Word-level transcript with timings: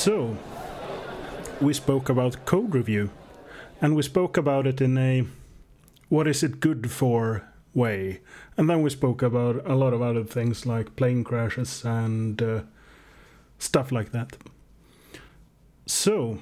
So, 0.00 0.38
we 1.60 1.74
spoke 1.74 2.08
about 2.08 2.46
code 2.46 2.74
review, 2.74 3.10
and 3.82 3.94
we 3.94 4.02
spoke 4.02 4.38
about 4.38 4.66
it 4.66 4.80
in 4.80 4.96
a 4.96 5.26
what 6.08 6.26
is 6.26 6.42
it 6.42 6.58
good 6.58 6.90
for 6.90 7.46
way. 7.74 8.20
And 8.56 8.70
then 8.70 8.80
we 8.80 8.88
spoke 8.88 9.20
about 9.20 9.62
a 9.66 9.74
lot 9.74 9.92
of 9.92 10.00
other 10.00 10.24
things 10.24 10.64
like 10.64 10.96
plane 10.96 11.22
crashes 11.22 11.84
and 11.84 12.40
uh, 12.40 12.60
stuff 13.58 13.92
like 13.92 14.10
that. 14.12 14.38
So, 15.84 16.38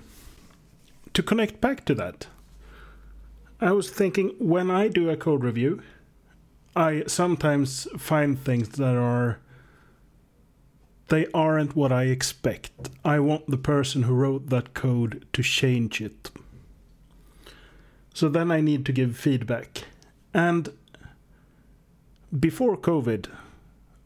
to 1.12 1.20
connect 1.24 1.60
back 1.60 1.84
to 1.86 1.96
that, 1.96 2.28
I 3.60 3.72
was 3.72 3.90
thinking 3.90 4.36
when 4.38 4.70
I 4.70 4.86
do 4.86 5.10
a 5.10 5.16
code 5.16 5.42
review, 5.42 5.82
I 6.76 7.02
sometimes 7.08 7.88
find 7.98 8.38
things 8.38 8.68
that 8.68 8.94
are 8.94 9.40
they 11.08 11.26
aren't 11.32 11.74
what 11.74 11.90
I 11.90 12.04
expect. 12.04 12.70
I 13.04 13.18
want 13.18 13.48
the 13.48 13.58
person 13.58 14.02
who 14.02 14.14
wrote 14.14 14.50
that 14.50 14.74
code 14.74 15.26
to 15.32 15.42
change 15.42 16.00
it. 16.00 16.30
So 18.14 18.28
then 18.28 18.50
I 18.50 18.60
need 18.60 18.84
to 18.86 18.92
give 18.92 19.16
feedback. 19.16 19.84
And 20.34 20.72
before 22.38 22.76
COVID, 22.76 23.26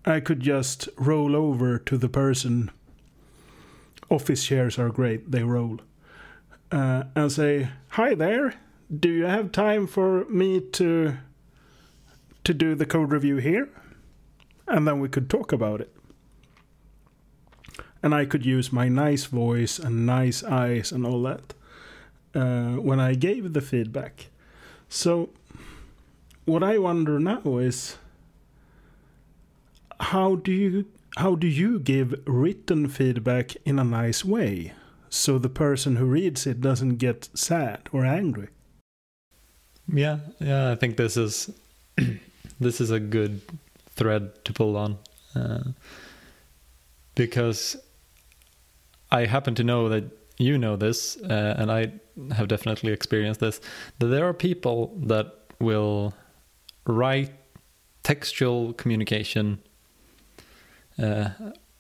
I 0.05 0.20
could 0.20 0.41
just 0.41 0.88
roll 0.97 1.34
over 1.34 1.78
to 1.78 1.97
the 1.97 2.09
person. 2.09 2.70
Office 4.09 4.45
chairs 4.45 4.78
are 4.78 4.91
great, 4.91 5.30
they 5.30 5.42
roll. 5.42 5.80
Uh, 6.70 7.05
and 7.14 7.30
say, 7.30 7.69
Hi 7.91 8.14
there, 8.14 8.55
do 8.95 9.11
you 9.11 9.25
have 9.25 9.53
time 9.53 9.87
for 9.87 10.25
me 10.27 10.61
to 10.73 11.16
to 12.44 12.55
do 12.55 12.75
the 12.75 12.87
code 12.87 13.12
review 13.12 13.37
here? 13.37 13.69
And 14.66 14.87
then 14.87 14.98
we 14.98 15.09
could 15.09 15.31
talk 15.31 15.53
about 15.53 15.81
it 15.81 15.91
and 18.03 18.14
I 18.14 18.25
could 18.25 18.45
use 18.45 18.72
my 18.72 18.89
nice 18.89 19.25
voice 19.25 19.78
and 19.78 20.06
nice 20.06 20.42
eyes 20.42 20.92
and 20.92 21.06
all 21.06 21.22
that 21.22 21.55
uh, 22.34 22.72
when 22.72 23.00
I 23.00 23.14
gave 23.14 23.53
the 23.53 23.61
feedback. 23.61 24.27
So, 24.89 25.31
what 26.44 26.62
I 26.62 26.78
wonder 26.78 27.19
now 27.19 27.59
is 27.59 27.97
how 30.00 30.34
do 30.34 30.53
you 30.53 30.86
how 31.17 31.34
do 31.34 31.47
you 31.47 31.78
give 31.78 32.14
written 32.27 32.89
feedback 32.89 33.55
in 33.64 33.78
a 33.78 33.84
nice 33.84 34.25
way 34.25 34.72
so 35.11 35.39
the 35.39 35.48
person 35.48 35.97
who 35.97 36.06
reads 36.06 36.47
it 36.47 36.61
doesn't 36.61 36.97
get 36.97 37.28
sad 37.34 37.89
or 37.92 38.05
angry? 38.05 38.48
Yeah, 39.92 40.19
yeah, 40.41 40.72
I 40.72 40.75
think 40.75 40.97
this 40.97 41.16
is 41.16 41.50
this 42.61 42.81
is 42.81 42.91
a 42.91 43.00
good 43.00 43.42
thread 43.91 44.44
to 44.44 44.53
pull 44.53 44.77
on 44.77 44.98
uh, 45.34 45.64
because 47.14 47.77
I 49.12 49.27
happen 49.27 49.55
to 49.56 49.64
know 49.64 49.88
that 49.91 50.05
you 50.38 50.58
know 50.58 50.77
this, 50.77 51.16
uh, 51.18 51.55
and 51.58 51.70
I 51.70 51.92
have 52.34 52.48
definitely 52.48 52.92
experienced 52.92 53.41
this. 53.41 53.60
That 53.98 54.06
there 54.06 54.27
are 54.27 54.32
people 54.32 54.96
that 55.02 55.27
will 55.60 56.14
write 56.86 57.30
textual 58.02 58.72
communication 58.72 59.60
uh, 61.00 61.28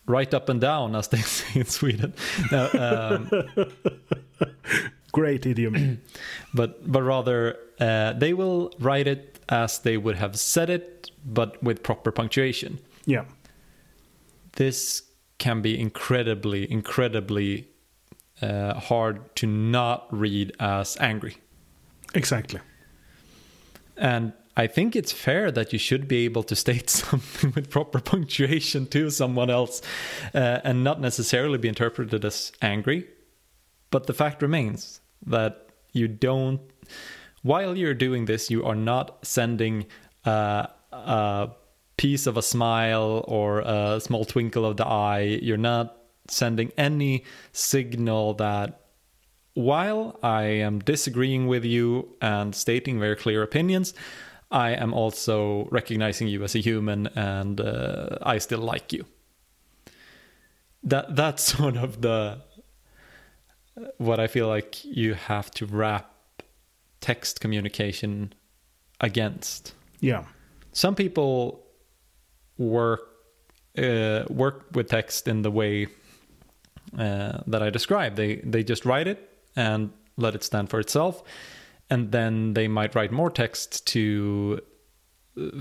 right 0.06 0.32
up 0.32 0.48
and 0.48 0.60
down, 0.60 0.94
as 0.94 1.08
they 1.08 1.18
say 1.36 1.60
in 1.60 1.66
Sweden. 1.66 2.14
Now, 2.52 2.68
um, 2.74 3.30
Great 5.12 5.44
idiom. 5.44 6.00
but 6.54 6.90
but 6.90 7.02
rather 7.02 7.58
uh, 7.80 8.12
they 8.14 8.32
will 8.32 8.72
write 8.78 9.06
it 9.06 9.40
as 9.48 9.78
they 9.80 9.96
would 9.96 10.16
have 10.16 10.38
said 10.38 10.70
it, 10.70 11.10
but 11.24 11.62
with 11.62 11.82
proper 11.82 12.10
punctuation. 12.10 12.78
Yeah. 13.04 13.24
This 14.56 15.02
can 15.42 15.60
be 15.60 15.78
incredibly, 15.78 16.70
incredibly 16.70 17.66
uh, 18.40 18.74
hard 18.74 19.34
to 19.34 19.44
not 19.44 20.06
read 20.12 20.52
as 20.60 20.96
angry. 21.00 21.36
Exactly. 22.14 22.60
And 23.96 24.34
I 24.56 24.68
think 24.68 24.94
it's 24.94 25.10
fair 25.10 25.50
that 25.50 25.72
you 25.72 25.80
should 25.80 26.06
be 26.06 26.24
able 26.26 26.44
to 26.44 26.54
state 26.54 26.88
something 27.02 27.52
with 27.56 27.70
proper 27.70 27.98
punctuation 28.00 28.86
to 28.86 29.10
someone 29.10 29.50
else 29.50 29.82
uh, 30.32 30.60
and 30.62 30.84
not 30.84 31.00
necessarily 31.00 31.58
be 31.58 31.66
interpreted 31.66 32.24
as 32.24 32.52
angry. 32.62 33.08
But 33.90 34.06
the 34.06 34.14
fact 34.14 34.42
remains 34.42 35.00
that 35.26 35.70
you 35.92 36.06
don't, 36.06 36.60
while 37.42 37.76
you're 37.76 37.94
doing 37.94 38.26
this, 38.26 38.48
you 38.48 38.64
are 38.64 38.76
not 38.76 39.26
sending 39.26 39.86
uh, 40.24 40.66
a 40.92 41.50
piece 42.02 42.26
of 42.26 42.36
a 42.36 42.42
smile 42.42 43.24
or 43.28 43.60
a 43.60 44.00
small 44.00 44.24
twinkle 44.24 44.66
of 44.66 44.76
the 44.76 44.84
eye. 44.84 45.38
You're 45.40 45.56
not 45.74 45.98
sending 46.26 46.72
any 46.76 47.22
signal 47.52 48.34
that 48.34 48.80
while 49.54 50.18
I 50.20 50.42
am 50.66 50.80
disagreeing 50.80 51.46
with 51.46 51.64
you 51.64 52.16
and 52.20 52.56
stating 52.56 52.98
very 52.98 53.14
clear 53.14 53.40
opinions, 53.44 53.94
I 54.50 54.70
am 54.70 54.92
also 54.92 55.68
recognizing 55.70 56.26
you 56.26 56.42
as 56.42 56.56
a 56.56 56.58
human 56.58 57.06
and 57.14 57.60
uh, 57.60 58.18
I 58.20 58.38
still 58.38 58.64
like 58.72 58.92
you. 58.92 59.04
That 60.82 61.14
that's 61.14 61.42
sort 61.56 61.76
of 61.76 62.00
the 62.00 62.40
what 63.98 64.18
I 64.18 64.26
feel 64.26 64.48
like 64.48 64.84
you 64.84 65.14
have 65.14 65.52
to 65.52 65.66
wrap 65.66 66.10
text 67.00 67.40
communication 67.40 68.34
against. 69.00 69.74
Yeah. 70.00 70.24
Some 70.72 70.96
people 70.96 71.62
work 72.62 73.08
uh, 73.78 74.24
work 74.28 74.66
with 74.72 74.88
text 74.88 75.28
in 75.28 75.42
the 75.42 75.50
way 75.50 75.86
uh, 76.98 77.38
that 77.46 77.62
I 77.62 77.70
described. 77.70 78.16
They 78.16 78.36
they 78.36 78.62
just 78.62 78.84
write 78.84 79.08
it 79.08 79.28
and 79.56 79.90
let 80.16 80.34
it 80.34 80.44
stand 80.44 80.70
for 80.70 80.80
itself, 80.80 81.22
and 81.90 82.12
then 82.12 82.54
they 82.54 82.68
might 82.68 82.94
write 82.94 83.12
more 83.12 83.30
text 83.30 83.86
to 83.88 84.60
uh, 85.40 85.60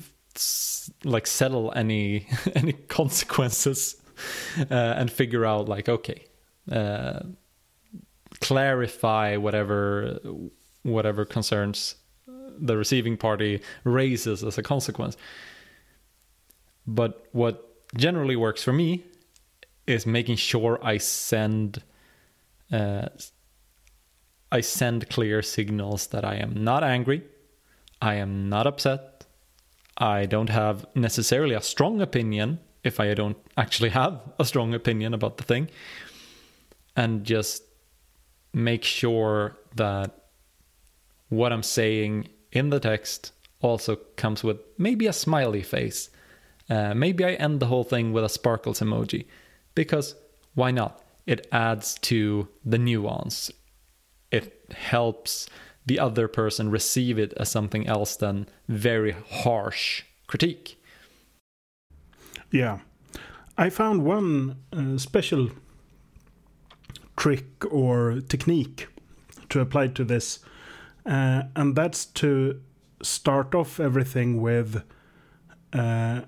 like 1.04 1.28
settle 1.28 1.72
any 1.76 2.28
any 2.56 2.74
consequences 2.74 3.96
uh, 4.60 4.74
and 4.98 5.12
figure 5.12 5.46
out 5.46 5.70
like 5.70 5.88
okay, 5.90 6.26
uh, 6.72 7.20
clarify 8.42 9.38
whatever 9.38 10.20
whatever 10.84 11.26
concerns 11.26 11.96
the 12.62 12.78
receiving 12.78 13.18
party 13.18 13.62
raises 13.84 14.44
as 14.44 14.58
a 14.58 14.64
consequence. 14.64 15.18
But 16.88 17.28
what 17.32 17.68
generally 17.96 18.36
works 18.36 18.64
for 18.64 18.74
me 18.74 19.04
is 19.88 20.06
making 20.06 20.38
sure 20.38 20.80
I 20.82 20.98
send 20.98 21.84
uh, 22.72 23.10
I 24.52 24.62
send 24.62 25.10
clear 25.10 25.42
signals 25.42 26.08
that 26.08 26.26
I 26.26 26.36
am 26.36 26.64
not 26.64 26.84
angry, 26.84 27.24
I 28.02 28.16
am 28.16 28.50
not 28.50 28.68
upset, 28.68 29.26
I 29.98 30.26
don't 30.26 30.50
have 30.50 30.86
necessarily 30.96 31.56
a 31.56 31.62
strong 31.62 32.02
opinion 32.02 32.60
if 32.84 33.00
I 33.00 33.14
don't 33.14 33.38
actually 33.58 33.90
have 33.90 34.20
a 34.40 34.46
strong 34.46 34.74
opinion 34.74 35.14
about 35.14 35.38
the 35.38 35.44
thing, 35.44 35.70
and 36.96 37.24
just 37.24 37.64
make 38.54 38.84
sure 38.84 39.58
that 39.76 40.26
what 41.30 41.54
I'm 41.54 41.64
saying 41.64 42.28
in 42.52 42.70
the 42.70 42.80
text 42.80 43.32
also 43.62 43.96
comes 44.18 44.44
with 44.44 44.58
maybe 44.78 45.08
a 45.08 45.14
smiley 45.14 45.62
face. 45.62 46.10
Uh, 46.72 46.94
maybe 46.96 47.26
I 47.26 47.34
end 47.34 47.60
the 47.60 47.66
whole 47.66 47.84
thing 47.84 48.14
with 48.14 48.24
a 48.24 48.30
sparkles 48.30 48.80
emoji 48.80 49.26
because 49.76 50.16
why 50.56 50.72
not? 50.72 51.04
It 51.28 51.46
adds 51.52 51.96
to 52.04 52.48
the 52.64 52.78
nuance. 52.78 53.52
It 54.32 54.72
helps 54.74 55.50
the 55.86 56.00
other 56.00 56.30
person 56.30 56.72
receive 56.72 57.20
it 57.20 57.34
as 57.36 57.52
something 57.52 57.88
else 57.88 58.16
than 58.16 58.48
very 58.70 59.12
harsh 59.12 60.04
critique. 60.28 60.82
Yeah. 62.52 62.80
I 63.58 63.70
found 63.70 64.06
one 64.06 64.56
uh, 64.72 64.98
special 64.98 65.50
trick 67.18 67.66
or 67.70 68.22
technique 68.22 68.88
to 69.50 69.60
apply 69.60 69.88
to 69.88 70.06
this, 70.06 70.40
uh, 71.06 71.44
and 71.54 71.76
that's 71.76 72.06
to 72.06 72.62
start 73.04 73.54
off 73.54 73.78
everything 73.78 74.42
with 74.42 74.84
uh, 75.74 76.22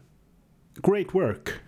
great 0.82 1.14
work. 1.14 1.62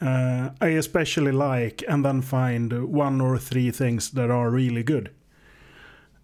Uh, 0.00 0.50
I 0.60 0.68
especially 0.68 1.32
like, 1.32 1.84
and 1.86 2.04
then 2.04 2.22
find 2.22 2.90
one 2.90 3.20
or 3.20 3.38
three 3.38 3.70
things 3.70 4.10
that 4.10 4.30
are 4.30 4.50
really 4.50 4.82
good. 4.82 5.10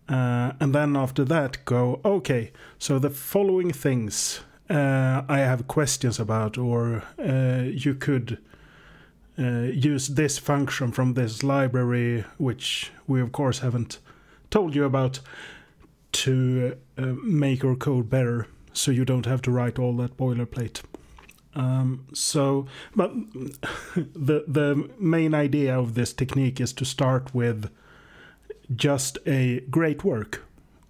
Uh, 0.08 0.52
and 0.60 0.74
then 0.74 0.96
after 0.96 1.24
that, 1.24 1.64
go, 1.64 2.00
okay, 2.04 2.52
so 2.78 2.98
the 2.98 3.10
following 3.10 3.72
things 3.72 4.40
uh, 4.70 5.22
I 5.28 5.38
have 5.38 5.66
questions 5.66 6.18
about, 6.18 6.56
or 6.56 7.02
uh, 7.18 7.64
you 7.64 7.94
could 7.94 8.38
uh, 9.38 9.68
use 9.72 10.08
this 10.08 10.38
function 10.38 10.92
from 10.92 11.14
this 11.14 11.42
library, 11.42 12.24
which 12.38 12.92
we 13.06 13.20
of 13.20 13.32
course 13.32 13.58
haven't 13.58 13.98
told 14.50 14.74
you 14.74 14.84
about, 14.84 15.20
to 16.12 16.76
uh, 16.96 17.02
make 17.22 17.62
your 17.62 17.76
code 17.76 18.08
better 18.08 18.46
so 18.72 18.90
you 18.90 19.04
don't 19.04 19.26
have 19.26 19.42
to 19.42 19.50
write 19.50 19.78
all 19.78 19.94
that 19.96 20.16
boilerplate. 20.16 20.82
Um, 21.56 22.06
so, 22.12 22.66
but 22.94 23.12
the 23.94 24.44
the 24.46 24.90
main 24.98 25.34
idea 25.34 25.76
of 25.76 25.94
this 25.94 26.12
technique 26.12 26.60
is 26.60 26.72
to 26.74 26.84
start 26.84 27.34
with 27.34 27.70
just 28.74 29.18
a 29.26 29.60
great 29.70 30.04
work 30.04 30.42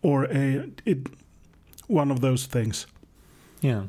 or 0.02 0.24
a 0.24 0.70
it, 0.84 1.06
one 1.86 2.10
of 2.10 2.20
those 2.20 2.46
things. 2.46 2.86
Yeah. 3.60 3.84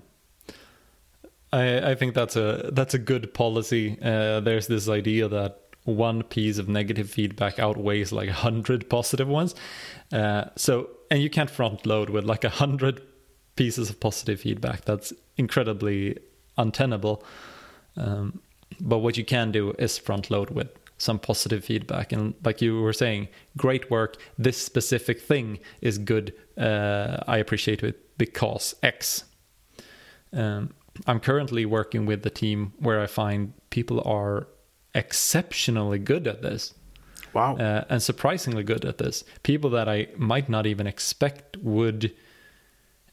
I 1.52 1.92
I 1.92 1.96
think 1.96 2.14
that's 2.14 2.36
a 2.36 2.70
that's 2.74 2.94
a 2.94 3.00
good 3.00 3.34
policy. 3.34 3.98
Uh, 4.02 4.40
there's 4.40 4.68
this 4.68 4.88
idea 4.88 5.28
that 5.28 5.60
one 5.84 6.22
piece 6.22 6.60
of 6.60 6.68
negative 6.68 7.10
feedback 7.10 7.60
outweighs 7.60 8.12
like 8.12 8.30
a 8.30 8.34
hundred 8.34 8.90
positive 8.98 9.28
ones. 9.28 9.56
Uh, 10.12 10.46
so 10.56 10.90
and 11.10 11.24
you 11.24 11.30
can't 11.30 11.50
front 11.50 11.86
load 11.86 12.10
with 12.10 12.26
like 12.26 12.44
a 12.44 12.50
hundred 12.50 13.02
pieces 13.56 13.90
of 13.90 14.00
positive 14.00 14.42
feedback. 14.42 14.86
That's 14.86 15.12
incredibly 15.38 16.18
untenable. 16.58 17.24
Um, 17.96 18.42
but 18.80 19.00
what 19.00 19.18
you 19.18 19.26
can 19.26 19.52
do 19.52 19.72
is 19.80 19.98
front 19.98 20.30
load 20.30 20.50
with 20.52 20.68
some 21.00 21.20
positive 21.20 21.64
feedback 21.64 22.12
and 22.12 22.34
like 22.44 22.60
you 22.60 22.82
were 22.82 22.92
saying 22.92 23.28
great 23.56 23.92
work 23.92 24.18
this 24.40 24.58
specific 24.58 25.22
thing 25.22 25.60
is 25.80 26.00
good 26.00 26.34
uh, 26.58 27.18
i 27.28 27.38
appreciate 27.38 27.84
it 27.84 28.18
because 28.18 28.74
x 28.82 29.24
um, 30.34 30.74
i'm 31.06 31.20
currently 31.20 31.66
working 31.66 32.08
with 32.08 32.24
the 32.24 32.32
team 32.32 32.74
where 32.80 33.00
i 33.00 33.06
find 33.06 33.54
people 33.70 34.02
are 34.08 34.48
exceptionally 34.96 36.00
good 36.00 36.28
at 36.28 36.42
this 36.42 36.74
Wow. 37.34 37.56
uh, 37.58 37.84
and 37.90 38.02
surprisingly 38.02 38.64
good 38.64 38.84
at 38.84 38.98
this. 38.98 39.24
People 39.44 39.70
that 39.72 39.88
I 39.88 40.08
might 40.18 40.50
not 40.50 40.66
even 40.66 40.88
expect 40.88 41.58
would 41.58 42.14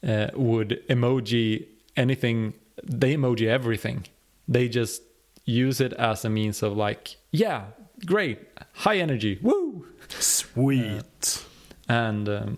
uh, 0.07 0.27
would 0.33 0.83
emoji 0.89 1.67
anything. 1.95 2.53
They 2.83 3.15
emoji 3.15 3.47
everything. 3.47 4.05
They 4.47 4.67
just 4.69 5.01
use 5.45 5.79
it 5.79 5.93
as 5.93 6.25
a 6.25 6.29
means 6.29 6.61
of 6.63 6.75
like, 6.75 7.15
yeah, 7.31 7.65
great, 8.05 8.39
high 8.73 8.97
energy, 8.97 9.39
woo, 9.41 9.87
Sweet. 10.09 11.43
and 11.87 12.27
um, 12.29 12.57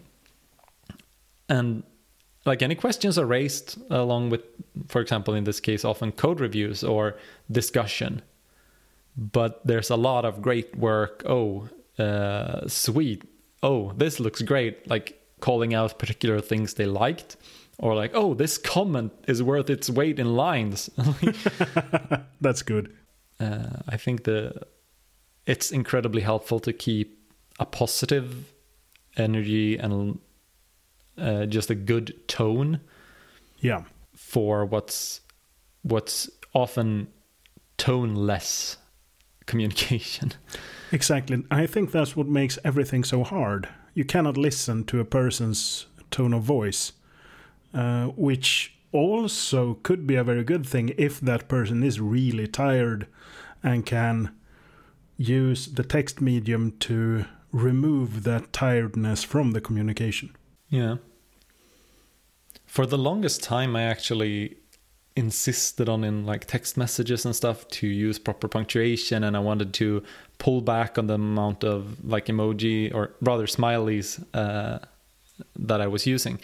and 1.49 1.83
like 2.45 2.61
any 2.61 2.75
questions 2.75 3.17
are 3.17 3.25
raised 3.25 3.77
along 3.91 4.29
with, 4.29 4.41
for 4.87 5.01
example, 5.01 5.33
in 5.33 5.43
this 5.43 5.59
case, 5.59 5.83
often 5.85 6.11
code 6.11 6.39
reviews 6.39 6.83
or 6.83 7.17
discussion. 7.51 8.21
But 9.17 9.65
there's 9.65 9.89
a 9.89 9.95
lot 9.95 10.25
of 10.25 10.41
great 10.41 10.75
work. 10.77 11.23
Oh, 11.25 11.67
uh, 11.99 12.67
sweet. 12.67 13.23
Oh, 13.63 13.91
this 13.97 14.19
looks 14.19 14.41
great. 14.41 14.87
Like 14.87 15.19
calling 15.39 15.73
out 15.73 15.99
particular 15.99 16.39
things 16.39 16.75
they 16.75 16.85
liked, 16.85 17.35
or 17.77 17.93
like, 17.95 18.11
oh, 18.13 18.33
this 18.33 18.57
comment 18.57 19.11
is 19.27 19.41
worth 19.43 19.69
its 19.69 19.89
weight 19.89 20.19
in 20.19 20.35
lines. 20.35 20.89
That's 22.41 22.61
good. 22.63 22.93
uh, 23.39 23.81
I 23.87 23.97
think 23.97 24.23
the 24.23 24.53
it's 25.45 25.71
incredibly 25.71 26.21
helpful 26.21 26.59
to 26.59 26.73
keep 26.73 27.17
a 27.59 27.65
positive 27.65 28.51
energy 29.15 29.77
and 29.77 30.19
uh, 31.17 31.45
just 31.45 31.69
a 31.69 31.75
good 31.75 32.27
tone 32.27 32.79
Yeah. 33.59 33.83
for 34.15 34.65
what's 34.65 35.21
what's 35.83 36.29
often 36.53 37.07
toneless 37.77 38.77
communication. 39.45 40.33
Exactly. 40.91 41.43
I 41.51 41.65
think 41.67 41.91
that's 41.91 42.15
what 42.15 42.27
makes 42.27 42.57
everything 42.63 43.03
so 43.03 43.21
hard. 43.25 43.67
You 43.93 44.05
cannot 44.05 44.37
listen 44.37 44.85
to 44.85 45.01
a 45.01 45.05
person's 45.05 45.85
tone 46.11 46.33
of 46.33 46.43
voice, 46.43 46.93
uh, 47.77 48.07
which 48.15 48.73
also 48.91 49.75
could 49.83 50.07
be 50.07 50.15
a 50.15 50.23
very 50.23 50.43
good 50.43 50.65
thing 50.65 50.91
if 50.97 51.19
that 51.21 51.47
person 51.47 51.83
is 51.83 52.01
really 52.01 52.47
tired 52.47 53.05
and 53.61 53.85
can 53.85 54.31
use 55.15 55.67
the 55.67 55.83
text 55.83 56.19
medium 56.19 56.71
to 56.79 57.25
remove 57.51 58.23
that 58.23 58.51
tiredness 58.51 59.23
from 59.23 59.51
the 59.51 59.61
communication. 59.61 60.35
Yeah. 60.69 60.95
For 62.65 62.87
the 62.87 62.97
longest 62.97 63.43
time, 63.43 63.75
I 63.75 63.83
actually 63.83 64.57
insisted 65.15 65.87
on 65.87 66.03
in 66.03 66.25
like 66.25 66.45
text 66.45 66.77
messages 66.77 67.25
and 67.25 67.35
stuff 67.35 67.67
to 67.67 67.87
use 67.87 68.17
proper 68.17 68.47
punctuation, 68.47 69.23
and 69.23 69.37
I 69.37 69.39
wanted 69.39 69.73
to 69.75 70.01
pull 70.39 70.61
back 70.61 70.97
on 70.97 71.05
the 71.05 71.13
amount 71.13 71.63
of 71.63 72.03
like 72.03 72.25
emoji 72.25 72.91
or 72.93 73.13
rather 73.21 73.45
smileys 73.45 74.23
uh, 74.33 74.79
that 75.55 75.79
I 75.79 75.87
was 75.87 76.07
using 76.07 76.39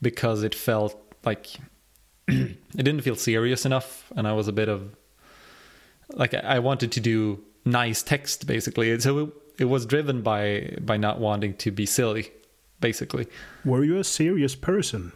because 0.00 0.42
it 0.42 0.54
felt 0.54 0.96
like 1.24 1.48
it 2.28 2.58
didn't 2.76 3.00
feel 3.00 3.16
serious 3.16 3.64
enough, 3.64 4.12
and 4.16 4.26
I 4.28 4.32
was 4.32 4.48
a 4.48 4.52
bit 4.52 4.68
of 4.68 4.96
like 6.12 6.34
I 6.34 6.58
wanted 6.58 6.92
to 6.92 7.00
do 7.00 7.42
nice 7.64 8.02
text 8.02 8.46
basically. 8.46 8.98
So 9.00 9.18
it, 9.18 9.30
it 9.58 9.64
was 9.64 9.86
driven 9.86 10.22
by 10.22 10.76
by 10.80 10.96
not 10.96 11.20
wanting 11.20 11.54
to 11.54 11.70
be 11.70 11.86
silly, 11.86 12.30
basically. 12.80 13.26
Were 13.64 13.84
you 13.84 13.98
a 13.98 14.04
serious 14.04 14.54
person? 14.54 15.12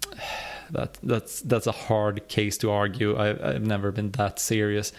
that 0.70 0.98
that's 1.02 1.40
that's 1.42 1.66
a 1.66 1.72
hard 1.72 2.28
case 2.28 2.56
to 2.58 2.70
argue. 2.70 3.16
I, 3.16 3.54
I've 3.54 3.66
never 3.66 3.92
been 3.92 4.10
that 4.12 4.38
serious, 4.38 4.92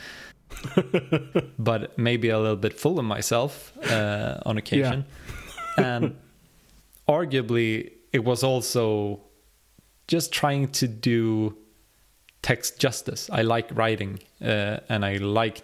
but 1.59 1.97
maybe 1.97 2.29
a 2.29 2.39
little 2.39 2.55
bit 2.55 2.79
full 2.79 2.99
of 2.99 3.05
myself 3.05 3.73
uh, 3.87 4.39
on 4.45 4.57
occasion, 4.57 5.05
and 5.77 6.15
arguably 7.07 7.91
it 8.13 8.23
was 8.23 8.43
also 8.43 9.19
just 10.07 10.31
trying 10.31 10.67
to 10.69 10.87
do 10.87 11.57
text 12.41 12.79
justice. 12.79 13.29
I 13.31 13.41
like 13.41 13.69
writing, 13.73 14.19
uh, 14.41 14.79
and 14.89 15.05
I 15.05 15.15
like 15.17 15.61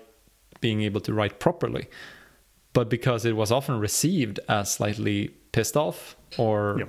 being 0.61 0.81
able 0.81 1.01
to 1.01 1.13
write 1.13 1.39
properly, 1.39 1.87
but 2.73 2.89
because 2.89 3.25
it 3.25 3.35
was 3.35 3.51
often 3.51 3.79
received 3.79 4.39
as 4.49 4.73
slightly 4.73 5.29
pissed 5.51 5.77
off 5.77 6.15
or 6.37 6.75
Yeah. 6.79 6.85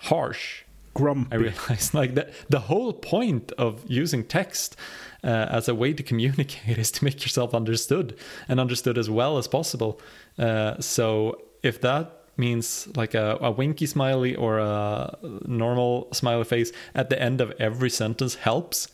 harsh 0.00 0.64
Grumpy. 0.94 1.28
I 1.32 1.36
realized 1.36 1.94
like 2.00 2.14
the 2.14 2.30
the 2.48 2.60
whole 2.60 2.92
point 2.92 3.52
of 3.58 3.84
using 3.88 4.24
text 4.24 4.76
uh, 5.22 5.46
as 5.58 5.68
a 5.68 5.74
way 5.74 5.92
to 5.92 6.02
communicate 6.02 6.78
is 6.84 6.90
to 6.92 7.04
make 7.04 7.22
yourself 7.22 7.54
understood 7.54 8.16
and 8.48 8.58
understood 8.60 8.98
as 8.98 9.08
well 9.08 9.38
as 9.38 9.46
possible. 9.48 10.00
Uh, 10.38 10.80
so 10.80 11.36
if 11.62 11.80
that 11.82 12.17
means 12.38 12.88
like 12.96 13.14
a, 13.14 13.38
a 13.40 13.50
winky 13.50 13.86
smiley 13.86 14.34
or 14.36 14.58
a 14.58 15.18
normal 15.44 16.08
smiley 16.12 16.44
face 16.44 16.72
at 16.94 17.10
the 17.10 17.20
end 17.20 17.40
of 17.40 17.52
every 17.58 17.90
sentence 17.90 18.36
helps. 18.36 18.88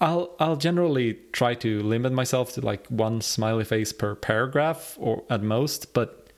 I'll 0.00 0.34
I'll 0.38 0.56
generally 0.56 1.18
try 1.32 1.54
to 1.54 1.82
limit 1.82 2.12
myself 2.12 2.52
to 2.54 2.60
like 2.60 2.86
one 2.88 3.20
smiley 3.20 3.64
face 3.64 3.92
per 3.92 4.14
paragraph 4.14 4.96
or 5.00 5.24
at 5.30 5.42
most, 5.42 5.94
but 5.94 6.30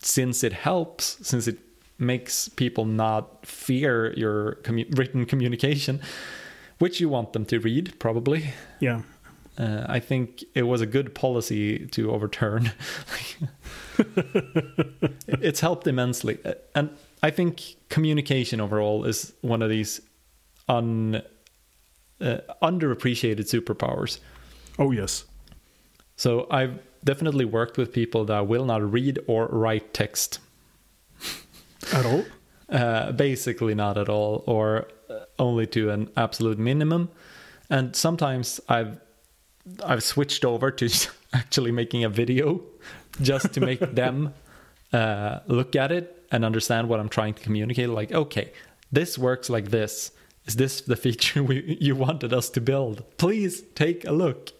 since 0.00 0.42
it 0.42 0.52
helps, 0.52 1.18
since 1.26 1.46
it 1.46 1.58
makes 1.98 2.48
people 2.48 2.86
not 2.86 3.46
fear 3.46 4.12
your 4.16 4.56
commu- 4.62 4.98
written 4.98 5.26
communication, 5.26 6.00
which 6.78 7.00
you 7.00 7.08
want 7.08 7.34
them 7.34 7.44
to 7.44 7.60
read, 7.60 7.98
probably. 7.98 8.52
Yeah. 8.80 9.02
Uh, 9.60 9.84
I 9.88 10.00
think 10.00 10.42
it 10.54 10.62
was 10.62 10.80
a 10.80 10.86
good 10.86 11.14
policy 11.14 11.86
to 11.88 12.10
overturn. 12.10 12.72
it's 15.28 15.60
helped 15.60 15.86
immensely, 15.86 16.38
Uh, 16.44 16.54
and 16.74 16.88
I 17.22 17.30
think 17.30 17.76
communication 17.90 18.60
overall 18.60 19.04
is 19.04 19.34
one 19.42 19.60
of 19.60 19.68
these 19.68 20.00
un 20.68 21.22
uh, 22.22 22.38
underappreciated 22.62 23.46
superpowers. 23.54 24.18
Oh, 24.78 24.92
yes. 24.92 25.24
So 26.16 26.46
I've 26.50 26.78
definitely 27.04 27.44
worked 27.44 27.76
with 27.76 27.92
people 27.92 28.24
that 28.26 28.46
will 28.46 28.64
not 28.64 28.82
read 28.92 29.18
or 29.26 29.46
write 29.48 29.92
text. 29.92 30.38
At 31.92 32.06
all? 32.06 32.24
Uh, 32.70 33.10
basically, 33.10 33.74
not 33.74 33.98
at 33.98 34.08
all, 34.08 34.44
or 34.46 34.86
only 35.40 35.66
to 35.66 35.90
an 35.90 36.08
absolute 36.16 36.56
minimum. 36.56 37.10
And 37.68 37.96
sometimes 37.96 38.60
I've 38.68 39.00
I've 39.84 40.02
switched 40.02 40.44
over 40.44 40.70
to 40.70 40.88
actually 41.32 41.72
making 41.72 42.04
a 42.04 42.08
video 42.08 42.62
just 43.20 43.52
to 43.54 43.60
make 43.60 43.80
them 43.94 44.34
uh, 44.92 45.40
look 45.46 45.76
at 45.76 45.92
it 45.92 46.26
and 46.32 46.44
understand 46.44 46.88
what 46.88 47.00
I'm 47.00 47.08
trying 47.08 47.34
to 47.34 47.42
communicate. 47.42 47.88
Like, 47.88 48.12
okay, 48.12 48.52
this 48.92 49.18
works 49.18 49.50
like 49.50 49.70
this. 49.70 50.12
Is 50.46 50.56
this 50.56 50.80
the 50.80 50.96
feature 50.96 51.42
we, 51.50 51.78
you 51.80 51.94
wanted 51.94 52.32
us 52.32 52.50
to 52.50 52.60
build? 52.60 53.04
Please 53.18 53.62
take 53.74 54.04
a 54.06 54.12
look. 54.12 54.52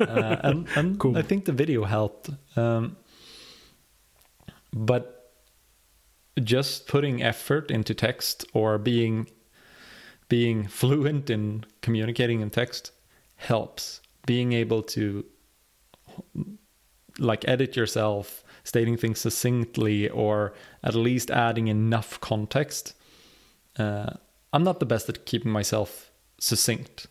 uh, 0.00 0.36
and 0.42 0.66
and 0.76 0.98
Cool. 0.98 1.16
I 1.18 1.22
think 1.22 1.44
the 1.44 1.52
video 1.52 1.84
helped. 1.84 2.30
Um, 2.56 2.96
but 4.72 5.32
just 6.42 6.86
putting 6.86 7.22
effort 7.22 7.70
into 7.70 7.94
text 7.94 8.46
or 8.54 8.78
being 8.78 9.28
being 10.28 10.66
fluent 10.66 11.28
in 11.28 11.64
communicating 11.82 12.40
in 12.40 12.48
text 12.48 12.90
helps 13.36 14.00
being 14.26 14.52
able 14.52 14.82
to 14.82 15.24
like 17.18 17.46
edit 17.48 17.76
yourself 17.76 18.44
stating 18.64 18.96
things 18.96 19.20
succinctly 19.20 20.08
or 20.08 20.54
at 20.82 20.94
least 20.94 21.30
adding 21.30 21.68
enough 21.68 22.20
context 22.20 22.94
uh, 23.78 24.10
i'm 24.52 24.62
not 24.62 24.80
the 24.80 24.86
best 24.86 25.08
at 25.08 25.26
keeping 25.26 25.50
myself 25.50 26.10
succinct 26.38 27.06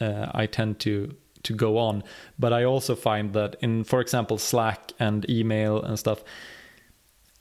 uh, 0.00 0.30
I 0.34 0.46
tend 0.46 0.78
to 0.80 1.14
to 1.42 1.54
go 1.54 1.78
on. 1.78 2.02
But 2.38 2.52
I 2.52 2.64
also 2.64 2.96
find 2.96 3.32
that 3.34 3.56
in, 3.60 3.84
for 3.84 4.00
example, 4.00 4.36
Slack 4.36 4.92
and 4.98 5.28
email 5.30 5.80
and 5.80 5.98
stuff, 5.98 6.24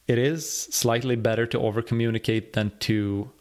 it 0.07 0.19
is 0.19 0.47
slightly 0.47 1.15
better 1.15 1.47
to 1.47 1.59
over 1.59 1.81
communicate 1.81 2.53
than 2.53 2.71
to 2.81 3.31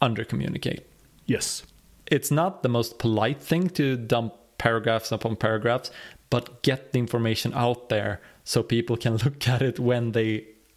under 0.00 0.24
communicate. 0.24 0.86
Yes. 1.26 1.64
It's 2.06 2.30
not 2.30 2.62
the 2.62 2.68
most 2.68 2.98
polite 2.98 3.42
thing 3.42 3.68
to 3.70 3.96
dump 3.96 4.34
paragraphs 4.66 5.12
upon 5.12 5.36
paragraphs, 5.36 5.90
but 6.28 6.62
get 6.62 6.92
the 6.92 6.98
information 6.98 7.52
out 7.54 7.88
there 7.88 8.20
so 8.42 8.62
people 8.62 8.96
can 8.96 9.16
look 9.24 9.48
at 9.48 9.62
it 9.62 9.78
when 9.78 10.12
they 10.12 10.30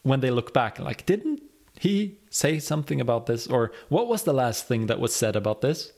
when 0.03 0.19
they 0.19 0.31
look 0.31 0.53
back. 0.53 0.79
Like 0.79 1.05
didn't 1.05 1.41
he 1.79 2.19
say 2.29 2.59
something 2.59 3.01
about 3.01 3.25
this? 3.25 3.47
Or 3.47 3.71
what 3.89 4.07
was 4.07 4.23
the 4.23 4.33
last 4.43 4.67
thing 4.67 4.87
that 4.87 4.99
was 4.99 5.15
said 5.15 5.35
about 5.35 5.61
this? 5.61 5.91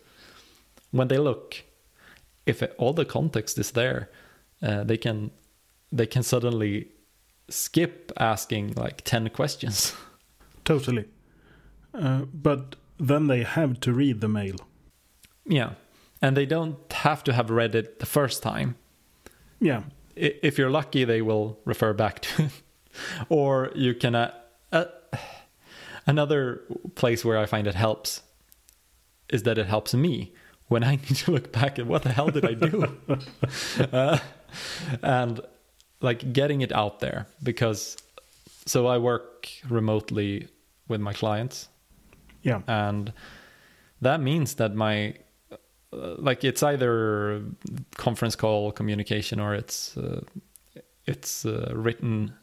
When 0.91 1.07
they 1.09 1.17
look 1.17 1.63
if 2.45 2.63
it, 2.63 2.73
all 2.77 2.93
the 2.93 3.05
context 3.05 3.57
is 3.59 3.71
there 3.71 4.09
uh, 4.61 4.83
they 4.83 4.97
can 4.97 5.31
they 5.91 6.07
can 6.07 6.23
suddenly 6.23 6.87
skip 7.49 8.11
asking 8.17 8.73
like 8.75 9.01
10 9.03 9.29
questions. 9.29 9.93
Totally. 10.63 11.05
Uh, 11.93 12.21
but 12.33 12.77
then 12.97 13.27
they 13.27 13.43
have 13.43 13.79
to 13.81 13.91
read 13.91 14.21
the 14.21 14.29
mail. 14.29 14.55
yeah 15.45 15.71
and 16.21 16.35
they 16.37 16.45
don't 16.45 16.77
have 16.93 17.23
to 17.23 17.33
have 17.33 17.49
read 17.49 17.75
it 17.75 17.99
the 17.99 18.05
first 18.05 18.43
time 18.43 18.75
Yeah. 19.59 19.83
If 20.15 20.57
you're 20.57 20.69
lucky 20.71 21.03
they 21.05 21.21
will 21.21 21.57
refer 21.65 21.93
back 21.93 22.19
to 22.21 22.43
it 22.43 22.51
or 23.29 23.71
you 23.75 23.93
can 23.95 24.15
uh, 24.15 24.31
uh, 24.71 24.85
another 26.05 26.61
place 26.95 27.23
where 27.25 27.37
i 27.37 27.45
find 27.45 27.67
it 27.67 27.75
helps 27.75 28.21
is 29.29 29.43
that 29.43 29.57
it 29.57 29.67
helps 29.67 29.93
me 29.93 30.33
when 30.67 30.83
i 30.83 30.91
need 31.03 31.15
to 31.23 31.31
look 31.31 31.51
back 31.51 31.79
at 31.79 31.85
what 31.87 32.01
the 32.03 32.11
hell 32.11 32.29
did 32.29 32.45
i 32.45 32.53
do 32.53 32.97
uh, 33.93 34.17
and 35.01 35.39
like 36.01 36.33
getting 36.33 36.61
it 36.61 36.71
out 36.71 36.99
there 36.99 37.27
because 37.43 37.97
so 38.65 38.87
i 38.87 38.97
work 38.97 39.47
remotely 39.69 40.47
with 40.87 40.99
my 41.01 41.13
clients 41.13 41.69
Yeah. 42.43 42.61
and 42.67 43.13
that 44.01 44.19
means 44.19 44.55
that 44.55 44.75
my 44.75 45.15
like 45.91 46.43
it's 46.43 46.63
either 46.63 47.43
conference 47.97 48.35
call 48.35 48.71
communication 48.71 49.39
or 49.39 49.53
it's 49.53 49.97
uh, 49.97 50.21
it's 51.05 51.45
uh, 51.45 51.71
written 51.75 52.33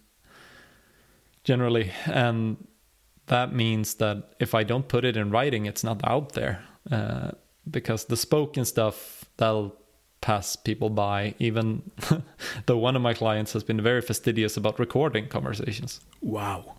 generally. 1.45 1.93
And 2.07 2.67
that 3.27 3.55
means 3.55 3.95
that 3.97 4.35
if 4.41 4.55
i 4.55 4.65
don't 4.65 4.89
put 4.89 5.05
it 5.05 5.15
in 5.15 5.31
writing 5.31 5.67
it's 5.67 5.85
not 5.85 6.01
out 6.05 6.33
there 6.33 6.65
uh, 6.91 7.31
because 7.71 8.07
the 8.07 8.17
spoken 8.17 8.65
stuff 8.65 9.27
that'll 9.37 9.77
pass 10.21 10.57
people 10.57 10.91
by. 10.91 11.35
Even 11.39 11.91
though 12.67 12.79
one 12.79 12.97
of 12.97 13.03
my 13.03 13.15
clients 13.15 13.53
has 13.53 13.63
been 13.63 13.81
very 13.81 14.01
fastidious 14.01 14.57
about 14.57 14.79
recording 14.79 15.29
conversations. 15.29 16.01
Wow. 16.21 16.77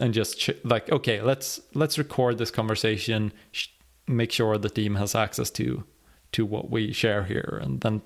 and 0.00 0.12
just 0.14 0.38
ch- 0.38 0.50
like 0.64 0.90
okay 0.90 1.20
let's 1.20 1.60
let's 1.74 1.98
record 1.98 2.38
this 2.38 2.50
conversation 2.50 3.32
sh- 3.52 3.68
make 4.06 4.32
sure 4.32 4.58
the 4.58 4.70
team 4.70 4.96
has 4.96 5.14
access 5.14 5.50
to 5.50 5.84
to 6.32 6.44
what 6.44 6.70
we 6.70 6.92
share 6.92 7.24
here. 7.24 7.60
And 7.62 7.80
then 7.80 8.02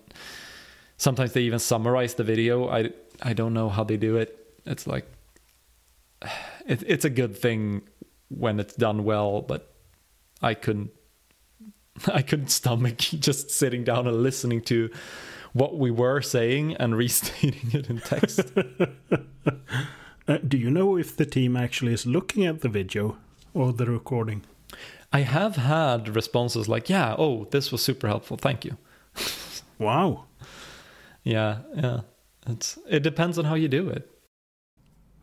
sometimes 0.97 1.33
they 1.33 1.43
even 1.43 1.59
summarize 1.59 2.15
the 2.15 2.25
video. 2.25 2.69
I 2.69 2.91
i 3.23 3.33
don't 3.33 3.55
know 3.55 3.69
how 3.69 3.85
they 3.85 3.97
do 3.97 4.17
it. 4.17 4.55
It's 4.67 4.87
like 4.87 5.07
it, 6.67 6.83
it's 6.87 7.05
a 7.05 7.11
good 7.11 7.37
thing 7.37 7.83
when 8.29 8.61
it's 8.61 8.75
done 8.75 9.05
well 9.05 9.41
but 9.41 9.73
i 10.43 10.53
couldn't 10.53 10.91
i 12.13 12.23
couldn't 12.23 12.49
stomach 12.49 12.99
just 12.99 13.51
sitting 13.51 13.85
down 13.85 14.07
and 14.07 14.23
listening 14.23 14.61
to 14.61 14.91
what 15.55 15.79
we 15.79 15.91
were 15.91 16.21
saying 16.21 16.75
and 16.77 16.97
restating 17.05 17.71
it 17.73 17.89
in 17.89 18.01
text. 18.01 18.53
Uh, 20.29 20.37
do 20.47 20.59
you 20.59 20.71
know 20.71 20.95
if 20.99 21.17
the 21.17 21.25
team 21.25 21.57
actually 21.57 21.95
is 21.95 22.05
looking 22.05 22.45
at 22.45 22.61
the 22.61 22.69
video 22.69 23.17
or 23.55 23.73
the 23.73 23.87
recording? 23.87 24.45
I 25.13 25.21
have 25.21 25.57
had 25.57 26.15
responses 26.15 26.69
like, 26.69 26.89
"Yeah, 26.89 27.15
oh, 27.19 27.47
this 27.51 27.73
was 27.73 27.83
super 27.83 28.09
helpful. 28.09 28.37
Thank 28.37 28.65
you." 28.65 28.77
Wow. 29.79 30.25
Yeah, 31.23 31.59
yeah. 31.75 32.01
It's 32.49 32.79
it 32.89 33.03
depends 33.03 33.39
on 33.39 33.45
how 33.45 33.55
you 33.55 33.69
do 33.69 33.89
it. 33.89 34.11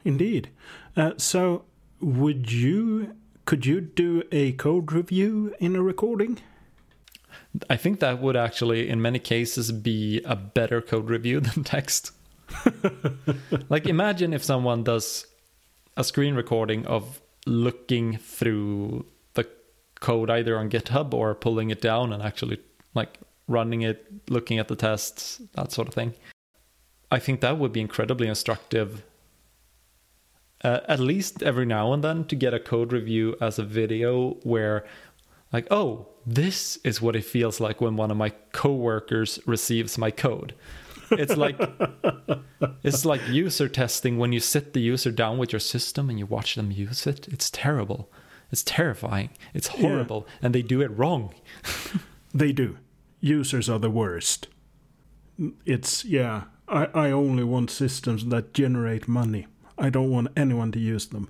Indeed. 0.03 0.49
Uh, 0.95 1.11
so, 1.17 1.65
would 1.99 2.51
you 2.51 3.15
could 3.45 3.65
you 3.65 3.81
do 3.81 4.23
a 4.31 4.53
code 4.53 4.91
review 4.91 5.53
in 5.59 5.75
a 5.75 5.81
recording? 5.81 6.39
I 7.69 7.75
think 7.75 7.99
that 7.99 8.21
would 8.21 8.35
actually 8.35 8.89
in 8.89 9.01
many 9.01 9.19
cases 9.19 9.71
be 9.71 10.21
a 10.25 10.35
better 10.35 10.81
code 10.81 11.09
review 11.09 11.39
than 11.47 11.63
text. 11.63 12.11
like 13.69 13.87
imagine 13.87 14.33
if 14.33 14.43
someone 14.43 14.83
does 14.83 15.25
a 15.97 16.03
screen 16.03 16.35
recording 16.35 16.85
of 16.85 17.21
looking 17.47 18.17
through 18.17 19.05
code 20.05 20.29
either 20.29 20.55
on 20.59 20.69
GitHub 20.69 21.15
or 21.15 21.33
pulling 21.33 21.71
it 21.71 21.81
down 21.81 22.13
and 22.13 22.21
actually 22.21 22.59
like 22.93 23.17
running 23.47 23.81
it, 23.81 24.29
looking 24.29 24.59
at 24.59 24.67
the 24.67 24.75
tests, 24.75 25.41
that 25.53 25.71
sort 25.71 25.87
of 25.87 25.95
thing. 25.95 26.13
I 27.09 27.17
think 27.17 27.41
that 27.41 27.57
would 27.57 27.73
be 27.73 27.81
incredibly 27.81 28.27
instructive. 28.27 29.03
Uh, 30.63 30.81
at 30.87 30.99
least 30.99 31.41
every 31.41 31.65
now 31.65 31.91
and 31.91 32.03
then 32.03 32.23
to 32.25 32.35
get 32.35 32.53
a 32.53 32.59
code 32.59 32.93
review 32.93 33.35
as 33.41 33.57
a 33.57 33.63
video 33.63 34.37
where 34.43 34.85
like 35.51 35.67
oh 35.69 36.07
this 36.25 36.77
is 36.83 37.01
what 37.01 37.15
it 37.15 37.25
feels 37.25 37.59
like 37.59 37.81
when 37.81 37.95
one 37.95 38.09
of 38.09 38.17
my 38.17 38.31
coworkers 38.51 39.39
receives 39.45 39.97
my 39.97 40.09
code 40.09 40.55
it's 41.11 41.35
like 41.35 41.59
it's 42.83 43.05
like 43.05 43.21
user 43.27 43.67
testing 43.67 44.17
when 44.17 44.31
you 44.31 44.39
sit 44.39 44.73
the 44.73 44.79
user 44.79 45.11
down 45.11 45.37
with 45.37 45.51
your 45.51 45.59
system 45.59 46.09
and 46.09 46.17
you 46.17 46.25
watch 46.25 46.55
them 46.55 46.71
use 46.71 47.05
it 47.05 47.27
it's 47.27 47.51
terrible 47.51 48.09
it's 48.55 48.63
terrifying 48.63 49.29
it's 49.53 49.69
Yeah. 49.73 49.81
horrible 49.89 50.21
and 50.41 50.55
they 50.55 50.61
do 50.63 50.81
it 50.81 50.91
wrong 50.99 51.33
They 52.43 52.51
do. 52.53 52.77
Users 53.21 53.69
are 53.69 53.79
the 53.79 53.89
worst. 54.01 54.47
It's, 55.65 56.05
yeah, 56.05 56.43
I, 56.67 56.85
I 56.93 57.11
only 57.11 57.43
want 57.43 57.69
systems 57.71 58.25
that 58.25 58.53
generate 58.53 59.07
money. 59.07 59.47
I 59.77 59.89
don't 59.89 60.09
want 60.11 60.29
anyone 60.37 60.71
to 60.73 60.79
use 60.79 61.07
them. 61.07 61.27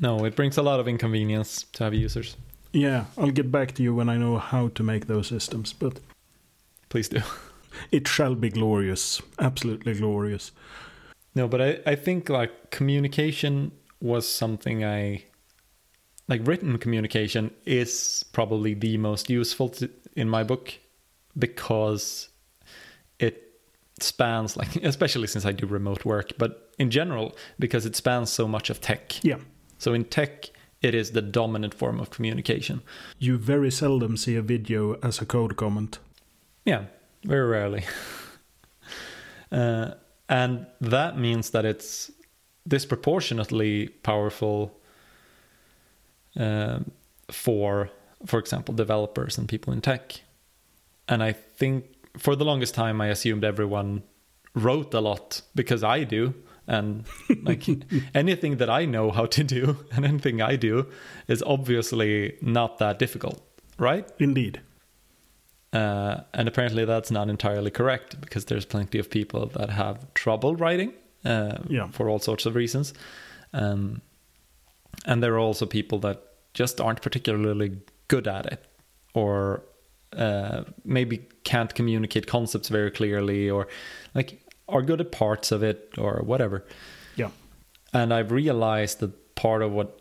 no 0.00 0.24
it 0.24 0.34
brings 0.36 0.58
a 0.58 0.62
lot 0.62 0.80
of 0.80 0.88
inconvenience 0.88 1.64
to 1.72 1.84
have 1.84 1.94
users 2.06 2.36
Yeah, 2.72 3.04
I'll 3.18 3.30
get 3.40 3.50
back 3.52 3.72
to 3.74 3.82
you 3.82 3.94
when 3.94 4.08
I 4.08 4.16
know 4.18 4.38
how 4.38 4.68
to 4.76 4.82
make 4.82 5.06
those 5.06 5.28
systems, 5.28 5.72
but 5.74 6.00
please 6.88 7.08
do 7.08 7.20
it 7.98 8.08
shall 8.08 8.34
be 8.34 8.50
glorious. 8.50 9.22
Absolutely 9.38 9.94
glorious. 9.94 10.52
No, 11.34 11.48
but 11.48 11.60
I, 11.60 11.70
I 11.92 11.94
think 11.96 12.28
like 12.28 12.52
communication 12.70 13.70
was 14.00 14.24
something 14.28 14.84
I 14.84 15.24
like 16.28 16.46
written 16.46 16.78
communication 16.78 17.50
is 17.66 18.24
probably 18.32 18.74
the 18.74 18.96
most 18.96 19.28
useful 19.28 19.68
to, 19.70 19.90
in 20.16 20.28
my 20.28 20.42
book 20.42 20.74
because 21.38 22.28
it 23.18 23.42
spans 24.00 24.56
like 24.56 24.76
especially 24.82 25.26
since 25.26 25.44
I 25.44 25.52
do 25.52 25.66
remote 25.66 26.04
work, 26.04 26.32
but 26.38 26.72
in 26.78 26.90
general 26.90 27.36
because 27.58 27.86
it 27.86 27.96
spans 27.96 28.30
so 28.30 28.48
much 28.48 28.70
of 28.70 28.80
tech. 28.80 29.24
Yeah, 29.24 29.38
So 29.78 29.94
in 29.94 30.04
tech 30.04 30.50
it 30.82 30.94
is 30.94 31.12
the 31.12 31.22
dominant 31.22 31.72
form 31.72 31.98
of 31.98 32.10
communication. 32.10 32.82
you 33.18 33.38
very 33.38 33.70
seldom 33.70 34.16
see 34.18 34.36
a 34.36 34.42
video 34.42 34.94
as 35.02 35.20
a 35.20 35.24
code 35.24 35.56
comment. 35.56 35.98
Yeah, 36.66 36.84
very 37.24 37.48
rarely. 37.48 37.84
uh, 39.52 39.92
and 40.28 40.66
that 40.80 41.18
means 41.18 41.50
that 41.50 41.64
it's 41.64 42.10
disproportionately 42.68 43.88
powerful 43.88 44.78
for, 46.36 47.90
for 48.26 48.38
example, 48.38 48.74
developers 48.74 49.38
and 49.38 49.48
people 49.48 49.72
in 49.72 49.80
tech. 49.80 50.20
And 51.08 51.22
I 51.22 51.32
think 51.32 51.84
for 52.16 52.36
the 52.36 52.44
longest 52.44 52.74
time, 52.74 53.00
I 53.00 53.08
assumed 53.08 53.44
everyone 53.44 54.02
wrote 54.54 54.94
a 54.94 55.00
lot 55.00 55.42
because 55.54 55.82
I 55.84 56.04
do. 56.04 56.34
And 56.66 57.04
like 57.42 57.66
anything 58.14 58.56
that 58.56 58.70
I 58.70 58.86
know 58.86 59.10
how 59.10 59.26
to 59.26 59.44
do 59.44 59.76
and 59.92 60.04
anything 60.04 60.40
I 60.40 60.56
do 60.56 60.86
is 61.28 61.42
obviously 61.42 62.36
not 62.40 62.78
that 62.78 62.98
difficult, 62.98 63.42
right? 63.78 64.08
Indeed. 64.18 64.60
Uh, 65.72 66.20
and 66.32 66.46
apparently 66.48 66.84
that's 66.84 67.10
not 67.10 67.28
entirely 67.28 67.70
correct 67.70 68.20
because 68.20 68.44
there's 68.44 68.64
plenty 68.64 68.98
of 68.98 69.10
people 69.10 69.46
that 69.46 69.70
have 69.70 70.12
trouble 70.14 70.54
writing 70.54 70.92
uh, 71.24 71.58
Yeah. 71.68 71.88
for 71.90 72.08
all 72.08 72.20
sorts 72.20 72.46
of 72.46 72.54
reasons. 72.54 72.94
Um, 73.52 74.00
and 75.04 75.22
there 75.22 75.34
are 75.34 75.38
also 75.38 75.66
people 75.66 75.98
that 76.00 76.22
just 76.54 76.80
aren't 76.80 77.02
particularly 77.02 77.78
good 78.08 78.28
at 78.28 78.46
it 78.46 78.64
or 79.14 79.62
uh, 80.16 80.64
maybe 80.84 81.26
can't 81.44 81.74
communicate 81.74 82.26
concepts 82.26 82.68
very 82.68 82.90
clearly 82.90 83.50
or 83.50 83.66
like 84.14 84.40
are 84.68 84.82
good 84.82 85.00
at 85.00 85.12
parts 85.12 85.52
of 85.52 85.62
it 85.62 85.92
or 85.98 86.22
whatever. 86.24 86.64
Yeah. 87.16 87.30
And 87.92 88.14
I've 88.14 88.30
realized 88.32 89.00
that 89.00 89.34
part 89.34 89.62
of 89.62 89.72
what 89.72 90.00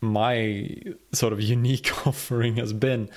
my 0.00 0.76
sort 1.12 1.32
of 1.32 1.40
unique 1.56 2.06
offering 2.06 2.56
has 2.56 2.72
been 2.72 3.10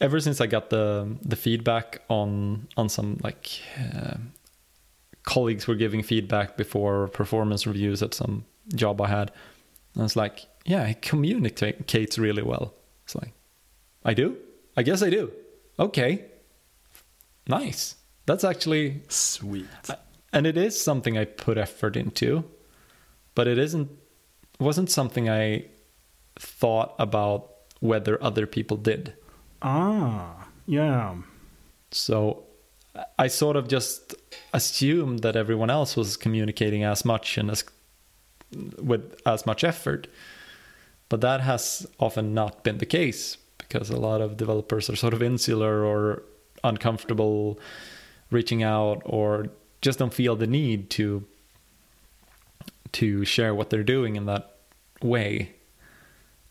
ever 0.00 0.20
since 0.20 0.40
I 0.40 0.46
got 0.46 0.70
the 0.70 1.16
the 1.22 1.36
feedback 1.36 2.02
on 2.08 2.68
on 2.76 2.88
some 2.88 3.18
like 3.22 3.60
uh, 3.78 4.16
colleagues 5.22 5.66
were 5.66 5.76
giving 5.76 6.02
feedback 6.02 6.56
before 6.56 7.08
performance 7.08 7.66
reviews 7.66 8.02
at 8.02 8.12
some 8.12 8.44
job 8.74 9.00
I 9.00 9.08
had, 9.08 9.30
I 9.98 10.02
was 10.02 10.16
like, 10.16 10.46
yeah, 10.64 10.86
he 10.86 10.94
communicates 10.94 12.18
really 12.18 12.42
well. 12.42 12.74
It's 13.04 13.14
like, 13.14 13.32
I 14.04 14.14
do. 14.14 14.36
I 14.76 14.82
guess 14.82 15.02
I 15.02 15.10
do. 15.10 15.30
Okay, 15.78 16.24
nice. 17.46 17.96
That's 18.26 18.44
actually 18.44 19.02
Sweet. 19.08 19.66
and 20.32 20.46
it 20.46 20.56
is 20.56 20.80
something 20.80 21.18
I 21.18 21.24
put 21.24 21.58
effort 21.58 21.96
into, 21.96 22.44
but 23.34 23.48
it 23.48 23.58
isn't 23.58 23.90
wasn't 24.60 24.90
something 24.90 25.28
I 25.28 25.66
thought 26.38 26.94
about 26.98 27.50
whether 27.80 28.22
other 28.22 28.46
people 28.46 28.76
did. 28.76 29.14
Ah, 29.60 30.46
yeah. 30.66 31.16
So 31.90 32.44
I 33.18 33.26
sort 33.26 33.56
of 33.56 33.66
just 33.68 34.14
assumed 34.52 35.20
that 35.20 35.34
everyone 35.34 35.70
else 35.70 35.96
was 35.96 36.16
communicating 36.16 36.84
as 36.84 37.04
much 37.04 37.36
and 37.38 37.50
as 37.50 37.64
with 38.80 39.14
as 39.26 39.46
much 39.46 39.64
effort. 39.64 40.08
But 41.08 41.20
that 41.20 41.40
has 41.40 41.86
often 42.00 42.34
not 42.34 42.64
been 42.64 42.78
the 42.78 42.86
case 42.86 43.36
because 43.58 43.90
a 43.90 43.96
lot 43.96 44.20
of 44.20 44.36
developers 44.36 44.88
are 44.88 44.96
sort 44.96 45.14
of 45.14 45.22
insular 45.22 45.84
or 45.84 46.22
uncomfortable 46.64 47.58
reaching 48.30 48.62
out 48.62 49.02
or 49.04 49.48
just 49.80 49.98
don't 49.98 50.14
feel 50.14 50.36
the 50.36 50.46
need 50.46 50.90
to 50.90 51.24
to 52.92 53.24
share 53.24 53.54
what 53.54 53.70
they're 53.70 53.82
doing 53.82 54.16
in 54.16 54.26
that 54.26 54.56
way. 55.02 55.54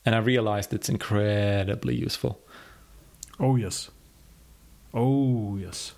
And 0.05 0.15
I 0.15 0.17
realized 0.17 0.74
it's 0.74 0.89
incredibly 0.89 1.96
useful. 1.96 2.39
Oh 3.39 3.55
yes. 3.55 3.89
Oh 4.93 5.58
yes. 5.58 5.93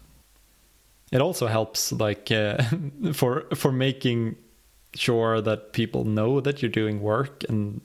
It 1.12 1.22
also 1.22 1.48
helps 1.48 1.91
like 1.91 2.31
uh, 2.31 2.63
for 3.13 3.45
for 3.55 3.72
making 3.72 4.36
sure 4.96 5.42
that 5.42 5.74
people 5.74 6.04
know 6.06 6.40
that 6.42 6.62
you're 6.62 6.72
doing 6.72 7.02
work 7.02 7.44
and 7.50 7.82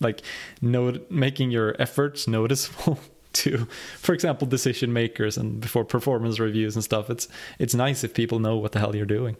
like 0.00 0.22
know 0.62 0.98
making 1.10 1.50
your 1.50 1.74
efforts 1.78 2.26
noticeable 2.26 2.98
to 3.32 3.66
for 3.98 4.12
example 4.12 4.46
decision 4.46 4.92
makers 4.92 5.36
and 5.36 5.60
before 5.60 5.84
performance 5.84 6.38
reviews 6.40 6.74
and 6.74 6.82
stuff 6.84 7.10
it's 7.10 7.28
it's 7.58 7.74
nice 7.74 8.02
if 8.02 8.12
people 8.14 8.38
know 8.38 8.56
what 8.56 8.72
the 8.72 8.78
hell 8.78 8.96
you're 8.96 9.06
doing 9.06 9.36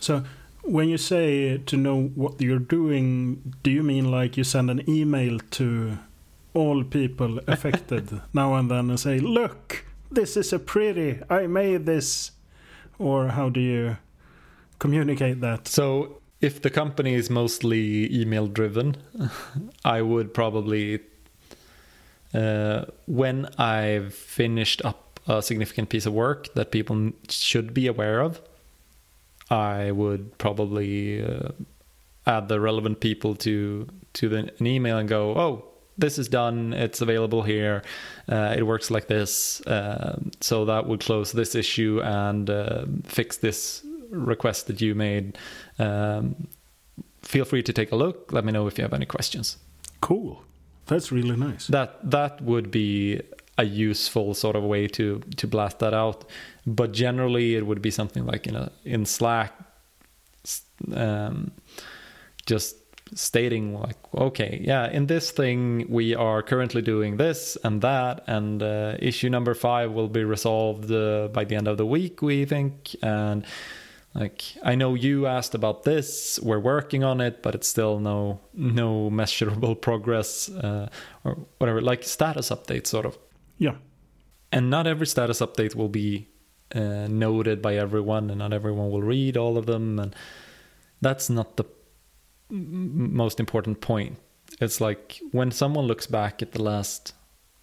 So 0.00 0.24
when 0.64 0.88
you 0.88 0.98
say 0.98 1.58
to 1.58 1.76
know 1.76 2.10
what 2.14 2.40
you're 2.40 2.58
doing, 2.58 3.54
do 3.62 3.70
you 3.70 3.82
mean 3.82 4.10
like 4.10 4.36
you 4.36 4.44
send 4.44 4.70
an 4.70 4.88
email 4.88 5.38
to 5.52 5.98
all 6.54 6.84
people 6.84 7.38
affected 7.46 8.20
now 8.32 8.54
and 8.54 8.70
then 8.70 8.90
and 8.90 8.98
say, 9.00 9.18
"Look, 9.18 9.84
this 10.10 10.36
is 10.36 10.52
a 10.52 10.58
pretty. 10.58 11.20
I 11.30 11.46
made 11.46 11.86
this," 11.86 12.32
or 12.98 13.28
how 13.28 13.48
do 13.48 13.60
you 13.60 13.96
communicate 14.84 15.40
that? 15.40 15.68
so 15.68 16.18
if 16.40 16.54
the 16.66 16.70
company 16.70 17.14
is 17.14 17.30
mostly 17.30 18.12
email 18.20 18.46
driven 18.46 18.96
i 19.84 19.98
would 20.10 20.28
probably 20.40 21.00
uh, 22.34 22.84
when 23.06 23.46
i've 23.58 24.12
finished 24.14 24.80
up 24.84 25.20
a 25.28 25.40
significant 25.50 25.88
piece 25.88 26.06
of 26.06 26.12
work 26.12 26.52
that 26.54 26.70
people 26.76 26.96
should 27.28 27.72
be 27.72 27.86
aware 27.86 28.20
of 28.20 28.40
i 29.50 29.90
would 30.00 30.36
probably 30.38 31.22
uh, 31.24 31.48
add 32.26 32.48
the 32.48 32.58
relevant 32.68 32.96
people 33.00 33.34
to 33.34 33.54
to 34.12 34.28
the, 34.28 34.38
an 34.58 34.66
email 34.66 34.98
and 34.98 35.08
go 35.08 35.22
oh 35.44 35.52
this 35.98 36.18
is 36.18 36.28
done. 36.28 36.72
It's 36.72 37.00
available 37.00 37.42
here. 37.42 37.82
Uh, 38.28 38.54
it 38.56 38.62
works 38.66 38.90
like 38.90 39.08
this. 39.08 39.60
Uh, 39.66 40.18
so 40.40 40.64
that 40.64 40.86
would 40.86 41.00
close 41.00 41.32
this 41.32 41.54
issue 41.54 42.00
and 42.02 42.48
uh, 42.48 42.86
fix 43.04 43.36
this 43.36 43.84
request 44.12 44.66
that 44.68 44.80
you 44.80 44.94
made 44.94 45.36
um, 45.78 46.46
feel 47.22 47.44
free 47.44 47.62
to 47.62 47.72
take 47.72 47.90
a 47.92 47.96
look 47.96 48.32
let 48.32 48.44
me 48.44 48.52
know 48.52 48.66
if 48.66 48.78
you 48.78 48.82
have 48.82 48.94
any 48.94 49.06
questions 49.06 49.56
Cool. 50.02 50.42
That's 50.86 51.12
really 51.12 51.36
nice. 51.36 51.68
that 51.68 51.98
that 52.10 52.42
would 52.42 52.70
be 52.70 53.20
a 53.56 53.64
useful 53.64 54.34
sort 54.34 54.56
of 54.56 54.64
way 54.64 54.88
to 54.88 55.20
to 55.36 55.46
blast 55.46 55.78
that 55.78 55.94
out 55.94 56.24
but 56.66 56.92
generally 56.92 57.54
it 57.54 57.66
would 57.66 57.80
be 57.80 57.90
something 57.90 58.26
like 58.26 58.46
in 58.46 58.56
a 58.56 58.72
in 58.84 59.06
slack 59.06 59.52
um, 60.92 61.52
just 62.46 62.76
stating 63.14 63.78
like 63.78 63.96
okay 64.14 64.58
yeah 64.64 64.90
in 64.90 65.06
this 65.06 65.30
thing 65.30 65.86
we 65.88 66.14
are 66.14 66.42
currently 66.42 66.82
doing 66.82 67.16
this 67.18 67.56
and 67.62 67.82
that 67.82 68.24
and 68.26 68.62
uh, 68.62 68.96
issue 68.98 69.28
number 69.30 69.54
five 69.54 69.92
will 69.92 70.08
be 70.08 70.24
resolved 70.24 70.90
uh, 70.90 71.28
by 71.28 71.44
the 71.44 71.54
end 71.54 71.68
of 71.68 71.76
the 71.76 71.86
week 71.86 72.22
we 72.22 72.44
think 72.44 72.96
and 73.02 73.44
like 74.14 74.42
i 74.62 74.74
know 74.74 74.94
you 74.94 75.26
asked 75.26 75.54
about 75.54 75.84
this 75.84 76.38
we're 76.42 76.58
working 76.58 77.02
on 77.04 77.20
it 77.20 77.42
but 77.42 77.54
it's 77.54 77.68
still 77.68 77.98
no 77.98 78.40
no 78.54 79.08
measurable 79.10 79.74
progress 79.88 80.48
uh, 80.50 80.88
or 81.24 81.38
whatever 81.58 81.80
like 81.80 82.02
status 82.04 82.50
updates 82.50 82.88
sort 82.88 83.06
of 83.06 83.16
Yeah. 83.58 83.76
and 84.50 84.68
not 84.70 84.86
every 84.86 85.06
status 85.06 85.40
update 85.40 85.74
will 85.74 85.88
be 85.88 86.28
uh, 86.74 87.06
noted 87.08 87.62
by 87.62 87.76
everyone 87.76 88.28
and 88.30 88.38
not 88.38 88.52
everyone 88.52 88.90
will 88.90 89.02
read 89.02 89.36
all 89.36 89.56
of 89.56 89.66
them 89.66 89.98
and 89.98 90.14
that's 91.00 91.28
not 91.30 91.56
the 91.56 91.64
most 92.50 93.40
important 93.40 93.80
point 93.80 94.18
it's 94.60 94.80
like 94.80 95.20
when 95.32 95.50
someone 95.50 95.86
looks 95.86 96.06
back 96.06 96.42
at 96.42 96.52
the 96.52 96.62
last 96.62 97.14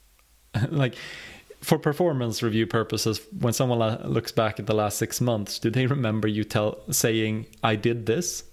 like 0.70 0.96
for 1.62 1.78
performance 1.78 2.42
review 2.42 2.66
purposes 2.66 3.22
when 3.40 3.54
someone 3.54 3.80
looks 4.04 4.32
back 4.32 4.60
at 4.60 4.66
the 4.66 4.74
last 4.76 4.98
6 4.98 5.22
months 5.22 5.60
do 5.60 5.70
they 5.70 5.86
remember 5.88 6.28
you 6.28 6.44
tell 6.44 6.80
saying 6.92 7.46
i 7.64 7.76
did 7.76 8.06
this 8.06 8.44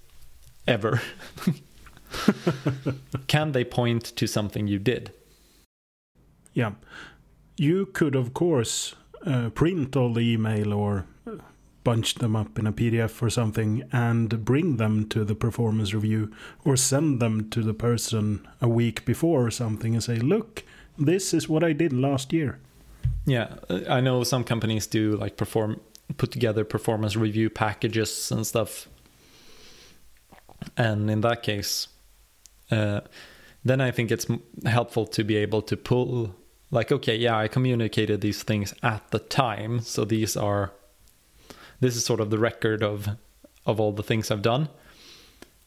ever 0.67 1.01
can 3.27 3.53
they 3.53 3.65
point 3.65 4.05
to 4.17 4.27
something 4.27 4.67
you 4.67 4.79
did 4.79 5.13
Yeah. 6.55 6.73
You 7.59 7.87
could, 7.87 8.15
of 8.15 8.33
course, 8.35 8.95
uh, 9.27 9.51
print 9.51 9.97
all 9.97 10.13
the 10.13 10.21
email 10.21 10.73
or 10.73 11.05
uh, 11.27 11.37
bunch 11.85 12.15
them 12.17 12.35
up 12.37 12.59
in 12.59 12.67
a 12.67 12.73
PDF 12.73 13.23
or 13.23 13.31
something 13.31 13.83
and 13.93 14.45
bring 14.45 14.77
them 14.77 15.07
to 15.09 15.25
the 15.25 15.35
performance 15.35 15.93
review 15.95 16.31
or 16.65 16.77
send 16.77 17.21
them 17.21 17.49
to 17.51 17.63
the 17.63 17.75
person 17.75 18.47
a 18.61 18.69
week 18.69 19.05
before 19.05 19.47
or 19.47 19.51
something 19.51 19.95
and 19.95 20.03
say, 20.03 20.17
look, 20.17 20.65
this 20.99 21.35
is 21.35 21.49
what 21.49 21.63
I 21.65 21.73
did 21.73 21.93
last 21.93 22.33
year. 22.33 22.59
Yeah, 23.27 23.57
uh, 23.69 23.81
I 23.89 24.01
know 24.01 24.23
some 24.25 24.45
companies 24.45 24.87
do 24.87 25.17
like 25.17 25.37
perform 25.37 25.81
put 26.17 26.31
together 26.31 26.65
performance 26.65 27.17
review 27.17 27.51
packages 27.51 28.31
and 28.31 28.47
stuff. 28.47 28.89
And 30.77 31.11
in 31.11 31.21
that 31.23 31.43
case, 31.43 31.89
uh, 32.71 33.01
then 33.65 33.81
I 33.81 33.91
think 33.91 34.11
it's 34.11 34.27
helpful 34.65 35.07
to 35.09 35.25
be 35.25 35.37
able 35.37 35.63
to 35.63 35.77
pull 35.77 36.35
like 36.71 36.91
okay, 36.91 37.17
yeah, 37.17 37.39
I 37.39 37.49
communicated 37.49 38.21
these 38.21 38.43
things 38.43 38.75
at 38.83 39.11
the 39.11 39.19
time, 39.19 39.81
so 39.81 40.05
these 40.05 40.37
are 40.37 40.73
this 41.81 41.97
is 41.97 42.05
sort 42.05 42.21
of 42.21 42.31
the 42.31 42.39
record 42.39 42.83
of 42.83 43.09
of 43.65 43.81
all 43.81 43.93
the 43.93 44.03
things 44.03 44.31
I've 44.31 44.43
done. 44.43 44.69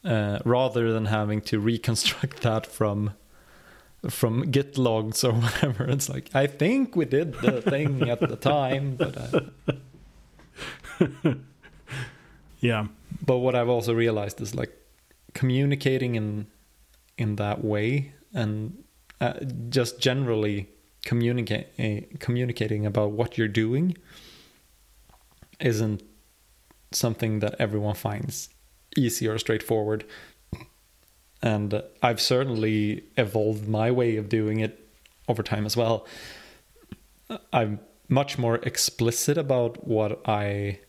Uh, 0.02 0.38
rather 0.46 0.94
than 0.94 1.06
having 1.06 1.42
to 1.42 1.60
reconstruct 1.60 2.40
that 2.42 2.64
from 2.66 3.12
from 4.08 4.50
git 4.50 4.78
logs 4.78 5.22
or 5.28 5.32
whatever 5.32 5.84
it's 5.84 6.08
like 6.08 6.30
i 6.34 6.46
think 6.46 6.96
we 6.96 7.04
did 7.04 7.34
the 7.34 7.60
thing 7.60 8.08
at 8.08 8.20
the 8.20 8.36
time 8.36 8.96
but 8.96 9.16
uh, 9.16 9.40
Yeah. 12.60 12.86
but 13.26 13.38
what 13.38 13.54
i've 13.54 13.68
also 13.68 13.94
realized 13.94 14.40
is 14.40 14.54
like 14.54 14.72
communicating 15.34 16.14
in 16.14 16.46
in 17.16 17.36
that 17.36 17.64
way 17.64 18.12
and 18.34 18.82
uh, 19.20 19.34
just 19.68 19.98
generally 20.00 20.68
communicate 21.04 21.66
uh, 21.78 22.00
communicating 22.18 22.84
about 22.86 23.12
what 23.12 23.36
you're 23.38 23.48
doing 23.48 23.96
isn't 25.60 26.02
something 26.92 27.38
that 27.40 27.54
everyone 27.58 27.94
finds 27.94 28.48
easy 28.96 29.28
or 29.28 29.38
straightforward 29.38 30.04
and 31.42 31.82
I've 32.02 32.20
certainly 32.20 33.04
evolved 33.16 33.68
my 33.68 33.90
way 33.90 34.16
of 34.16 34.28
doing 34.28 34.60
it 34.60 34.86
over 35.28 35.42
time 35.42 35.64
as 35.66 35.76
well. 35.76 36.06
I'm 37.52 37.80
much 38.08 38.38
more 38.38 38.56
explicit 38.56 39.38
about 39.38 39.86
what 39.86 40.20
I 40.28 40.80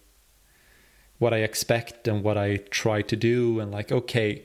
what 1.20 1.34
I 1.36 1.38
expect 1.38 2.08
and 2.08 2.24
what 2.24 2.36
I 2.36 2.58
try 2.72 3.04
to 3.04 3.16
do 3.16 3.60
and 3.60 3.72
like 3.72 3.92
okay 3.92 4.44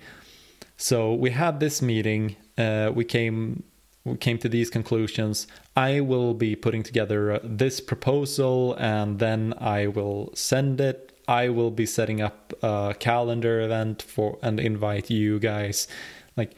so 0.76 1.14
we 1.14 1.30
had 1.30 1.58
this 1.58 1.80
meeting 1.80 2.36
uh, 2.58 2.92
we 2.94 3.04
came 3.04 3.62
we 4.04 4.16
came 4.18 4.36
to 4.38 4.48
these 4.48 4.68
conclusions 4.68 5.46
I 5.74 6.00
will 6.00 6.34
be 6.34 6.54
putting 6.54 6.82
together 6.82 7.40
this 7.42 7.80
proposal 7.80 8.74
and 8.74 9.18
then 9.18 9.54
I 9.58 9.86
will 9.86 10.32
send 10.34 10.80
it 10.82 11.05
I 11.28 11.48
will 11.48 11.70
be 11.70 11.86
setting 11.86 12.20
up 12.20 12.52
a 12.62 12.94
calendar 12.98 13.60
event 13.60 14.02
for 14.02 14.38
and 14.42 14.60
invite 14.60 15.10
you 15.10 15.38
guys 15.38 15.88
like 16.36 16.52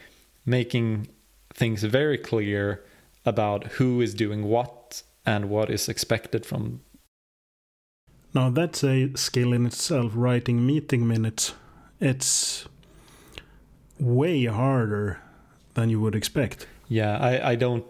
making 0.44 1.09
things 1.54 1.83
very 1.85 2.18
clear 2.18 2.85
about 3.24 3.64
who 3.78 4.00
is 4.00 4.14
doing 4.14 4.44
what 4.44 5.02
and 5.24 5.48
what 5.50 5.70
is 5.70 5.88
expected 5.88 6.46
from 6.46 6.81
Now 8.35 8.50
that's 8.50 8.85
a 8.85 9.11
skill 9.16 9.52
in 9.54 9.66
itself, 9.66 10.12
writing 10.14 10.66
meeting 10.66 11.07
minutes. 11.09 11.54
It's 12.00 12.66
way 13.98 14.44
harder 14.44 15.18
than 15.74 15.90
you 15.90 16.00
would 16.00 16.14
expect. 16.14 16.66
yeah 16.88 17.18
i, 17.18 17.52
I 17.52 17.54
don't 17.57 17.85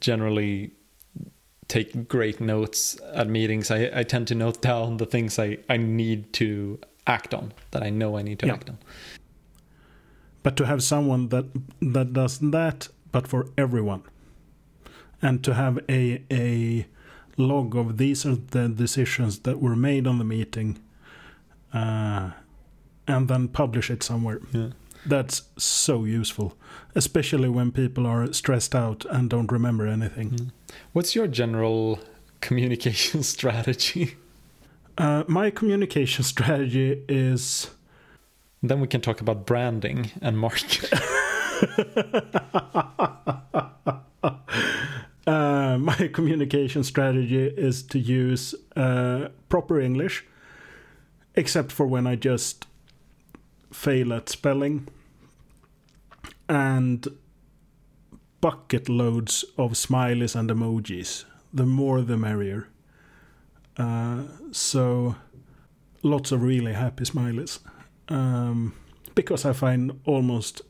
generally 0.00 0.72
take 1.68 2.08
great 2.08 2.40
notes 2.40 2.98
at 3.14 3.28
meetings 3.28 3.70
I, 3.70 3.90
I 4.00 4.02
tend 4.02 4.26
to 4.28 4.34
note 4.34 4.62
down 4.62 4.96
the 4.96 5.06
things 5.06 5.38
I, 5.38 5.58
I 5.68 5.76
need 5.76 6.32
to 6.34 6.78
act 7.06 7.34
on 7.34 7.52
that 7.70 7.82
i 7.82 7.90
know 7.90 8.16
i 8.18 8.22
need 8.22 8.38
to 8.40 8.46
Yeah. 8.46 8.54
act 8.54 8.70
on 8.70 8.78
But 10.42 10.56
to 10.56 10.64
have 10.64 10.80
someone 10.82 11.28
that 11.28 11.44
that 11.94 12.12
does 12.12 12.38
that, 12.38 12.88
but 13.12 13.26
for 13.28 13.46
everyone, 13.56 14.02
and 15.20 15.42
to 15.44 15.52
have 15.54 15.78
a 15.88 16.22
a 16.30 16.86
log 17.36 17.76
of 17.76 17.96
these 17.98 18.24
are 18.28 18.38
the 18.50 18.68
decisions 18.68 19.40
that 19.40 19.56
were 19.60 19.76
made 19.76 20.06
on 20.06 20.18
the 20.18 20.24
meeting, 20.24 20.78
uh, 21.74 22.30
and 23.06 23.28
then 23.28 23.48
publish 23.48 23.90
it 23.90 24.02
somewhere. 24.02 24.40
yeah 24.52 24.70
That's 25.06 25.42
so 25.56 26.04
useful, 26.06 26.52
especially 26.94 27.48
when 27.48 27.72
people 27.72 28.06
are 28.06 28.32
stressed 28.32 28.74
out 28.74 29.04
and 29.10 29.28
don't 29.30 29.52
remember 29.52 29.86
anything. 29.86 30.30
Mm. 30.30 30.50
What's 30.92 31.14
your 31.14 31.26
general 31.26 32.00
communication 32.40 33.22
strategy? 33.34 34.16
Uh, 34.96 35.24
my 35.28 35.50
communication 35.50 36.24
strategy 36.24 37.04
is 37.08 37.70
then 38.62 38.80
we 38.80 38.88
can 38.88 39.00
talk 39.00 39.20
about 39.20 39.46
branding 39.46 40.10
and 40.20 40.38
marketing. 40.38 40.90
Uh, 45.28 45.76
my 45.76 46.08
communication 46.14 46.82
strategy 46.82 47.44
is 47.48 47.82
to 47.82 47.98
use 47.98 48.54
uh, 48.76 49.28
proper 49.50 49.78
English, 49.78 50.24
except 51.34 51.70
for 51.70 51.86
when 51.86 52.06
I 52.06 52.16
just 52.16 52.66
fail 53.70 54.14
at 54.14 54.30
spelling, 54.30 54.88
and 56.48 57.06
bucket 58.40 58.88
loads 58.88 59.44
of 59.56 59.72
smileys 59.72 60.36
and 60.36 60.50
emojis. 60.50 61.24
The 61.52 61.66
more, 61.66 62.02
the 62.02 62.16
merrier. 62.16 62.68
Uh, 63.76 64.24
so, 64.52 65.16
lots 66.02 66.32
of 66.32 66.42
really 66.42 66.74
happy 66.74 67.04
smileys. 67.04 67.60
Um, 68.08 68.74
because 69.14 69.44
I 69.44 69.52
find 69.52 70.00
almost 70.04 70.62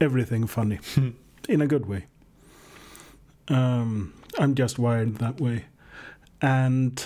everything 0.00 0.46
funny 0.46 0.78
in 1.48 1.60
a 1.60 1.66
good 1.66 1.86
way. 1.86 2.06
Um, 3.48 4.14
I'm 4.38 4.54
just 4.54 4.78
wired 4.78 5.16
that 5.16 5.40
way. 5.40 5.64
And 6.40 7.04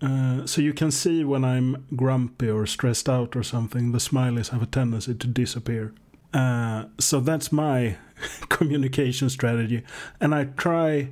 uh, 0.00 0.46
so 0.46 0.60
you 0.60 0.72
can 0.72 0.90
see 0.90 1.24
when 1.24 1.44
I'm 1.44 1.86
grumpy 1.96 2.50
or 2.50 2.66
stressed 2.66 3.08
out 3.08 3.34
or 3.34 3.42
something, 3.42 3.92
the 3.92 3.98
smileys 3.98 4.50
have 4.50 4.62
a 4.62 4.66
tendency 4.66 5.14
to 5.14 5.26
disappear. 5.26 5.94
Uh, 6.34 6.86
so 6.98 7.20
that's 7.20 7.52
my 7.52 7.96
communication 8.48 9.28
strategy. 9.30 9.82
And 10.20 10.34
I 10.34 10.44
try 10.44 11.10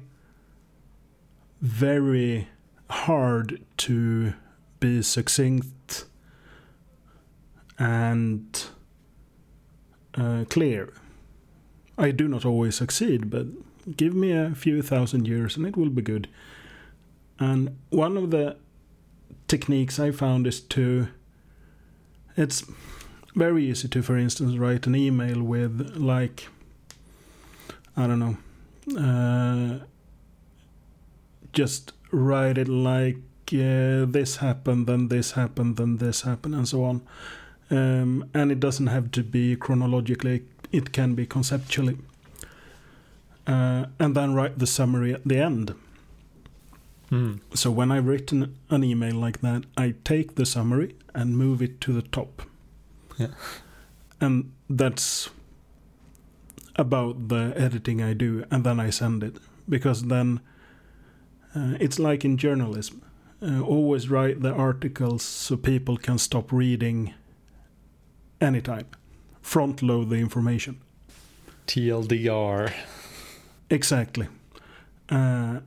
very 1.60 2.48
hard 2.88 3.62
to 3.78 4.34
be 4.80 5.02
succinct 5.02 6.06
and 7.78 8.64
uh, 10.14 10.44
clear. 10.48 10.92
I 11.98 12.10
do 12.10 12.28
not 12.28 12.44
always 12.44 12.76
succeed, 12.76 13.30
but 13.30 13.46
give 13.96 14.14
me 14.14 14.32
a 14.32 14.54
few 14.54 14.82
thousand 14.82 15.26
years 15.26 15.56
and 15.56 15.66
it 15.66 15.76
will 15.76 15.90
be 15.90 16.02
good. 16.02 16.28
And 17.38 17.78
one 17.90 18.16
of 18.16 18.30
the 18.30 18.56
techniques 19.48 19.98
I 19.98 20.10
found 20.10 20.46
is 20.46 20.60
to. 20.60 21.08
It's 22.36 22.64
very 23.34 23.68
easy 23.68 23.88
to, 23.88 24.02
for 24.02 24.16
instance, 24.16 24.56
write 24.56 24.86
an 24.86 24.94
email 24.94 25.42
with, 25.42 25.96
like, 25.96 26.48
I 27.96 28.06
don't 28.06 28.18
know, 28.18 28.36
uh, 28.98 29.84
just 31.52 31.92
write 32.10 32.58
it 32.58 32.68
like 32.68 33.16
uh, 33.52 34.06
this 34.06 34.36
happened, 34.36 34.86
then 34.86 35.08
this 35.08 35.32
happened, 35.32 35.76
then 35.76 35.96
this 35.96 36.22
happened, 36.22 36.54
and 36.54 36.68
so 36.68 36.84
on. 36.84 37.02
Um, 37.70 38.28
and 38.34 38.50
it 38.50 38.60
doesn't 38.60 38.88
have 38.88 39.10
to 39.12 39.22
be 39.22 39.56
chronologically, 39.56 40.44
it 40.72 40.92
can 40.92 41.14
be 41.14 41.26
conceptually. 41.26 41.98
Uh, 43.46 43.86
and 43.98 44.14
then 44.14 44.34
write 44.34 44.58
the 44.58 44.66
summary 44.66 45.12
at 45.12 45.24
the 45.24 45.38
end. 45.38 45.74
Hmm. 47.08 47.36
So 47.54 47.70
when 47.70 47.90
I've 47.90 48.06
written 48.06 48.56
an 48.70 48.84
email 48.84 49.16
like 49.16 49.40
that, 49.40 49.64
I 49.76 49.94
take 50.04 50.36
the 50.36 50.46
summary 50.46 50.94
and 51.12 51.36
move 51.36 51.60
it 51.60 51.80
to 51.82 51.92
the 51.92 52.02
top. 52.02 52.42
Yeah. 53.18 53.28
And 54.20 54.52
that's 54.68 55.30
about 56.76 57.28
the 57.28 57.52
editing 57.56 58.02
I 58.02 58.14
do, 58.14 58.44
and 58.50 58.64
then 58.64 58.80
I 58.80 58.90
send 58.90 59.22
it. 59.22 59.36
Because 59.68 60.04
then 60.04 60.40
uh, 61.54 61.74
it's 61.80 61.98
like 61.98 62.24
in 62.24 62.36
journalism. 62.36 63.02
Uh, 63.42 63.60
always 63.62 64.10
write 64.10 64.42
the 64.42 64.52
articles 64.52 65.22
so 65.22 65.56
people 65.56 65.96
can 65.96 66.18
stop 66.18 66.52
reading 66.52 67.14
anytime. 68.40 68.86
Front 69.40 69.82
load 69.82 70.10
the 70.10 70.16
information. 70.16 70.80
tldr 71.66 72.72
Exactly. 73.70 74.26
Uh, 75.08 75.60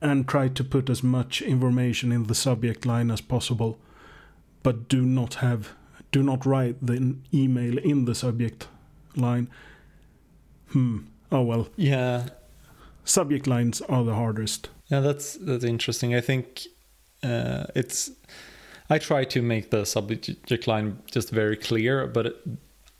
and 0.00 0.26
try 0.26 0.48
to 0.48 0.64
put 0.64 0.90
as 0.90 1.02
much 1.02 1.42
information 1.42 2.10
in 2.12 2.24
the 2.24 2.34
subject 2.34 2.86
line 2.86 3.10
as 3.10 3.20
possible, 3.20 3.78
but 4.62 4.88
do 4.88 5.02
not 5.02 5.34
have, 5.34 5.70
do 6.10 6.22
not 6.22 6.46
write 6.46 6.84
the 6.84 7.16
email 7.32 7.78
in 7.78 8.04
the 8.04 8.14
subject 8.14 8.68
line. 9.14 9.48
Hmm. 10.72 10.98
Oh 11.30 11.42
well, 11.42 11.68
yeah 11.76 12.28
subject 13.04 13.46
lines 13.46 13.80
are 13.82 14.04
the 14.04 14.14
hardest. 14.14 14.68
Yeah, 14.88 15.00
that's 15.00 15.34
that's 15.34 15.64
interesting. 15.64 16.14
I 16.14 16.20
think 16.20 16.62
uh, 17.22 17.64
it's. 17.74 18.10
I 18.90 18.98
try 18.98 19.24
to 19.24 19.40
make 19.42 19.70
the 19.70 19.84
subject 19.86 20.66
line 20.66 20.98
just 21.06 21.30
very 21.30 21.56
clear, 21.56 22.06
but 22.06 22.26
it, 22.26 22.36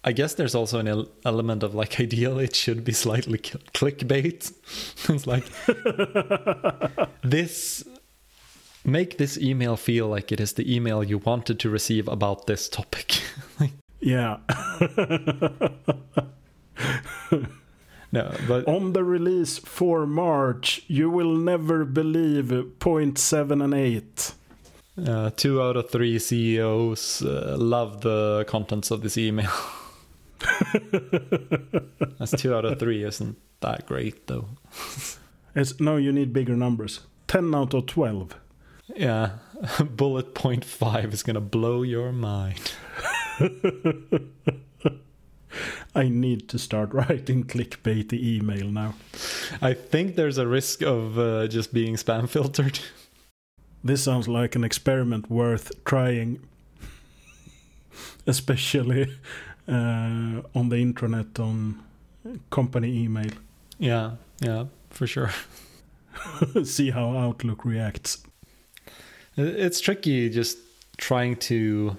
I 0.04 0.12
guess 0.12 0.34
there's 0.34 0.54
also 0.54 0.78
an 0.78 0.88
el- 0.88 1.08
element 1.24 1.62
of 1.62 1.74
like 1.74 2.00
ideally 2.06 2.44
it 2.44 2.56
should 2.56 2.84
be 2.84 2.92
slightly 2.92 3.40
cl- 3.42 3.62
clickbait. 3.74 4.52
it's 5.08 5.26
like 5.26 5.44
this. 7.22 7.84
Make 8.84 9.16
this 9.16 9.38
email 9.38 9.76
feel 9.76 10.08
like 10.08 10.32
it 10.32 10.40
is 10.40 10.54
the 10.54 10.74
email 10.74 11.04
you 11.04 11.18
wanted 11.18 11.60
to 11.60 11.70
receive 11.70 12.08
about 12.08 12.48
this 12.48 12.68
topic. 12.68 13.22
Yeah. 14.00 14.38
No, 18.12 18.30
but 18.46 18.68
On 18.68 18.92
the 18.92 19.02
release 19.04 19.58
for 19.58 20.06
March, 20.06 20.82
you 20.86 21.10
will 21.10 21.34
never 21.36 21.84
believe 21.84 22.52
point 22.78 23.18
seven 23.18 23.60
and 23.62 23.74
eight. 23.74 24.34
uh, 25.06 25.30
two 25.36 25.60
out 25.62 25.76
of 25.76 25.90
three 25.90 26.18
CEOs 26.18 27.22
uh, 27.22 27.56
love 27.58 28.02
the 28.02 28.44
contents 28.46 28.90
of 28.90 29.00
this 29.02 29.16
email. 29.16 29.50
That's 32.18 32.32
two 32.32 32.54
out 32.54 32.64
of 32.64 32.78
three, 32.78 33.02
isn't 33.04 33.36
that 33.60 33.86
great 33.86 34.26
though? 34.26 34.48
It's 35.54 35.78
no, 35.80 35.96
you 35.96 36.12
need 36.12 36.32
bigger 36.32 36.56
numbers. 36.56 37.00
Ten 37.26 37.54
out 37.54 37.74
of 37.74 37.84
twelve. 37.86 38.34
Yeah, 38.96 39.32
bullet 39.84 40.34
point 40.34 40.64
five 40.64 41.12
is 41.12 41.22
gonna 41.22 41.42
blow 41.42 41.82
your 41.82 42.10
mind. 42.10 42.72
I 45.94 46.08
need 46.08 46.48
to 46.48 46.58
start 46.58 46.92
writing 46.94 47.44
clickbaity 47.44 48.20
email 48.22 48.68
now. 48.68 48.94
I 49.60 49.74
think 49.74 50.16
there's 50.16 50.38
a 50.38 50.46
risk 50.46 50.82
of 50.82 51.18
uh, 51.18 51.46
just 51.48 51.72
being 51.72 51.96
spam 51.96 52.28
filtered. 52.28 52.80
This 53.84 54.04
sounds 54.04 54.28
like 54.28 54.54
an 54.54 54.62
experiment 54.62 55.28
worth 55.28 55.72
trying, 55.84 56.38
especially 58.28 59.12
uh, 59.66 60.40
on 60.54 60.68
the 60.68 60.76
intranet 60.76 61.40
on 61.40 61.82
company 62.50 63.02
email. 63.02 63.32
Yeah, 63.80 64.12
yeah, 64.40 64.66
for 64.90 65.08
sure. 65.08 65.30
See 66.62 66.90
how 66.90 67.16
Outlook 67.16 67.64
reacts. 67.64 68.22
It's 69.36 69.80
tricky 69.80 70.30
just 70.30 70.58
trying 70.96 71.36
to 71.36 71.96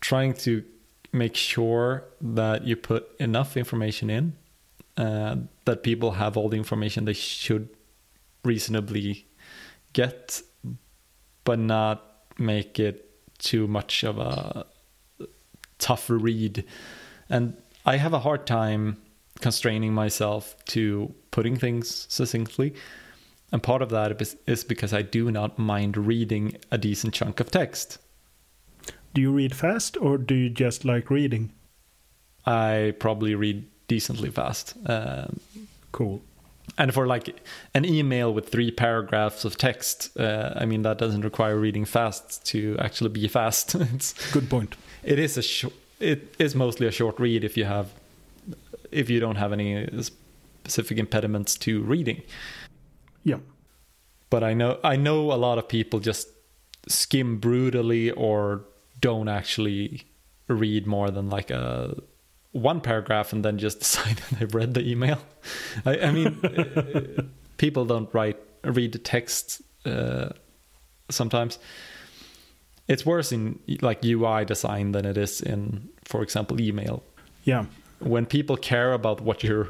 trying 0.00 0.34
to 0.34 0.64
make 1.18 1.36
sure 1.36 2.04
that 2.20 2.64
you 2.64 2.76
put 2.76 3.08
enough 3.18 3.56
information 3.56 4.08
in 4.10 4.32
uh, 4.98 5.36
that 5.64 5.82
people 5.82 6.12
have 6.12 6.36
all 6.36 6.48
the 6.48 6.56
information 6.56 7.04
they 7.04 7.12
should 7.12 7.68
reasonably 8.44 9.26
get, 9.92 10.42
but 11.44 11.58
not 11.58 12.04
make 12.38 12.78
it 12.80 13.10
too 13.38 13.66
much 13.66 14.04
of 14.04 14.18
a 14.18 14.66
tough 15.78 16.06
read. 16.08 16.64
And 17.28 17.56
I 17.86 17.96
have 17.96 18.12
a 18.12 18.18
hard 18.18 18.46
time 18.46 19.00
constraining 19.40 19.94
myself 19.94 20.56
to 20.66 21.14
putting 21.30 21.56
things 21.56 22.06
succinctly. 22.08 22.74
And 23.52 23.62
part 23.62 23.82
of 23.82 23.90
that 23.90 24.20
is, 24.20 24.36
is 24.46 24.64
because 24.64 24.92
I 24.92 25.02
do 25.02 25.30
not 25.30 25.58
mind 25.58 25.96
reading 25.96 26.56
a 26.70 26.78
decent 26.78 27.14
chunk 27.14 27.40
of 27.40 27.50
text. 27.50 27.98
Do 29.18 29.22
you 29.22 29.32
read 29.32 29.52
fast 29.56 29.96
or 29.96 30.16
do 30.16 30.32
you 30.36 30.48
just 30.48 30.84
like 30.84 31.10
reading? 31.10 31.50
I 32.46 32.94
probably 33.00 33.34
read 33.34 33.64
decently 33.88 34.30
fast. 34.30 34.74
Um, 34.86 35.40
Cool. 35.90 36.22
and 36.78 36.94
for 36.94 37.04
like 37.08 37.34
an 37.74 37.84
email 37.84 38.32
with 38.32 38.48
three 38.50 38.70
paragraphs 38.70 39.44
of 39.44 39.56
text, 39.56 40.16
uh, 40.20 40.52
I 40.54 40.66
mean 40.66 40.82
that 40.82 40.98
doesn't 40.98 41.22
require 41.22 41.56
reading 41.58 41.84
fast 41.84 42.46
to 42.52 42.76
actually 42.78 43.10
be 43.10 43.26
fast. 43.26 43.74
it's 43.96 44.12
Good 44.30 44.48
point. 44.48 44.76
it 45.02 45.18
is 45.18 45.36
a 45.36 45.42
short 45.42 45.74
it 45.98 46.36
is 46.38 46.54
mostly 46.54 46.86
a 46.86 46.92
short 46.92 47.18
read 47.18 47.42
if 47.42 47.56
you 47.56 47.64
have 47.64 47.88
if 48.92 49.10
you 49.10 49.18
don't 49.18 49.34
have 49.34 49.52
any 49.52 49.88
specific 50.62 50.96
impediments 50.96 51.56
to 51.56 51.82
reading 51.82 52.22
Yeah. 53.24 53.38
but 54.30 54.44
i 54.44 54.54
know 54.54 54.78
i 54.84 54.94
know 54.94 55.32
a 55.32 55.38
lot 55.46 55.58
of 55.58 55.66
people 55.66 55.98
just 55.98 56.28
skim 56.86 57.38
brutally 57.40 58.12
or 58.12 58.62
don't 59.00 59.28
actually 59.28 60.04
read 60.48 60.86
more 60.86 61.10
than 61.10 61.28
like 61.30 61.50
a 61.50 61.94
one 62.52 62.80
paragraph 62.80 63.32
and 63.32 63.44
then 63.44 63.58
just 63.58 63.78
decide 63.84 64.16
that 64.16 64.38
they've 64.38 64.54
read 64.54 64.74
the 64.74 64.86
email. 64.88 65.18
I, 65.84 65.98
I 65.98 66.10
mean 66.12 66.38
uh, 66.44 67.22
people 67.56 67.84
don't 67.84 68.12
write 68.14 68.38
read 68.64 68.92
the 68.92 68.98
text 68.98 69.62
uh, 69.84 70.30
sometimes. 71.10 71.58
It's 72.88 73.04
worse 73.04 73.32
in 73.32 73.58
like 73.82 74.04
ui 74.04 74.44
design 74.44 74.92
than 74.92 75.04
it 75.04 75.16
is 75.18 75.40
in 75.40 75.88
for 76.04 76.22
example 76.22 76.60
email. 76.60 77.02
Yeah. 77.44 77.64
when 78.00 78.26
people 78.26 78.56
care 78.56 78.92
about 78.92 79.20
what 79.22 79.42
your 79.42 79.68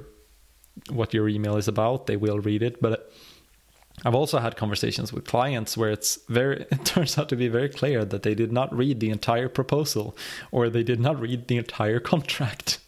what 0.90 1.14
your 1.14 1.28
email 1.28 1.56
is 1.56 1.68
about 1.68 2.06
they 2.06 2.16
will 2.16 2.40
read 2.40 2.62
it 2.62 2.80
but 2.82 3.12
i've 4.04 4.14
also 4.14 4.38
had 4.38 4.56
conversations 4.56 5.12
with 5.12 5.24
clients 5.24 5.76
where 5.76 5.90
it's 5.90 6.18
very 6.28 6.66
it 6.70 6.84
turns 6.84 7.18
out 7.18 7.28
to 7.28 7.36
be 7.36 7.48
very 7.48 7.68
clear 7.68 8.04
that 8.04 8.22
they 8.22 8.34
did 8.34 8.52
not 8.52 8.74
read 8.76 9.00
the 9.00 9.10
entire 9.10 9.48
proposal 9.48 10.16
or 10.50 10.68
they 10.68 10.82
did 10.82 11.00
not 11.00 11.20
read 11.20 11.48
the 11.48 11.56
entire 11.56 12.00
contract 12.12 12.78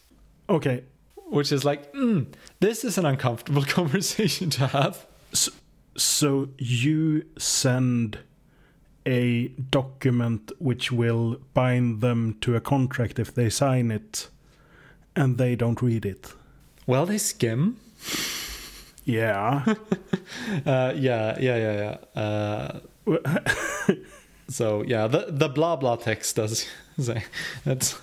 Okay. 0.49 0.83
which 1.27 1.51
is 1.51 1.63
like 1.63 1.91
mm, 1.93 2.25
this 2.59 2.83
is 2.83 2.97
an 2.97 3.05
uncomfortable 3.05 3.63
conversation 3.79 4.49
to 4.51 4.67
have 4.67 5.05
So, 5.33 5.51
so 5.97 6.49
you 6.57 7.23
send 7.37 8.19
a 9.05 9.47
document 9.71 10.51
which 10.59 10.91
will 10.91 11.37
bind 11.53 12.01
them 12.01 12.37
to 12.41 12.55
a 12.55 12.61
contract 12.61 13.17
if 13.19 13.33
they 13.33 13.49
sign 13.49 13.89
it 13.91 14.27
and 15.15 15.37
they 15.37 15.55
don't 15.55 15.81
read 15.81 16.05
it. 16.05 16.33
well 16.85 17.05
they 17.05 17.17
skim 17.17 17.77
Yeah. 19.05 19.65
uh, 20.65 20.93
yeah 20.95 21.37
yeah 21.39 21.57
yeah 21.57 21.97
yeah 22.15 22.21
uh, 22.21 22.79
so 24.49 24.83
yeah 24.83 25.07
the 25.07 25.27
the 25.29 25.49
blah 25.49 25.75
blah 25.75 25.95
text 25.95 26.35
does 26.35 26.67
say 26.99 27.23
that's 27.65 27.99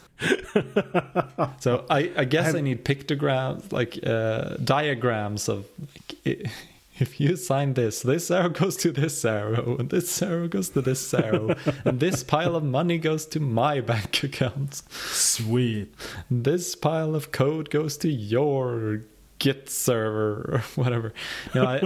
so 1.60 1.84
I, 1.88 2.10
I 2.16 2.24
guess 2.24 2.54
I 2.54 2.60
need 2.60 2.84
pictograms 2.84 3.70
like 3.72 4.00
uh, 4.04 4.56
diagrams 4.56 5.48
of 5.48 5.66
like, 5.78 6.50
if 6.98 7.20
you 7.20 7.36
sign 7.36 7.74
this 7.74 8.02
this 8.02 8.30
arrow 8.30 8.48
goes 8.48 8.76
to 8.78 8.90
this 8.90 9.24
arrow 9.24 9.76
and 9.78 9.90
this 9.90 10.20
arrow 10.20 10.48
goes 10.48 10.70
to 10.70 10.80
this 10.80 11.14
arrow 11.14 11.54
and 11.84 12.00
this 12.00 12.24
pile 12.24 12.56
of 12.56 12.64
money 12.64 12.98
goes 12.98 13.26
to 13.26 13.40
my 13.40 13.80
bank 13.80 14.22
account 14.24 14.82
Sweet. 14.90 15.94
this 16.30 16.74
pile 16.74 17.14
of 17.14 17.30
code 17.30 17.70
goes 17.70 17.96
to 17.98 18.08
your 18.08 19.02
git 19.38 19.68
server 19.70 20.50
or 20.52 20.58
whatever 20.82 21.12
you 21.54 21.60
know 21.60 21.66
I, 21.66 21.80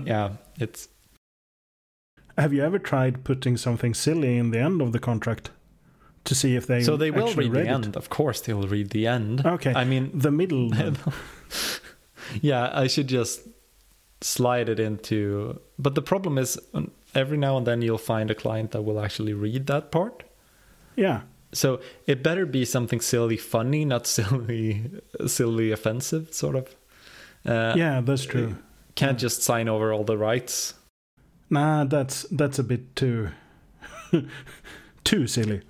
yeah 0.04 0.30
it's 0.58 0.88
Have 2.36 2.52
you 2.52 2.62
ever 2.64 2.78
tried 2.78 3.24
putting 3.24 3.56
something 3.56 3.94
silly 3.94 4.36
in 4.36 4.50
the 4.50 4.58
end 4.58 4.80
of 4.82 4.92
the 4.92 4.98
contract 4.98 5.50
to 6.24 6.34
see 6.34 6.56
if 6.56 6.66
they 6.66 6.82
so 6.82 6.96
they 6.96 7.10
will 7.10 7.32
read 7.34 7.52
the 7.52 7.58
read 7.58 7.66
it? 7.66 7.70
end 7.70 7.96
of 7.96 8.08
course 8.10 8.40
they 8.40 8.52
will 8.52 8.68
read 8.68 8.90
the 8.90 9.06
end 9.06 9.44
Okay. 9.46 9.72
i 9.74 9.84
mean 9.84 10.10
The 10.14 10.30
middle. 10.30 10.70
yeah 12.40 12.70
i 12.72 12.86
should 12.86 13.06
just 13.08 13.40
slide 14.20 14.68
it 14.68 14.80
into 14.80 15.60
but 15.78 15.94
the 15.94 16.02
problem 16.02 16.38
is 16.38 16.58
um, 16.74 16.90
every 17.14 17.38
now 17.38 17.56
and 17.56 17.66
then 17.66 17.82
you'll 17.82 17.98
find 17.98 18.30
a 18.30 18.34
client 18.34 18.72
that 18.72 18.82
will 18.82 19.00
actually 19.00 19.32
read 19.32 19.66
that 19.68 19.90
part 19.90 20.24
yeah. 20.96 21.20
so 21.52 21.80
it 22.06 22.22
better 22.22 22.44
be 22.44 22.64
something 22.64 23.00
silly 23.00 23.36
funny 23.36 23.84
not 23.84 24.06
silly 24.06 24.90
silly 25.26 25.70
offensive 25.70 26.34
sort 26.34 26.56
of 26.56 26.74
uh, 27.46 27.74
Yeah, 27.76 28.00
that's 28.00 28.24
true. 28.26 28.56
can't 28.94 29.18
just 29.22 29.42
sign 29.42 29.68
over 29.68 29.92
all 29.92 30.04
the 30.04 30.16
rights 30.16 30.74
Nah, 31.50 31.84
that's 31.84 32.26
that's 32.30 32.58
a 32.58 32.62
bit 32.64 32.94
too 32.94 33.28
too 35.04 35.26
silly. 35.26 35.60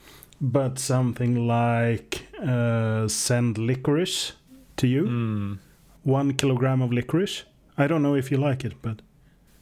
But 0.40 0.78
something 0.78 1.46
like 1.48 2.26
uh, 2.42 3.08
send 3.08 3.58
licorice 3.58 4.32
to 4.76 4.86
you, 4.86 5.04
mm, 5.04 5.58
one 6.04 6.34
kilogram 6.34 6.82
of 6.82 6.90
licorice. 6.92 7.44
I 7.76 7.86
don't 7.88 8.02
know 8.02 8.16
if 8.16 8.30
you 8.32 8.38
like 8.38 8.64
it, 8.64 8.74
but 8.82 9.02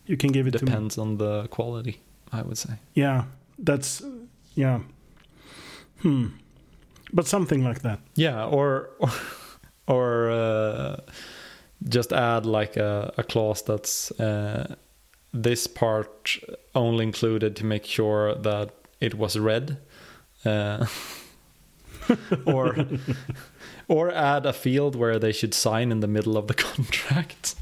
you 0.06 0.16
can 0.16 0.32
give 0.32 0.46
it 0.46 0.52
to 0.58 0.64
me. 0.64 0.70
depends 0.70 0.98
on 0.98 1.18
the 1.18 1.48
quality 1.48 2.00
i 2.32 2.42
would 2.42 2.58
say 2.58 2.74
Yeah, 2.94 3.24
that's 3.58 4.02
yeah. 4.54 4.80
Hmm. 6.02 6.26
But 7.12 7.26
something 7.26 7.64
like 7.64 7.80
that. 7.82 7.98
Yeah, 8.14 8.44
or 8.46 8.88
or, 8.98 9.10
or 9.86 10.30
uh, 10.30 10.96
just 11.88 12.12
add 12.12 12.46
like 12.46 12.76
a, 12.76 13.12
a 13.16 13.22
clause 13.22 13.62
that's 13.62 14.10
uh, 14.12 14.74
this 15.32 15.66
part 15.66 16.38
only 16.74 17.04
included 17.04 17.56
to 17.56 17.64
make 17.64 17.84
sure 17.84 18.34
that 18.34 18.70
it 19.00 19.14
was 19.14 19.38
read, 19.38 19.78
uh, 20.44 20.86
or 22.46 22.76
or 23.88 24.10
add 24.12 24.46
a 24.46 24.52
field 24.52 24.96
where 24.96 25.18
they 25.18 25.32
should 25.32 25.54
sign 25.54 25.92
in 25.92 26.00
the 26.00 26.08
middle 26.08 26.36
of 26.36 26.46
the 26.46 26.54
contract. 26.66 27.54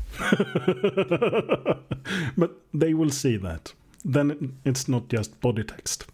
but 2.36 2.52
they 2.72 2.94
will 2.94 3.10
see 3.10 3.36
that. 3.36 3.72
Then 4.04 4.58
it's 4.64 4.86
not 4.88 5.08
just 5.08 5.40
body 5.40 5.64
text. 5.64 6.06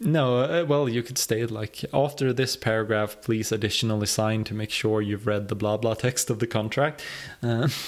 No, 0.00 0.38
uh, 0.42 0.64
well, 0.68 0.88
you 0.88 1.02
could 1.02 1.18
state 1.18 1.50
like 1.50 1.84
after 1.92 2.32
this 2.32 2.56
paragraph, 2.56 3.16
please 3.20 3.50
additionally 3.50 4.06
sign 4.06 4.44
to 4.44 4.54
make 4.54 4.70
sure 4.70 5.02
you've 5.02 5.26
read 5.26 5.48
the 5.48 5.56
blah 5.56 5.76
blah 5.76 5.94
text 5.94 6.30
of 6.30 6.38
the 6.38 6.46
contract. 6.46 7.02
Uh, 7.42 7.68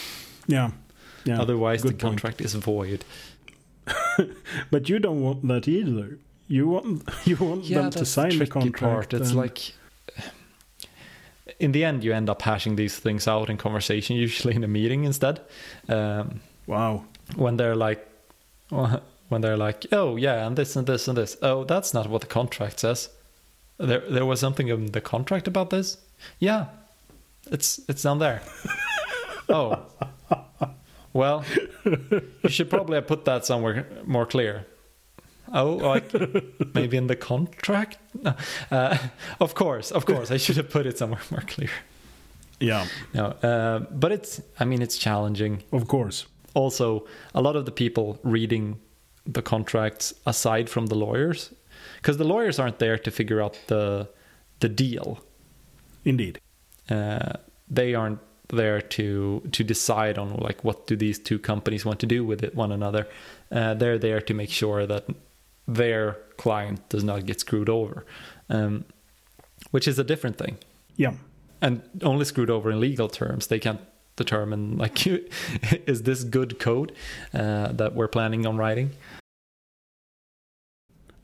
Yeah. 0.46 0.70
Yeah. 1.25 1.40
otherwise, 1.40 1.83
the 1.83 1.88
point. 1.90 2.01
contract 2.01 2.40
is 2.40 2.55
void. 2.55 3.05
But 4.70 4.88
you 4.88 4.99
don't 4.99 5.20
want 5.20 5.46
that 5.49 5.68
either. 5.68 6.18
You 6.49 6.66
want 6.68 7.09
you 7.25 7.37
want 7.37 7.68
them 7.68 7.90
to 7.90 8.05
sign 8.05 8.38
the 8.38 8.46
contract. 8.46 9.14
It's 9.14 9.29
and- 9.31 9.38
like 9.38 9.73
in 11.61 11.73
the 11.73 11.85
end, 11.85 12.03
you 12.05 12.12
end 12.12 12.29
up 12.29 12.42
hashing 12.42 12.77
these 12.77 12.99
things 12.99 13.29
out 13.29 13.49
in 13.51 13.57
conversation, 13.57 14.16
usually 14.16 14.55
in 14.55 14.64
a 14.64 14.68
meeting 14.68 15.05
instead. 15.05 15.40
Um, 15.88 16.40
wow. 16.66 17.05
when 17.37 17.57
they're 17.57 17.77
like, 17.77 18.07
when 19.31 19.40
they're 19.40 19.57
like, 19.57 19.87
oh 19.93 20.16
yeah, 20.16 20.47
and 20.47 20.57
this 20.57 20.77
and 20.77 20.87
this 20.87 21.09
and 21.09 21.16
this. 21.16 21.37
Oh, 21.40 21.64
that's 21.64 21.95
not 21.95 22.09
what 22.09 22.21
the 22.21 22.27
contract 22.27 22.81
says. 22.81 23.09
There, 23.79 24.01
there 24.11 24.27
was 24.27 24.40
something 24.40 24.69
in 24.69 24.93
the 24.93 25.01
contract 25.01 25.49
about 25.49 25.71
this. 25.71 25.97
Yeah, 26.38 26.66
it's 27.51 27.81
it's 27.88 28.03
down 28.03 28.19
there. 28.19 28.43
oh, 29.49 29.87
well, 31.14 31.45
you 31.85 32.49
should 32.49 32.69
probably 32.69 32.97
have 32.97 33.07
put 33.07 33.25
that 33.25 33.47
somewhere 33.47 33.87
more 34.05 34.27
clear. 34.27 34.66
Oh, 35.53 35.75
like 35.75 36.12
maybe 36.75 36.97
in 36.97 37.07
the 37.07 37.16
contract? 37.16 37.99
No. 38.23 38.35
Uh, 38.71 38.99
of 39.40 39.55
course, 39.55 39.90
of 39.90 40.07
course, 40.07 40.31
I 40.31 40.37
should 40.37 40.57
have 40.57 40.71
put 40.71 40.87
it 40.87 40.99
somewhere 40.99 41.23
more 41.31 41.40
clear. 41.40 41.71
Yeah. 42.61 42.87
No, 43.14 43.27
uh, 43.43 43.81
but 43.90 44.12
it's, 44.12 44.40
I 44.61 44.64
mean, 44.64 44.83
it's 44.83 44.99
challenging. 44.99 45.62
Of 45.73 45.88
course. 45.88 46.27
Also, 46.55 47.07
a 47.35 47.40
lot 47.40 47.57
of 47.57 47.64
the 47.64 47.73
people 47.73 48.19
reading 48.23 48.79
the 49.33 49.43
contracts, 49.43 50.14
aside 50.27 50.69
from 50.69 50.87
the 50.87 50.95
lawyers, 50.95 51.53
because 51.97 52.19
the 52.19 52.25
lawyers 52.25 52.59
aren't 52.59 52.79
there 52.79 52.99
to 52.99 53.11
figure 53.11 53.40
out 53.40 53.59
the 53.66 54.09
the 54.61 54.69
deal. 54.69 55.21
Indeed. 56.05 56.40
Uh, 56.88 57.35
they 57.69 57.95
aren't 57.95 58.21
there 58.49 58.81
to 58.81 59.43
to 59.53 59.64
decide 59.64 60.19
on 60.19 60.35
like 60.37 60.64
what 60.64 60.87
do 60.87 60.97
these 60.97 61.19
two 61.19 61.38
companies 61.38 61.85
want 61.85 62.01
to 62.01 62.07
do 62.07 62.25
with 62.25 62.43
it 62.43 62.55
one 62.55 62.73
another. 62.73 63.07
Uh, 63.51 63.75
they're 63.75 63.99
there 63.99 64.21
to 64.21 64.35
make 64.35 64.51
sure 64.51 64.87
that 64.87 65.07
their 65.69 66.16
client 66.37 66.88
does 66.88 67.05
not 67.05 67.27
get 67.27 67.40
screwed 67.40 67.69
over, 67.69 68.05
um, 68.49 68.85
which 69.71 69.87
is 69.87 69.99
a 69.99 70.05
different 70.05 70.37
thing. 70.37 70.59
Yeah. 70.97 71.14
And 71.62 71.83
only 72.03 72.25
screwed 72.25 72.51
over 72.51 72.71
in 72.71 72.81
legal 72.81 73.09
terms. 73.09 73.47
They 73.47 73.59
can't 73.59 73.81
determine 74.16 74.77
like 74.77 75.07
is 75.87 76.03
this 76.03 76.25
good 76.25 76.59
code 76.59 76.93
uh, 77.33 77.73
that 77.73 77.95
we're 77.95 78.09
planning 78.09 78.47
on 78.47 78.57
writing. 78.57 78.90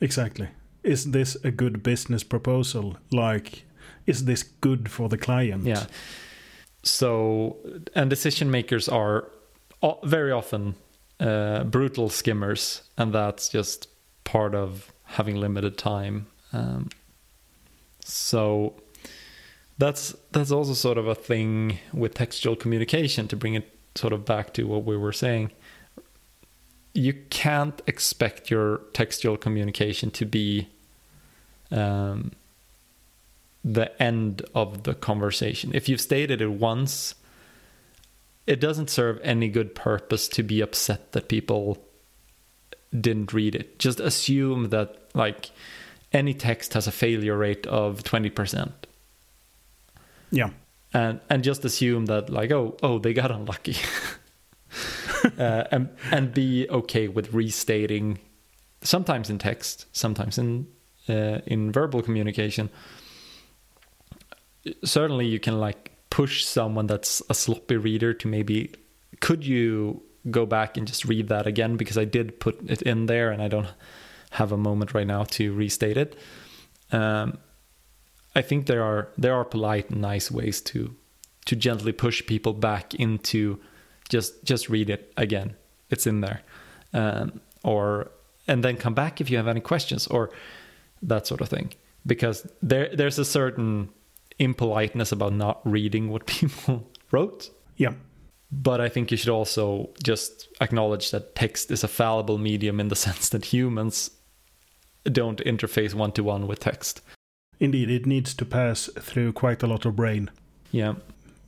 Exactly. 0.00 0.48
Is 0.82 1.11
this 1.11 1.37
a 1.44 1.50
good 1.50 1.82
business 1.82 2.22
proposal? 2.22 2.96
Like, 3.11 3.64
is 4.06 4.24
this 4.24 4.42
good 4.42 4.90
for 4.90 5.09
the 5.09 5.18
client? 5.18 5.64
Yeah. 5.64 5.87
so 6.82 7.56
and 7.94 8.09
decision 8.11 8.50
makers 8.50 8.88
are 8.88 9.30
very 10.04 10.32
often 10.32 10.74
uh, 11.20 11.64
brutal 11.64 12.09
skimmers, 12.09 12.82
and 12.96 13.12
that's 13.12 13.48
just 13.48 13.88
part 14.24 14.54
of 14.54 14.92
having 15.04 15.37
limited 15.37 15.78
time. 15.78 16.26
Um, 16.52 16.88
so 18.00 18.74
that's 19.78 20.14
that's 20.32 20.50
also 20.50 20.74
sort 20.74 20.98
of 20.98 21.06
a 21.09 21.14
thing 21.14 21.78
with 21.92 22.14
textual 22.14 22.56
communication 22.56 23.28
to 23.28 23.37
bring 23.37 23.54
it 23.54 23.76
sort 23.94 24.12
of 24.12 24.24
back 24.24 24.52
to 24.54 24.64
what 24.64 24.85
we 24.85 24.96
were 24.96 25.12
saying. 25.12 25.50
You 26.96 27.14
can't 27.30 27.80
expect 27.87 28.50
your 28.50 28.80
textual 28.92 29.37
communication 29.37 30.11
to 30.12 30.24
be 30.24 30.68
um, 31.70 32.32
the 33.62 34.02
end 34.02 34.42
of 34.54 34.85
the 34.85 34.94
conversation. 34.94 35.72
If 35.74 35.88
you've 35.88 36.00
stated 36.00 36.40
it 36.40 36.52
once, 36.52 37.14
it 38.46 38.61
doesn't 38.61 38.88
serve 38.90 39.20
any 39.22 39.48
good 39.48 39.74
purpose 39.74 40.28
to 40.28 40.42
be 40.42 40.61
upset 40.61 41.12
that 41.12 41.28
people 41.28 41.78
didn't 42.98 43.32
read 43.32 43.54
it. 43.54 43.78
Just 43.78 44.00
assume 44.00 44.70
that 44.70 44.96
like 45.14 45.50
any 46.12 46.32
text 46.32 46.74
has 46.74 46.87
a 46.87 46.92
failure 46.92 47.37
rate 47.37 47.66
of 47.66 48.02
20%. 48.04 48.72
Yeah. 50.30 50.50
And 50.94 51.20
and 51.28 51.44
just 51.44 51.64
assume 51.64 52.06
that 52.06 52.30
like 52.30 52.50
oh 52.52 52.76
oh 52.82 52.98
they 52.98 53.12
got 53.12 53.30
unlucky. 53.30 53.76
uh, 55.38 55.64
and 55.70 55.88
and 56.10 56.32
be 56.32 56.68
okay 56.70 57.08
with 57.08 57.32
restating 57.32 58.18
sometimes 58.82 59.30
in 59.30 59.38
text, 59.38 59.86
sometimes 59.92 60.38
in 60.38 60.66
uh, 61.08 61.40
in 61.46 61.72
verbal 61.72 62.02
communication. 62.02 62.70
Certainly 64.84 65.26
you 65.26 65.38
can 65.38 65.60
like 65.60 65.92
push 66.10 66.44
someone 66.44 66.86
that's 66.86 67.22
a 67.28 67.34
sloppy 67.34 67.76
reader 67.76 68.14
to 68.14 68.28
maybe 68.28 68.72
could 69.20 69.46
you 69.46 70.02
go 70.30 70.46
back 70.46 70.76
and 70.76 70.86
just 70.86 71.04
read 71.04 71.28
that 71.28 71.46
again 71.46 71.76
because 71.76 71.96
I 71.96 72.04
did 72.04 72.40
put 72.40 72.68
it 72.68 72.82
in 72.82 73.06
there 73.06 73.30
and 73.30 73.40
I 73.40 73.48
don't 73.48 73.68
have 74.30 74.52
a 74.52 74.56
moment 74.56 74.92
right 74.94 75.06
now 75.06 75.24
to 75.24 75.52
restate 75.52 75.96
it. 75.96 76.16
Um, 76.90 77.38
I 78.34 78.42
think 78.42 78.66
there 78.66 78.82
are 78.82 79.08
there 79.16 79.34
are 79.34 79.44
polite 79.44 79.90
nice 79.90 80.30
ways 80.30 80.60
to 80.62 80.94
to 81.46 81.56
gently 81.56 81.92
push 81.92 82.26
people 82.26 82.52
back 82.52 82.94
into 82.94 83.60
just 84.09 84.45
just 84.45 84.69
read 84.69 84.90
it 84.90 85.12
again. 85.16 85.57
It's 85.90 86.07
in 86.07 86.21
there, 86.21 86.42
um, 86.92 87.40
or 87.62 88.11
and 88.49 88.62
then 88.62 88.77
come 88.77 88.95
back 88.95 89.21
if 89.21 89.31
you 89.31 89.37
have 89.37 89.49
any 89.49 89.61
questions 89.61 90.07
or 90.07 90.31
that 91.03 91.27
sort 91.27 91.40
of 91.40 91.49
thing. 91.49 91.73
Because 92.07 92.47
there 92.62 92.95
there's 92.95 93.19
a 93.19 93.25
certain 93.25 93.88
impoliteness 94.38 95.12
about 95.12 95.33
not 95.33 95.61
reading 95.64 96.11
what 96.11 96.27
people 96.40 96.88
wrote. 97.11 97.51
Yeah. 97.77 97.95
But 98.53 98.81
I 98.81 98.88
think 98.88 99.11
you 99.11 99.16
should 99.16 99.29
also 99.29 99.90
just 100.03 100.49
acknowledge 100.61 101.11
that 101.11 101.35
text 101.35 101.71
is 101.71 101.83
a 101.83 101.88
fallible 101.88 102.38
medium 102.38 102.79
in 102.81 102.88
the 102.88 102.97
sense 103.07 103.29
that 103.31 103.47
humans 103.47 104.11
don't 105.05 105.40
interface 105.45 105.95
one 105.95 106.12
to 106.12 106.23
one 106.25 106.47
with 106.47 106.61
text. 106.61 107.01
Indeed, 107.59 107.90
it 107.90 108.07
needs 108.07 108.35
to 108.35 108.45
pass 108.45 108.90
through 109.01 109.33
quite 109.33 109.62
a 109.62 109.66
lot 109.66 109.87
of 109.87 109.97
brain 109.97 110.31
Yeah. 110.71 110.95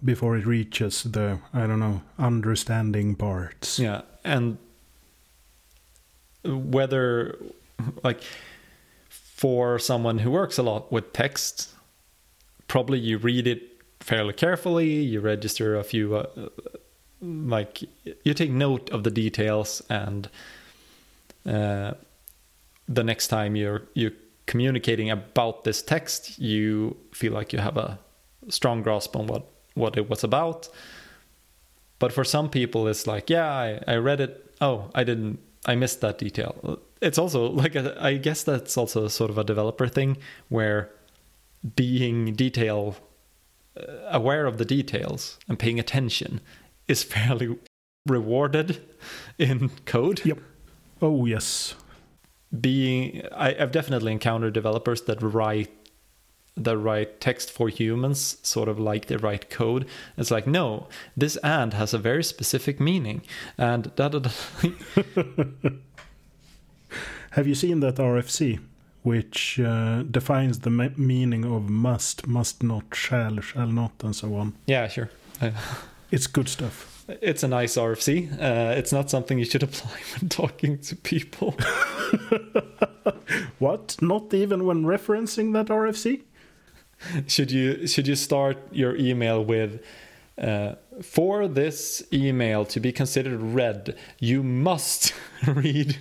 Before 0.05 0.37
it 0.37 0.47
reaches 0.47 1.03
the, 1.03 1.39
I 1.53 1.67
don't 1.67 1.81
know, 1.81 2.03
understanding 2.19 3.17
parts. 3.17 3.79
Yeah. 3.79 4.03
And 4.25 4.59
whether, 6.45 7.37
like, 8.05 8.23
for 9.09 9.79
someone 9.79 10.19
who 10.19 10.31
works 10.31 10.59
a 10.59 10.63
lot 10.63 10.91
with 10.93 11.13
text, 11.13 11.71
probably 12.69 12.99
you 12.99 13.19
read 13.19 13.47
it 13.47 13.63
fairly 14.01 14.33
carefully, 14.33 15.03
you 15.03 15.21
register 15.21 15.77
a 15.77 15.85
few, 15.85 16.17
uh, 16.17 16.49
like, 17.21 17.83
you 18.25 18.35
take 18.35 18.51
note 18.51 18.91
of 18.91 19.03
the 19.03 19.11
details, 19.11 19.83
and 19.91 20.29
uh, 21.45 21.93
the 22.89 23.05
next 23.05 23.29
time 23.29 23.57
you're, 23.57 23.83
you're 23.95 24.13
communicating 24.47 25.11
about 25.11 25.65
this 25.65 25.83
text, 25.83 26.39
you 26.39 26.97
feel 27.13 27.33
like 27.33 27.53
you 27.53 27.59
have 27.59 27.77
a 27.77 27.99
strong 28.49 28.83
grasp 28.83 29.17
on 29.17 29.27
what, 29.27 29.45
what 29.79 29.97
it 29.97 30.11
was 30.11 30.25
about. 30.25 30.69
But 31.99 32.13
for 32.13 32.25
some 32.25 32.49
people, 32.49 32.87
it's 32.87 33.07
like, 33.07 33.31
yeah, 33.31 33.49
I, 33.49 33.81
I 33.87 33.97
read 33.97 34.21
it. 34.21 34.55
Oh, 34.61 34.91
I 34.95 35.05
didn't, 35.05 35.41
I 35.67 35.75
missed 35.75 36.01
that 36.01 36.19
detail. 36.19 36.81
It's 37.01 37.19
also 37.19 37.47
like, 37.51 37.75
a, 37.75 37.97
I 38.03 38.17
guess 38.17 38.43
that's 38.45 38.77
also 38.77 39.09
sort 39.09 39.31
of 39.31 39.39
a 39.39 39.45
developer 39.45 39.89
thing 39.89 40.19
where 40.49 40.91
being 41.75 42.35
detail 42.35 42.97
uh, 43.77 43.83
aware 44.11 44.47
of 44.47 44.59
the 44.59 44.65
details 44.65 45.39
and 45.49 45.59
paying 45.59 45.81
attention 45.81 46.41
is 46.87 47.03
fairly 47.15 47.57
rewarded 48.07 48.81
in 49.39 49.71
code. 49.85 50.25
Yep. 50.25 50.39
Oh, 51.03 51.27
yes. 51.27 51.75
Being, 52.61 53.27
I, 53.33 53.57
I've 53.59 53.73
definitely 53.73 54.13
encountered 54.13 54.55
developers 54.55 55.03
that 55.03 55.21
write 55.21 55.71
the 56.65 56.77
right 56.77 57.21
text 57.21 57.51
for 57.51 57.69
humans, 57.69 58.37
sort 58.43 58.69
of 58.69 58.79
like 58.79 59.07
they 59.07 59.17
write 59.17 59.51
code. 59.51 59.87
It's 60.17 60.31
like, 60.31 60.47
no, 60.47 60.87
this 61.17 61.37
and 61.39 61.73
has 61.75 61.95
a 61.95 61.99
very 61.99 62.25
specific 62.25 62.81
meaning, 62.81 63.23
and 63.57 63.95
da 63.97 64.09
da 64.09 64.19
da. 64.21 64.31
Have 67.33 67.47
you 67.47 67.55
seen 67.55 67.81
that 67.81 67.97
RFC, 67.97 68.59
which 69.03 69.61
uh, 69.61 70.03
defines 70.03 70.61
the 70.61 70.71
me- 70.71 70.95
meaning 70.97 71.45
of 71.45 71.69
must, 71.69 72.27
must 72.27 72.63
not, 72.63 72.85
shall, 72.95 73.41
shall 73.41 73.67
not, 73.69 73.93
and 74.03 74.17
so 74.17 74.35
on? 74.35 74.55
yeah, 74.67 74.89
sure. 74.89 75.11
It's 76.11 76.27
good 76.27 76.49
stuff. 76.49 77.05
It's 77.21 77.43
a 77.43 77.49
nice 77.49 77.77
RFC. 77.77 78.33
Uh, 78.33 78.73
it's 78.79 78.93
not 78.93 79.11
something 79.11 79.39
you 79.39 79.45
should 79.45 79.63
apply 79.69 80.01
when 80.15 80.31
talking 80.31 80.79
to 80.79 80.97
people. 80.97 81.55
What? 83.59 83.97
Not 84.01 84.33
even 84.33 84.65
when 84.65 84.85
referencing 84.85 85.53
that 85.53 85.67
RFC? 85.67 86.23
should 87.27 87.51
you 87.51 87.87
should 87.87 88.07
you 88.07 88.17
start 88.17 88.57
your 88.73 88.97
email 88.97 89.45
with 89.45 89.81
uh, 90.41 90.75
for 91.03 91.49
this 91.49 92.03
email 92.13 92.65
to 92.65 92.81
be 92.81 92.93
considered 92.93 93.41
read, 93.41 93.97
you 94.21 94.43
must 94.43 95.13
read 95.47 95.99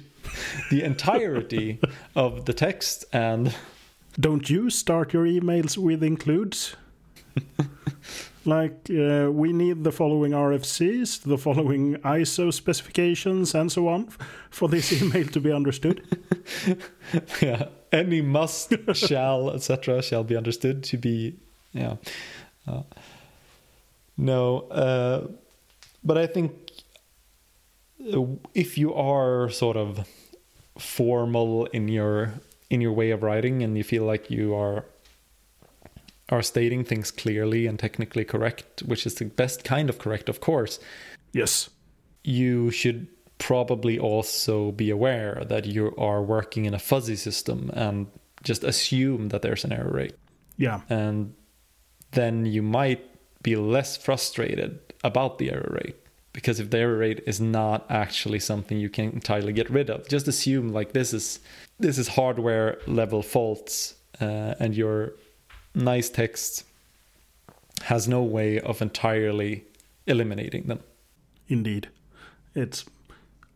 the 0.69 0.83
entirety 0.83 1.79
of 2.15 2.45
the 2.45 2.53
text 2.53 3.05
and 3.11 3.55
Don't 4.19 4.49
you 4.49 4.69
start 4.69 5.13
your 5.13 5.25
emails 5.25 5.77
with 5.77 6.03
includes? 6.03 6.75
like, 8.45 8.89
uh, 8.89 9.29
we 9.31 9.53
need 9.53 9.83
the 9.83 9.91
following 9.91 10.31
RFCs, 10.31 11.21
the 11.21 11.37
following 11.37 11.95
ISO 11.97 12.51
specifications, 12.51 13.53
and 13.53 13.71
so 13.71 13.87
on 13.87 14.07
for 14.49 14.67
this 14.69 14.91
email 14.91 15.27
to 15.27 15.39
be 15.39 15.51
understood. 15.51 16.01
yeah, 17.41 17.67
any 17.91 18.21
must, 18.21 18.73
shall, 18.93 19.51
etc. 19.51 20.01
shall 20.01 20.23
be 20.23 20.35
understood 20.35 20.83
to 20.85 20.97
be 20.97 21.35
yeah. 21.73 21.95
Uh, 22.67 22.81
no, 24.17 24.61
uh, 24.71 25.27
but 26.03 26.17
I 26.17 26.27
think 26.27 26.71
uh, 28.13 28.25
if 28.53 28.77
you 28.77 28.93
are 28.93 29.49
sort 29.49 29.77
of 29.77 30.07
formal 30.77 31.65
in 31.67 31.87
your 31.87 32.33
in 32.69 32.81
your 32.81 32.91
way 32.93 33.11
of 33.11 33.23
writing 33.23 33.63
and 33.63 33.77
you 33.77 33.83
feel 33.83 34.03
like 34.03 34.29
you 34.29 34.53
are 34.55 34.85
are 36.29 36.41
stating 36.41 36.83
things 36.83 37.09
clearly 37.09 37.67
and 37.67 37.79
technically 37.79 38.25
correct, 38.25 38.81
which 38.85 39.05
is 39.05 39.15
the 39.15 39.25
best 39.25 39.63
kind 39.63 39.89
of 39.89 39.97
correct, 39.97 40.27
of 40.29 40.41
course, 40.41 40.77
Yes. 41.31 41.69
you 42.23 42.69
should 42.71 43.07
probably 43.37 43.99
also 43.99 44.71
be 44.71 44.89
aware 44.89 45.43
that 45.47 45.65
you 45.65 45.93
are 45.97 46.21
working 46.21 46.65
in 46.65 46.73
a 46.73 46.79
fuzzy 46.79 47.15
system 47.15 47.69
and 47.73 48.07
just 48.43 48.63
assume 48.63 49.29
that 49.29 49.41
there's 49.41 49.63
an 49.63 49.71
error 49.71 49.91
rate. 49.91 50.15
Yeah. 50.57 50.81
And 50.89 51.33
then 52.11 52.45
you 52.45 52.61
might 52.61 53.03
be 53.43 53.55
less 53.55 53.97
frustrated 53.97 54.79
about 55.03 55.37
the 55.37 55.51
error 55.51 55.77
rate. 55.83 55.95
Because 56.33 56.59
if 56.59 56.69
the 56.69 56.77
error 56.77 56.97
rate 56.97 57.23
is 57.25 57.41
not 57.41 57.85
actually 57.89 58.39
something 58.39 58.77
you 58.77 58.89
can 58.89 59.11
entirely 59.11 59.53
get 59.53 59.69
rid 59.69 59.89
of, 59.89 60.07
just 60.07 60.27
assume 60.27 60.69
like 60.69 60.93
this 60.93 61.13
is 61.13 61.39
this 61.79 61.97
is 61.97 62.07
hardware 62.07 62.77
level 62.85 63.23
faults, 63.23 63.95
uh, 64.21 64.53
and 64.59 64.75
your 64.75 65.13
nice 65.73 66.09
text 66.09 66.63
has 67.83 68.07
no 68.07 68.21
way 68.21 68.59
of 68.59 68.81
entirely 68.81 69.63
eliminating 70.05 70.63
them. 70.67 70.79
Indeed. 71.47 71.89
It's 72.53 72.85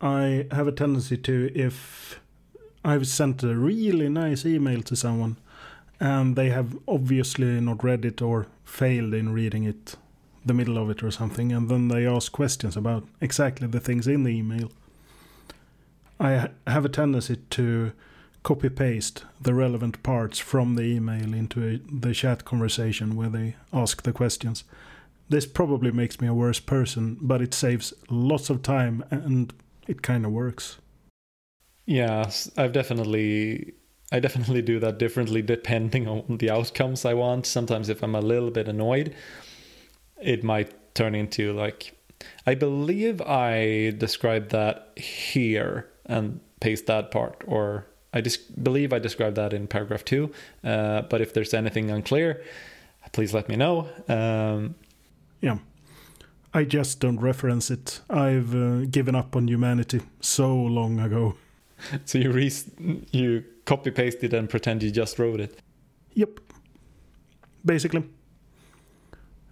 I 0.02 0.48
have 0.52 0.68
a 0.68 0.72
tendency 0.72 1.18
to 1.18 1.52
if 1.54 2.20
I've 2.84 3.08
sent 3.08 3.44
a 3.44 3.56
really 3.56 4.10
nice 4.10 4.46
email 4.46 4.82
to 4.84 4.96
someone 4.96 5.38
and 6.00 6.36
they 6.36 6.50
have 6.50 6.78
obviously 6.88 7.62
not 7.62 7.84
read 7.84 8.06
it 8.06 8.22
or 8.22 8.48
failed 8.64 9.14
in 9.14 9.34
reading 9.34 9.64
it 9.64 9.96
the 10.44 10.56
middle 10.56 10.80
of 10.80 10.90
it 10.90 11.04
or 11.04 11.12
something 11.12 11.52
and 11.52 11.70
then 11.70 11.88
they 11.90 12.08
ask 12.08 12.32
questions 12.32 12.76
about 12.76 13.04
exactly 13.20 13.68
the 13.68 13.80
things 13.80 14.08
in 14.08 14.24
the 14.24 14.32
email 14.32 14.72
I 16.22 16.50
have 16.68 16.86
a 16.86 16.90
tendency 16.90 17.38
to 17.52 17.94
copy 18.44 18.70
paste 18.70 19.26
the 19.42 19.56
relevant 19.56 20.04
parts 20.04 20.38
from 20.38 20.76
the 20.76 20.84
email 20.84 21.34
into 21.34 21.68
a, 21.68 21.78
the 21.92 22.14
chat 22.14 22.46
conversation 22.46 23.16
where 23.16 23.30
they 23.30 23.56
ask 23.74 24.04
the 24.04 24.14
questions. 24.14 24.64
This 25.30 25.48
probably 25.48 25.92
makes 25.92 26.22
me 26.22 26.28
a 26.28 26.34
worse 26.34 26.60
person, 26.60 27.18
but 27.22 27.42
it 27.42 27.56
saves 27.56 27.94
lots 28.10 28.52
of 28.52 28.62
time 28.62 29.04
and 29.10 29.52
it 29.88 30.02
kind 30.02 30.26
of 30.26 30.32
works. 30.32 30.78
Yeah, 31.86 32.30
I've 32.58 32.72
definitely 32.72 33.74
I 34.12 34.20
definitely 34.20 34.62
do 34.62 34.80
that 34.80 34.98
differently 34.98 35.42
depending 35.42 36.08
on 36.08 36.38
the 36.38 36.50
outcomes 36.50 37.06
I 37.06 37.14
want. 37.14 37.46
Sometimes 37.46 37.90
if 37.90 38.04
I'm 38.04 38.16
a 38.16 38.22
little 38.22 38.52
bit 38.52 38.68
annoyed, 38.68 39.16
it 40.22 40.44
might 40.44 40.94
turn 40.96 41.16
into 41.16 41.54
like 41.54 41.96
I 42.46 42.56
believe 42.56 43.22
I 43.22 43.94
described 43.98 44.52
that 44.52 44.98
here 44.98 45.90
and 46.06 46.40
paste 46.60 46.86
that 46.88 47.12
part 47.12 47.44
or 47.48 47.88
I 48.14 48.22
just 48.22 48.62
believe 48.62 48.92
I 48.94 49.00
described 49.00 49.38
that 49.38 49.54
in 49.54 49.68
paragraph 49.68 50.04
two. 50.04 50.32
Uh, 50.64 51.02
but 51.04 51.22
if 51.22 51.34
there's 51.34 51.54
anything 51.54 51.90
unclear, 51.90 52.44
please 53.14 53.34
let 53.34 53.48
me 53.48 53.56
know. 53.56 53.88
Um, 54.10 54.76
yeah. 55.40 55.58
I 56.54 56.64
just 56.66 57.00
don't 57.00 57.20
reference 57.20 57.72
it. 57.72 58.02
I've 58.10 58.54
uh, 58.54 58.86
given 58.86 59.16
up 59.16 59.36
on 59.36 59.48
humanity 59.48 60.02
so 60.20 60.54
long 60.56 61.00
ago. 61.00 61.36
So 62.06 62.20
you 62.20 62.32
re- 62.32 63.08
you 63.12 63.44
copy 63.66 63.90
paste 63.90 64.24
it 64.24 64.34
and 64.34 64.48
pretend 64.48 64.84
you 64.84 64.92
just 64.92 65.18
wrote 65.18 65.40
it. 65.40 65.64
Yep. 66.14 66.40
Basically. 67.66 68.04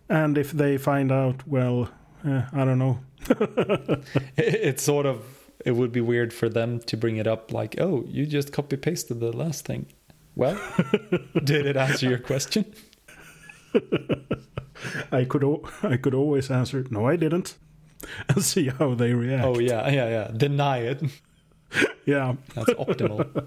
And 0.09 0.37
if 0.37 0.51
they 0.51 0.77
find 0.77 1.11
out, 1.11 1.47
well, 1.47 1.89
uh, 2.23 2.43
I 2.53 2.65
don't 2.65 2.77
know. 2.77 2.99
it's 4.37 4.83
sort 4.83 5.07
of 5.07 5.23
it 5.65 5.71
would 5.71 5.91
be 5.91 6.01
weird 6.01 6.33
for 6.33 6.49
them 6.49 6.79
to 6.81 6.97
bring 6.97 7.17
it 7.17 7.27
up 7.27 7.51
like, 7.51 7.79
"Oh, 7.79 8.05
you 8.07 8.25
just 8.25 8.51
copy 8.53 8.77
pasted 8.77 9.19
the 9.19 9.35
last 9.35 9.65
thing." 9.65 9.87
Well, 10.35 10.59
did 11.43 11.65
it 11.65 11.77
answer 11.77 12.09
your 12.09 12.19
question? 12.19 12.73
I 15.11 15.25
could 15.25 15.43
I 15.83 15.97
could 15.97 16.13
always 16.13 16.49
answer 16.49 16.85
no, 16.89 17.07
I 17.07 17.15
didn't, 17.15 17.57
and 18.29 18.43
see 18.43 18.69
how 18.69 18.93
they 18.95 19.13
react. 19.13 19.45
Oh 19.45 19.59
yeah, 19.59 19.89
yeah, 19.89 20.09
yeah. 20.09 20.31
Deny 20.35 20.79
it. 20.79 21.03
yeah, 22.05 22.35
that's 22.55 22.71
optimal. 22.71 23.45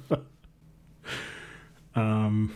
um, 1.95 2.55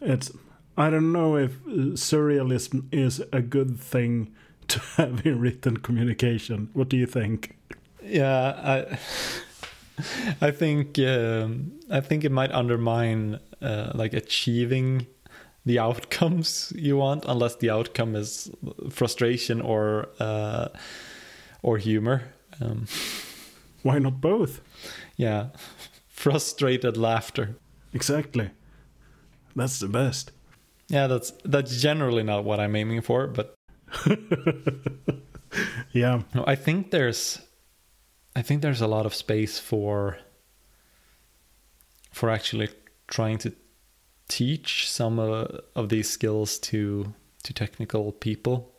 it's 0.00 0.30
I 0.76 0.90
don't 0.90 1.12
know 1.12 1.36
if 1.36 1.64
surrealism 1.64 2.88
is 2.92 3.22
a 3.32 3.40
good 3.40 3.80
thing 3.80 4.34
to 4.68 4.80
have 4.96 5.24
in 5.24 5.40
written 5.40 5.78
communication. 5.78 6.70
What 6.72 6.88
do 6.88 6.96
you 6.96 7.06
think? 7.06 7.56
Yeah, 8.02 8.54
I 8.62 8.98
I 10.40 10.50
think 10.50 10.98
um, 10.98 11.72
I 11.90 12.00
think 12.00 12.24
it 12.24 12.32
might 12.32 12.52
undermine 12.52 13.40
uh, 13.62 13.92
like 13.94 14.12
achieving 14.12 15.06
the 15.66 15.80
outcomes 15.80 16.72
you 16.76 16.96
want 16.96 17.24
unless 17.26 17.56
the 17.56 17.68
outcome 17.70 18.14
is 18.14 18.50
frustration 18.88 19.60
or 19.60 20.08
uh, 20.20 20.68
or 21.62 21.76
humor. 21.76 22.22
Um, 22.60 22.86
Why 23.82 23.98
not 23.98 24.20
both? 24.20 24.60
Yeah, 25.16 25.48
frustrated 26.08 26.96
laughter. 26.96 27.56
Exactly. 27.92 28.50
That's 29.56 29.80
the 29.80 29.88
best. 29.88 30.30
Yeah, 30.88 31.08
that's 31.08 31.32
that's 31.44 31.80
generally 31.80 32.22
not 32.22 32.44
what 32.44 32.60
I'm 32.60 32.76
aiming 32.76 33.02
for, 33.02 33.26
but 33.26 33.54
yeah. 35.92 36.22
No, 36.32 36.44
I 36.46 36.54
think 36.54 36.92
there's 36.92 37.40
I 38.36 38.42
think 38.42 38.62
there's 38.62 38.80
a 38.80 38.86
lot 38.86 39.04
of 39.04 39.14
space 39.14 39.58
for 39.58 40.18
for 42.12 42.30
actually 42.30 42.68
trying 43.08 43.38
to 43.38 43.52
teach 44.28 44.90
some 44.90 45.18
uh, 45.18 45.46
of 45.74 45.88
these 45.88 46.08
skills 46.08 46.58
to 46.58 47.12
to 47.42 47.52
technical 47.52 48.12
people 48.12 48.72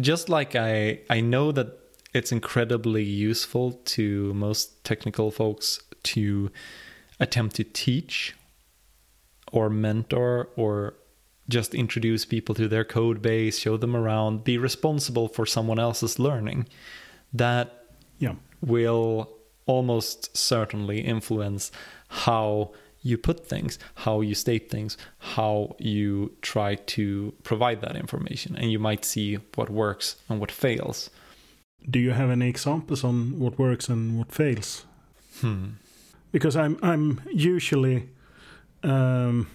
just 0.00 0.28
like 0.28 0.56
i 0.56 1.00
i 1.10 1.20
know 1.20 1.52
that 1.52 1.78
it's 2.12 2.32
incredibly 2.32 3.02
useful 3.02 3.72
to 3.84 4.32
most 4.34 4.84
technical 4.84 5.30
folks 5.30 5.80
to 6.02 6.50
attempt 7.20 7.56
to 7.56 7.64
teach 7.64 8.34
or 9.52 9.70
mentor 9.70 10.48
or 10.56 10.94
just 11.48 11.74
introduce 11.74 12.24
people 12.24 12.54
to 12.54 12.66
their 12.66 12.84
code 12.84 13.22
base 13.22 13.58
show 13.58 13.76
them 13.76 13.94
around 13.94 14.42
be 14.42 14.58
responsible 14.58 15.28
for 15.28 15.46
someone 15.46 15.78
else's 15.78 16.18
learning 16.18 16.66
that 17.32 17.84
yeah. 18.18 18.34
will 18.60 19.28
almost 19.66 20.36
certainly 20.36 21.00
influence 21.00 21.70
how 22.08 22.72
you 23.04 23.16
put 23.18 23.46
things, 23.46 23.78
how 24.06 24.22
you 24.22 24.34
state 24.34 24.70
things, 24.70 24.96
how 25.18 25.76
you 25.78 26.34
try 26.40 26.74
to 26.74 27.34
provide 27.44 27.82
that 27.82 27.94
information. 27.94 28.56
And 28.56 28.72
you 28.72 28.80
might 28.80 29.04
see 29.04 29.38
what 29.54 29.70
works 29.70 30.16
and 30.28 30.40
what 30.40 30.50
fails. 30.50 31.10
Do 31.88 31.98
you 31.98 32.12
have 32.12 32.30
any 32.30 32.48
examples 32.48 33.04
on 33.04 33.38
what 33.38 33.58
works 33.58 33.88
and 33.88 34.18
what 34.18 34.32
fails? 34.32 34.86
Hmm. 35.40 35.64
Because 36.32 36.56
I'm 36.56 36.78
I'm 36.82 37.20
usually 37.30 38.08
um, 38.82 39.48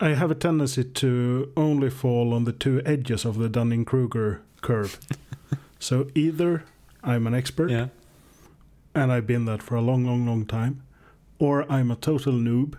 I 0.00 0.10
have 0.10 0.30
a 0.30 0.34
tendency 0.34 0.84
to 0.84 1.52
only 1.56 1.90
fall 1.90 2.32
on 2.32 2.44
the 2.44 2.52
two 2.52 2.80
edges 2.86 3.24
of 3.24 3.36
the 3.36 3.48
Dunning 3.48 3.84
Kruger 3.84 4.42
curve. 4.60 5.00
so 5.80 6.06
either 6.14 6.64
I'm 7.02 7.26
an 7.26 7.34
expert, 7.34 7.70
yeah. 7.70 7.88
and 8.94 9.12
I've 9.12 9.26
been 9.26 9.44
that 9.46 9.62
for 9.62 9.74
a 9.74 9.80
long, 9.80 10.04
long, 10.04 10.24
long 10.24 10.46
time, 10.46 10.82
or 11.38 11.70
I'm 11.70 11.90
a 11.90 11.96
total 11.96 12.32
noob 12.32 12.76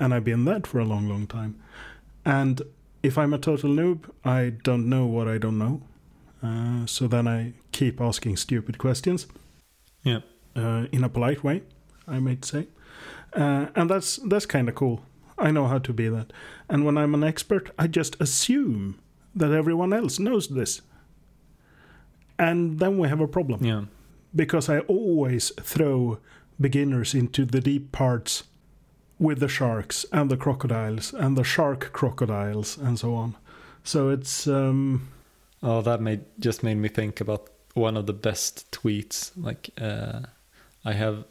and 0.00 0.12
I've 0.12 0.24
been 0.24 0.44
that 0.46 0.66
for 0.66 0.78
a 0.78 0.84
long, 0.84 1.08
long 1.08 1.26
time. 1.26 1.60
And 2.24 2.62
if 3.02 3.18
I'm 3.18 3.32
a 3.32 3.38
total 3.38 3.70
noob, 3.70 4.10
I 4.24 4.52
don't 4.62 4.88
know 4.88 5.06
what 5.06 5.28
I 5.28 5.38
don't 5.38 5.58
know. 5.58 5.82
Uh, 6.42 6.86
so 6.86 7.06
then 7.06 7.28
I 7.28 7.52
keep 7.70 8.00
asking 8.00 8.36
stupid 8.36 8.78
questions. 8.78 9.26
Yeah. 10.02 10.20
Uh, 10.56 10.86
in 10.92 11.04
a 11.04 11.08
polite 11.08 11.44
way, 11.44 11.62
I 12.06 12.18
might 12.18 12.44
say. 12.44 12.66
Uh, 13.32 13.66
and 13.74 13.88
that's 13.88 14.16
that's 14.28 14.46
kind 14.46 14.68
of 14.68 14.74
cool. 14.74 15.02
I 15.38 15.50
know 15.50 15.66
how 15.66 15.78
to 15.78 15.92
be 15.92 16.08
that. 16.08 16.32
And 16.68 16.84
when 16.84 16.98
I'm 16.98 17.14
an 17.14 17.24
expert, 17.24 17.70
I 17.78 17.86
just 17.86 18.20
assume 18.20 18.98
that 19.34 19.52
everyone 19.52 19.92
else 19.92 20.18
knows 20.18 20.48
this. 20.48 20.82
And 22.38 22.78
then 22.80 22.98
we 22.98 23.08
have 23.08 23.20
a 23.20 23.28
problem. 23.28 23.64
Yeah. 23.64 23.84
Because 24.34 24.68
I 24.68 24.80
always 24.80 25.52
throw 25.60 26.18
beginners 26.60 27.14
into 27.14 27.44
the 27.44 27.60
deep 27.60 27.92
parts 27.92 28.44
with 29.18 29.40
the 29.40 29.48
sharks 29.48 30.04
and 30.12 30.30
the 30.30 30.36
crocodiles 30.36 31.14
and 31.14 31.36
the 31.36 31.44
shark 31.44 31.90
crocodiles 31.92 32.76
and 32.76 32.98
so 32.98 33.14
on. 33.14 33.36
So 33.84 34.08
it's 34.08 34.46
um 34.46 35.08
oh 35.62 35.82
that 35.82 36.00
made 36.00 36.24
just 36.38 36.62
made 36.62 36.76
me 36.76 36.88
think 36.88 37.20
about 37.20 37.48
one 37.74 37.96
of 37.96 38.06
the 38.06 38.12
best 38.12 38.70
tweets 38.72 39.30
like 39.36 39.70
uh 39.80 40.20
I 40.84 40.92
have 40.92 41.24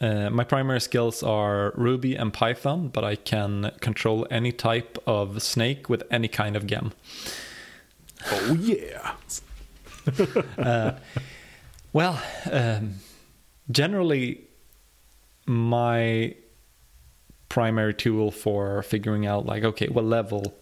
uh, 0.00 0.30
my 0.30 0.44
primary 0.44 0.80
skills 0.80 1.22
are 1.22 1.72
Ruby 1.76 2.14
and 2.14 2.32
Python, 2.32 2.88
but 2.88 3.04
I 3.04 3.14
can 3.14 3.72
control 3.80 4.26
any 4.30 4.50
type 4.50 4.98
of 5.06 5.42
snake 5.42 5.90
with 5.90 6.02
any 6.10 6.28
kind 6.28 6.56
of 6.56 6.66
gem. 6.66 6.92
Oh 8.30 8.54
yeah. 8.58 9.12
uh, 10.58 10.92
well, 11.92 12.22
um, 12.50 12.94
generally 13.70 14.40
my 15.46 16.34
primary 17.48 17.94
tool 17.94 18.30
for 18.30 18.82
figuring 18.82 19.26
out 19.26 19.46
like 19.46 19.64
okay 19.64 19.86
what 19.88 20.04
level 20.04 20.54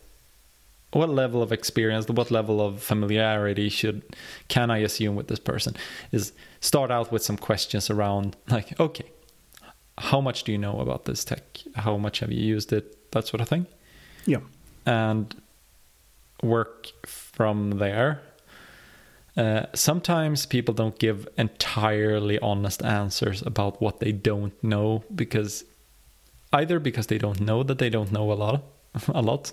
what 0.93 1.09
level 1.09 1.43
of 1.43 1.51
experience 1.51 2.07
what 2.09 2.31
level 2.31 2.61
of 2.61 2.83
familiarity 2.83 3.69
should 3.69 4.03
can 4.49 4.71
i 4.71 4.79
assume 4.79 5.17
with 5.17 5.29
this 5.29 5.39
person 5.39 5.75
is 6.13 6.33
start 6.61 6.91
out 6.91 7.11
with 7.11 7.23
some 7.23 7.39
questions 7.39 7.89
around 7.89 8.37
like 8.51 8.79
okay 8.79 9.07
how 9.99 10.21
much 10.21 10.45
do 10.45 10.53
you 10.53 10.59
know 10.59 10.81
about 10.81 11.05
this 11.05 11.25
tech? 11.25 11.63
How 11.77 11.97
much 11.97 12.21
have 12.21 12.33
you 12.33 12.43
used 12.43 12.73
it? 12.73 13.13
That 13.13 13.27
sort 13.27 13.41
of 13.41 13.49
thing. 13.49 13.67
Yeah. 14.27 14.41
And 14.87 15.35
work 16.43 16.89
from 17.07 17.79
there 17.79 18.21
uh, 19.37 19.67
sometimes 19.75 20.47
people 20.47 20.75
don't 20.75 20.99
give 20.99 21.27
entirely 21.37 22.39
honest 22.39 22.85
answers 22.85 23.43
about 23.43 23.81
what 23.81 24.01
they 24.01 24.13
don't 24.13 24.55
know 24.63 25.03
because 25.15 25.65
either 26.53 26.79
because 26.79 27.09
they 27.09 27.19
don't 27.19 27.41
know 27.41 27.63
that 27.65 27.79
they 27.79 27.91
don't 27.91 28.13
know 28.13 28.31
a 28.31 28.35
lot 28.35 28.63
a 29.09 29.23
lot 29.23 29.53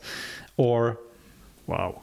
or 0.58 1.00
wow. 1.68 2.02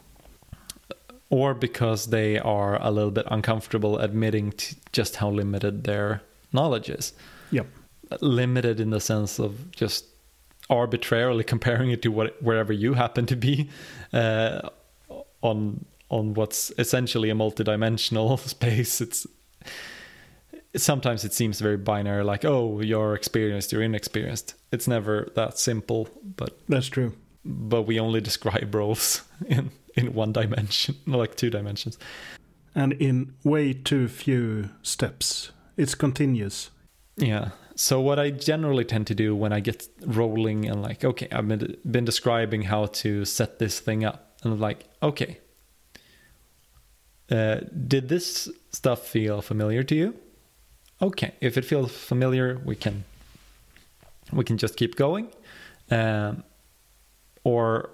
or 1.30 1.54
because 1.54 2.06
they 2.06 2.38
are 2.38 2.82
a 2.82 2.90
little 2.90 3.10
bit 3.10 3.26
uncomfortable 3.30 3.98
admitting 3.98 4.52
to 4.52 4.74
just 4.92 5.16
how 5.16 5.30
limited 5.30 5.84
their 5.84 6.22
knowledge 6.52 6.88
is. 6.88 7.12
Yep. 7.50 7.66
Limited 8.20 8.80
in 8.80 8.90
the 8.90 9.00
sense 9.00 9.38
of 9.38 9.70
just 9.70 10.06
arbitrarily 10.70 11.44
comparing 11.54 11.90
it 11.90 12.02
to 12.02 12.08
what 12.08 12.42
wherever 12.42 12.72
you 12.72 12.94
happen 12.94 13.26
to 13.26 13.36
be 13.36 13.68
uh, 14.12 14.68
on 15.42 15.84
on 16.10 16.34
what's 16.34 16.72
essentially 16.78 17.30
a 17.30 17.34
multidimensional 17.34 18.38
space. 18.48 19.00
It's 19.00 19.26
sometimes 20.76 21.24
it 21.24 21.32
seems 21.32 21.60
very 21.60 21.76
binary, 21.76 22.24
like 22.24 22.44
oh, 22.44 22.80
you're 22.80 23.14
experienced, 23.14 23.72
you're 23.72 23.82
inexperienced. 23.82 24.54
It's 24.72 24.88
never 24.88 25.30
that 25.34 25.58
simple, 25.58 26.08
but 26.36 26.58
that's 26.68 26.88
true. 26.88 27.12
but 27.44 27.82
we 27.82 27.98
only 27.98 28.20
describe 28.20 28.74
roles 28.74 29.22
in 29.46 29.70
in 29.96 30.14
one 30.14 30.32
dimension, 30.32 30.96
like 31.06 31.34
two 31.34 31.50
dimensions. 31.50 31.98
And 32.74 32.92
in 32.92 33.34
way 33.42 33.72
too 33.72 34.06
few 34.06 34.70
steps. 34.82 35.50
It's 35.76 35.94
continuous. 35.94 36.70
Yeah. 37.16 37.50
So 37.74 38.00
what 38.00 38.18
I 38.18 38.30
generally 38.30 38.84
tend 38.84 39.06
to 39.08 39.14
do 39.14 39.34
when 39.34 39.52
I 39.52 39.60
get 39.60 39.88
rolling 40.04 40.68
and 40.68 40.82
like, 40.82 41.04
okay, 41.04 41.28
I've 41.32 41.48
been, 41.48 41.76
been 41.88 42.04
describing 42.04 42.62
how 42.62 42.86
to 42.86 43.24
set 43.24 43.58
this 43.58 43.80
thing 43.80 44.04
up, 44.04 44.36
and 44.42 44.52
I'm 44.52 44.60
like, 44.60 44.84
okay, 45.02 45.38
uh, 47.30 47.60
did 47.86 48.08
this 48.08 48.48
stuff 48.70 49.06
feel 49.06 49.42
familiar 49.42 49.82
to 49.82 49.94
you? 49.94 50.14
Okay, 51.00 51.32
if 51.40 51.56
it 51.56 51.64
feels 51.64 51.92
familiar, 51.92 52.60
we 52.64 52.74
can 52.74 53.04
we 54.32 54.44
can 54.44 54.58
just 54.58 54.76
keep 54.76 54.96
going. 54.96 55.28
Um, 55.90 56.44
or 57.44 57.90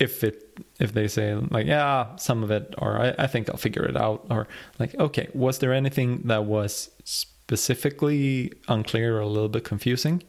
if 0.00 0.24
it 0.24 0.58
if 0.78 0.92
they 0.94 1.06
say 1.06 1.34
like 1.34 1.66
yeah 1.66 2.16
some 2.16 2.42
of 2.42 2.50
it 2.50 2.74
or 2.78 2.98
I, 2.98 3.14
I 3.18 3.26
think 3.26 3.50
i'll 3.50 3.58
figure 3.58 3.84
it 3.84 3.96
out 3.96 4.26
or 4.30 4.48
like 4.78 4.94
okay 4.98 5.28
was 5.34 5.58
there 5.58 5.72
anything 5.72 6.22
that 6.24 6.46
was 6.46 6.90
specifically 7.04 8.52
unclear 8.66 9.18
or 9.18 9.20
a 9.20 9.26
little 9.26 9.50
bit 9.50 9.64
confusing 9.64 10.22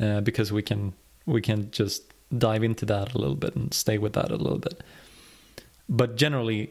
uh, 0.00 0.20
because 0.20 0.52
we 0.52 0.62
can 0.62 0.94
we 1.26 1.40
can 1.42 1.70
just 1.72 2.14
dive 2.38 2.62
into 2.62 2.86
that 2.86 3.14
a 3.14 3.18
little 3.18 3.34
bit 3.34 3.56
and 3.56 3.74
stay 3.74 3.98
with 3.98 4.12
that 4.12 4.30
a 4.30 4.36
little 4.36 4.58
bit 4.58 4.82
but 5.88 6.16
generally 6.16 6.70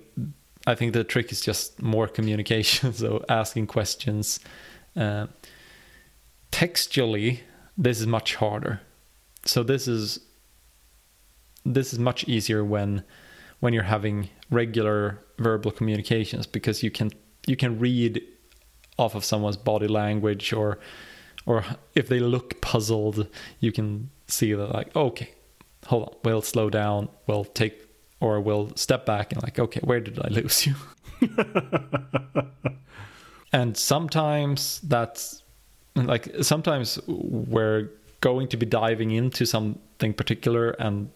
i 0.68 0.76
think 0.76 0.94
the 0.94 1.04
trick 1.04 1.32
is 1.32 1.42
just 1.42 1.82
more 1.82 2.08
communication 2.08 2.94
so 3.04 3.24
asking 3.30 3.68
questions. 3.68 4.40
Uh, 4.96 5.28
textually 6.52 7.44
this 7.78 8.00
is 8.00 8.08
much 8.08 8.36
harder. 8.36 8.82
So 9.46 9.64
this 9.64 9.88
is 9.88 10.20
this 11.66 11.94
is 11.94 12.00
much 12.00 12.24
easier 12.26 12.64
when 12.64 13.04
when 13.60 13.74
you're 13.74 13.84
having 13.84 14.30
regular 14.50 15.20
verbal 15.40 15.72
communications 15.72 16.48
because 16.48 16.84
you 16.84 16.92
can 16.92 17.12
you 17.48 17.56
can 17.56 17.80
read 17.80 18.22
off 18.98 19.16
of 19.16 19.26
someone's 19.26 19.58
body 19.58 19.88
language 19.88 20.54
or 20.54 20.80
or 21.46 21.66
if 21.96 22.08
they 22.08 22.20
look 22.20 22.62
puzzled 22.62 23.28
you 23.60 23.72
can 23.72 24.10
see 24.28 24.54
that 24.54 24.74
like 24.74 24.96
okay 24.96 25.32
hold 25.88 26.04
on 26.04 26.16
we'll 26.24 26.42
slow 26.42 26.70
down 26.70 27.10
we'll 27.28 27.44
take 27.44 27.85
or 28.20 28.40
we'll 28.40 28.76
step 28.76 29.06
back 29.06 29.32
and 29.32 29.42
like 29.44 29.60
okay 29.60 29.82
where 29.84 30.00
did 30.00 30.20
i 30.20 30.28
lose 30.30 30.66
you 30.66 30.76
and 33.54 33.78
sometimes 33.78 34.80
that's 34.82 35.44
like 35.96 36.28
sometimes 36.42 37.00
we're 37.08 37.90
going 38.22 38.48
to 38.48 38.58
be 38.58 38.66
diving 38.66 39.12
into 39.12 39.46
something 39.46 40.14
particular 40.14 40.72
and 40.72 41.10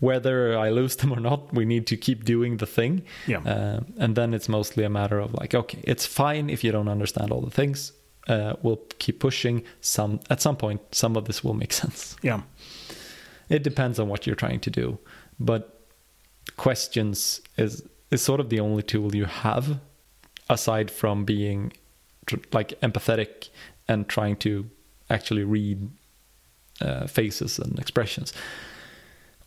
whether 0.00 0.58
I 0.58 0.70
lose 0.70 0.96
them 0.96 1.12
or 1.12 1.20
not, 1.20 1.54
we 1.54 1.64
need 1.64 1.86
to 1.86 1.96
keep 1.96 2.24
doing 2.24 2.58
the 2.58 2.66
thing. 2.66 3.02
Yeah. 3.26 3.38
Uh, 3.38 3.80
and 3.98 4.14
then 4.14 4.34
it's 4.34 4.48
mostly 4.48 4.84
a 4.84 4.90
matter 4.90 5.18
of 5.18 5.32
like, 5.34 5.54
okay, 5.54 5.80
it's 5.84 6.04
fine 6.04 6.50
if 6.50 6.62
you 6.62 6.72
don't 6.72 6.88
understand 6.88 7.32
all 7.32 7.40
the 7.40 7.50
things. 7.50 7.92
Uh, 8.28 8.54
we'll 8.62 8.82
keep 8.98 9.20
pushing. 9.20 9.62
Some 9.80 10.20
at 10.28 10.42
some 10.42 10.56
point, 10.56 10.80
some 10.92 11.16
of 11.16 11.24
this 11.24 11.42
will 11.44 11.54
make 11.54 11.72
sense. 11.84 12.16
Yeah. 12.22 12.42
It 13.48 13.62
depends 13.62 13.98
on 13.98 14.08
what 14.08 14.26
you're 14.26 14.36
trying 14.36 14.60
to 14.60 14.70
do, 14.70 14.98
but 15.38 15.80
questions 16.56 17.40
is 17.56 17.82
is 18.10 18.22
sort 18.22 18.40
of 18.40 18.48
the 18.50 18.60
only 18.60 18.82
tool 18.82 19.14
you 19.14 19.24
have, 19.24 19.78
aside 20.48 20.90
from 20.90 21.24
being 21.24 21.72
like 22.52 22.80
empathetic 22.80 23.48
and 23.88 24.08
trying 24.08 24.36
to 24.36 24.68
actually 25.10 25.44
read 25.44 25.88
uh, 26.80 27.06
faces 27.06 27.58
and 27.58 27.78
expressions 27.78 28.32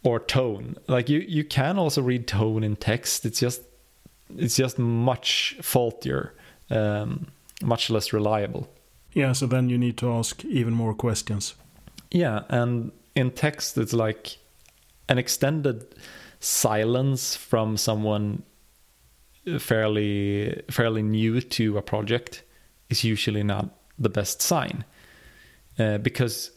or 0.04 0.20
tone. 0.20 0.76
Like 0.88 1.10
you 1.10 1.20
you 1.20 1.44
can 1.44 1.78
also 1.78 2.02
read 2.02 2.28
tone 2.28 2.64
in 2.64 2.76
text. 2.76 3.26
It's 3.26 3.40
just 3.40 3.62
it's 4.38 4.56
just 4.56 4.78
much 4.78 5.58
faultier, 5.62 6.34
um, 6.70 7.28
much 7.62 7.90
less 7.90 8.14
reliable. 8.14 8.70
Yeah, 9.14 9.34
so 9.34 9.48
then 9.48 9.70
you 9.70 9.78
need 9.78 9.98
to 9.98 10.12
ask 10.12 10.46
even 10.46 10.74
more 10.74 10.94
questions. 10.94 11.56
Yeah, 12.12 12.44
and 12.50 12.92
in 13.16 13.32
text 13.32 13.78
it's 13.78 13.94
like 13.94 14.38
an 15.10 15.18
extended 15.18 15.95
silence 16.39 17.36
from 17.36 17.76
someone 17.76 18.43
fairly 19.60 20.62
fairly 20.70 21.01
new 21.01 21.41
to 21.41 21.78
a 21.78 21.82
project 21.82 22.43
is 22.89 23.03
usually 23.03 23.43
not 23.43 23.70
the 23.97 24.10
best 24.10 24.41
sign 24.41 24.86
uh, 25.80 25.97
because 25.97 26.51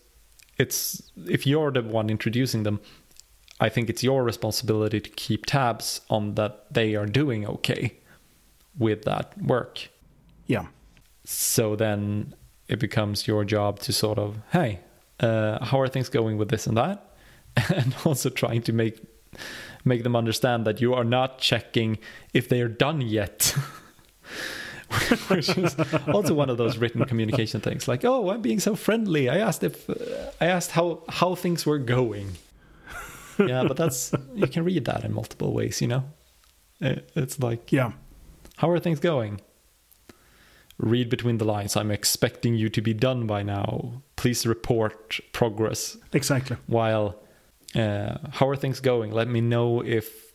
it's 0.59 1.11
if 1.27 1.47
you're 1.47 1.73
the 1.73 1.83
one 1.83 2.11
introducing 2.11 2.63
them 2.63 2.79
I 3.63 3.69
think 3.69 3.89
it's 3.89 4.03
your 4.03 4.25
responsibility 4.25 5.01
to 5.01 5.11
keep 5.11 5.47
tabs 5.47 6.01
on 6.11 6.35
that 6.35 6.67
they 6.73 6.97
are 6.97 7.07
doing 7.07 7.47
okay 7.47 7.95
with 8.77 9.03
that 9.05 9.41
work. 9.41 9.89
Yeah. 10.47 10.67
So 11.25 11.77
then 11.77 12.35
it 12.67 12.81
becomes 12.81 13.29
your 13.29 13.45
job 13.45 13.79
to 13.81 13.93
sort 13.93 14.19
of, 14.19 14.39
hey, 14.51 14.81
uh, 15.21 15.65
how 15.65 15.79
are 15.81 15.87
things 15.87 16.09
going 16.09 16.39
with 16.39 16.49
this 16.49 16.67
and 16.67 16.77
that? 16.77 17.12
And 17.75 17.95
also 18.05 18.31
trying 18.31 18.63
to 18.63 18.73
make 18.73 19.01
make 19.85 20.03
them 20.03 20.17
understand 20.17 20.65
that 20.67 20.81
you 20.81 20.95
are 20.95 21.05
not 21.05 21.39
checking 21.39 21.99
if 22.33 22.49
they 22.49 22.61
are 22.61 22.69
done 22.69 23.01
yet. 23.01 23.55
Which 25.29 25.49
is 25.57 25.75
also 26.13 26.35
one 26.35 26.51
of 26.51 26.59
those 26.59 26.77
written 26.77 27.05
communication 27.07 27.61
things. 27.61 27.89
Like, 27.89 28.05
oh, 28.05 28.31
I'm 28.31 28.43
being 28.43 28.61
so 28.61 28.77
friendly. 28.77 29.29
I 29.29 29.39
asked 29.39 29.65
if 29.65 29.89
uh, 29.89 29.95
I 30.41 30.47
asked 30.47 30.73
how 30.73 31.03
how 31.09 31.35
things 31.35 31.65
were 31.67 31.79
going 31.79 32.37
yeah, 33.39 33.65
but 33.67 33.77
that's 33.77 34.13
you 34.35 34.47
can 34.47 34.65
read 34.65 34.85
that 34.85 35.05
in 35.05 35.13
multiple 35.13 35.53
ways. 35.53 35.81
You 35.81 35.89
know, 35.89 36.05
it, 36.81 37.11
it's 37.15 37.41
like 37.41 37.73
yeah, 37.73 37.93
how 38.57 38.71
are 38.71 38.79
things 38.79 39.01
going? 39.01 39.41
Read 40.79 41.09
between 41.09 41.39
the 41.39 41.45
lines. 41.45 41.77
I'm 41.77 41.91
expecting 41.91 42.55
you 42.55 42.69
to 42.71 42.81
be 42.81 42.95
done 42.95 43.27
by 43.27 43.43
now. 43.43 44.03
Please 44.17 44.47
report 44.47 45.21
progress. 45.33 45.97
Exactly. 46.13 46.57
While 46.67 47.22
uh, 47.75 48.19
how 48.33 48.49
are 48.49 48.57
things 48.57 48.81
going? 48.81 49.13
Let 49.13 49.29
me 49.29 49.41
know 49.41 49.83
if 49.83 50.33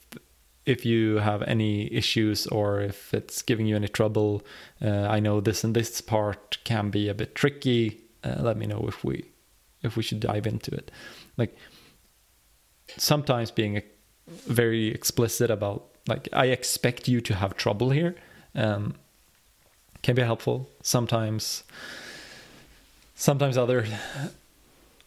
if 0.66 0.86
you 0.86 1.16
have 1.16 1.42
any 1.44 1.92
issues 1.94 2.46
or 2.48 2.82
if 2.82 3.14
it's 3.14 3.42
giving 3.42 3.68
you 3.68 3.76
any 3.76 3.88
trouble. 3.88 4.46
Uh, 4.82 5.08
I 5.08 5.22
know 5.22 5.40
this 5.40 5.64
and 5.64 5.74
this 5.74 6.02
part 6.02 6.58
can 6.66 6.90
be 6.90 7.08
a 7.08 7.14
bit 7.14 7.36
tricky. 7.36 8.02
Uh, 8.24 8.36
let 8.40 8.58
me 8.58 8.66
know 8.66 8.86
if 8.88 9.04
we 9.04 9.24
if 9.82 9.96
we 9.96 10.04
should 10.04 10.20
dive 10.20 10.46
into 10.46 10.72
it. 10.72 10.92
Like 11.38 11.56
sometimes 12.98 13.52
being 13.52 13.82
very 14.28 14.88
explicit 14.88 15.50
about 15.50 15.86
like 16.08 16.28
I 16.34 16.48
expect 16.48 17.08
you 17.08 17.22
to 17.22 17.36
have 17.36 17.56
trouble 17.56 17.92
here 17.92 18.16
um, 18.56 18.96
can 20.02 20.16
be 20.16 20.22
helpful. 20.22 20.70
Sometimes, 20.82 21.64
sometimes 23.16 23.58
other 23.58 23.86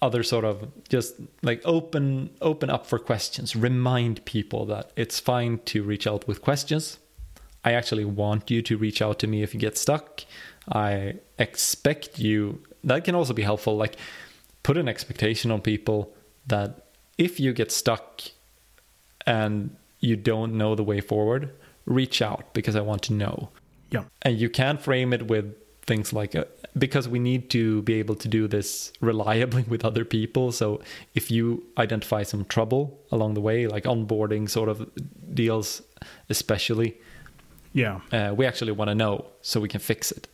other 0.03 0.23
sort 0.23 0.45
of 0.45 0.69
just 0.89 1.15
like 1.43 1.61
open 1.65 2.31
open 2.41 2.71
up 2.71 2.87
for 2.87 2.99
questions. 2.99 3.55
Remind 3.55 4.25
people 4.25 4.67
that 4.67 4.93
it's 4.97 5.21
fine 5.21 5.59
to 5.67 5.83
reach 5.83 6.07
out 6.07 6.27
with 6.27 6.43
questions. 6.43 6.99
I 7.65 7.73
actually 7.73 8.07
want 8.07 8.51
you 8.51 8.63
to 8.63 8.79
reach 8.79 9.03
out 9.03 9.19
to 9.19 9.27
me 9.27 9.43
if 9.43 9.53
you 9.53 9.61
get 9.61 9.77
stuck. 9.77 10.25
I 10.73 11.17
expect 11.39 12.19
you. 12.19 12.63
That 12.85 13.05
can 13.05 13.15
also 13.15 13.35
be 13.35 13.43
helpful. 13.43 13.77
Like 13.77 13.97
put 14.63 14.79
an 14.79 14.89
expectation 14.89 15.51
on 15.51 15.61
people 15.61 16.15
that 16.47 16.87
if 17.19 17.39
you 17.39 17.53
get 17.53 17.71
stuck 17.71 18.23
and 19.27 19.77
you 20.01 20.17
don't 20.17 20.55
know 20.55 20.75
the 20.75 20.83
way 20.83 21.01
forward, 21.01 21.51
reach 21.85 22.23
out 22.23 22.55
because 22.55 22.77
I 22.77 22.81
want 22.81 23.03
to 23.05 23.13
know. 23.13 23.51
Yeah. 23.91 24.05
And 24.23 24.39
you 24.39 24.49
can 24.49 24.79
frame 24.79 25.13
it 25.13 25.27
with 25.27 25.55
things 25.83 26.13
like 26.13 26.35
uh, 26.35 26.45
because 26.79 27.09
we 27.09 27.19
need 27.19 27.51
to 27.51 27.83
be 27.83 27.95
able 27.95 28.15
to 28.17 28.29
do 28.29 28.47
this 28.47 28.93
reliably 29.01 29.63
with 29.69 29.85
other 29.85 30.05
people. 30.05 30.53
So 30.53 30.81
if 31.15 31.31
you 31.31 31.65
identify 31.79 32.23
some 32.23 32.45
trouble 32.45 32.99
along 33.11 33.35
the 33.35 33.41
way, 33.41 33.67
like 33.67 33.85
onboarding 33.85 34.49
sort 34.49 34.69
of 34.69 34.89
deals, 35.35 35.83
especially, 36.29 36.99
yeah, 37.73 38.01
uh, 38.13 38.35
we 38.37 38.47
actually 38.47 38.73
want 38.73 38.89
to 38.89 38.95
know 38.95 39.27
so 39.43 39.61
we 39.61 39.69
can 39.69 39.81
fix 39.81 40.13
it. 40.13 40.29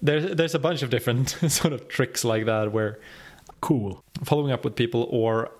There's 0.00 0.36
there's 0.36 0.54
a 0.54 0.60
bunch 0.60 0.82
of 0.82 0.90
different 0.90 1.30
sort 1.48 1.72
of 1.72 1.88
tricks 1.88 2.24
like 2.24 2.46
that 2.46 2.72
where 2.72 3.00
cool 3.60 4.04
following 4.24 4.52
up 4.52 4.64
with 4.64 4.76
people 4.76 5.08
or 5.10 5.50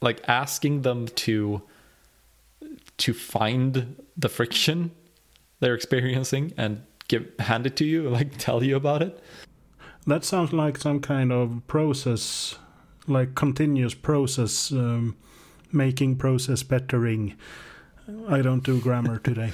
like 0.00 0.20
asking 0.28 0.82
them 0.82 1.08
to 1.08 1.62
to 2.98 3.12
find 3.12 3.96
the 4.16 4.28
friction 4.28 4.90
they're 5.60 5.74
experiencing 5.74 6.52
and 6.56 6.82
give 7.08 7.26
hand 7.38 7.66
it 7.66 7.76
to 7.76 7.84
you 7.84 8.08
like 8.08 8.36
tell 8.38 8.62
you 8.62 8.76
about 8.76 9.02
it 9.02 9.18
that 10.06 10.24
sounds 10.24 10.52
like 10.52 10.78
some 10.78 11.00
kind 11.00 11.32
of 11.32 11.62
process 11.66 12.58
like 13.08 13.34
continuous 13.34 13.94
process 13.94 14.72
um, 14.72 15.16
making 15.72 16.16
process 16.16 16.62
bettering. 16.62 17.34
I 18.28 18.42
don't 18.42 18.62
do 18.62 18.80
grammar 18.80 19.18
today. 19.18 19.52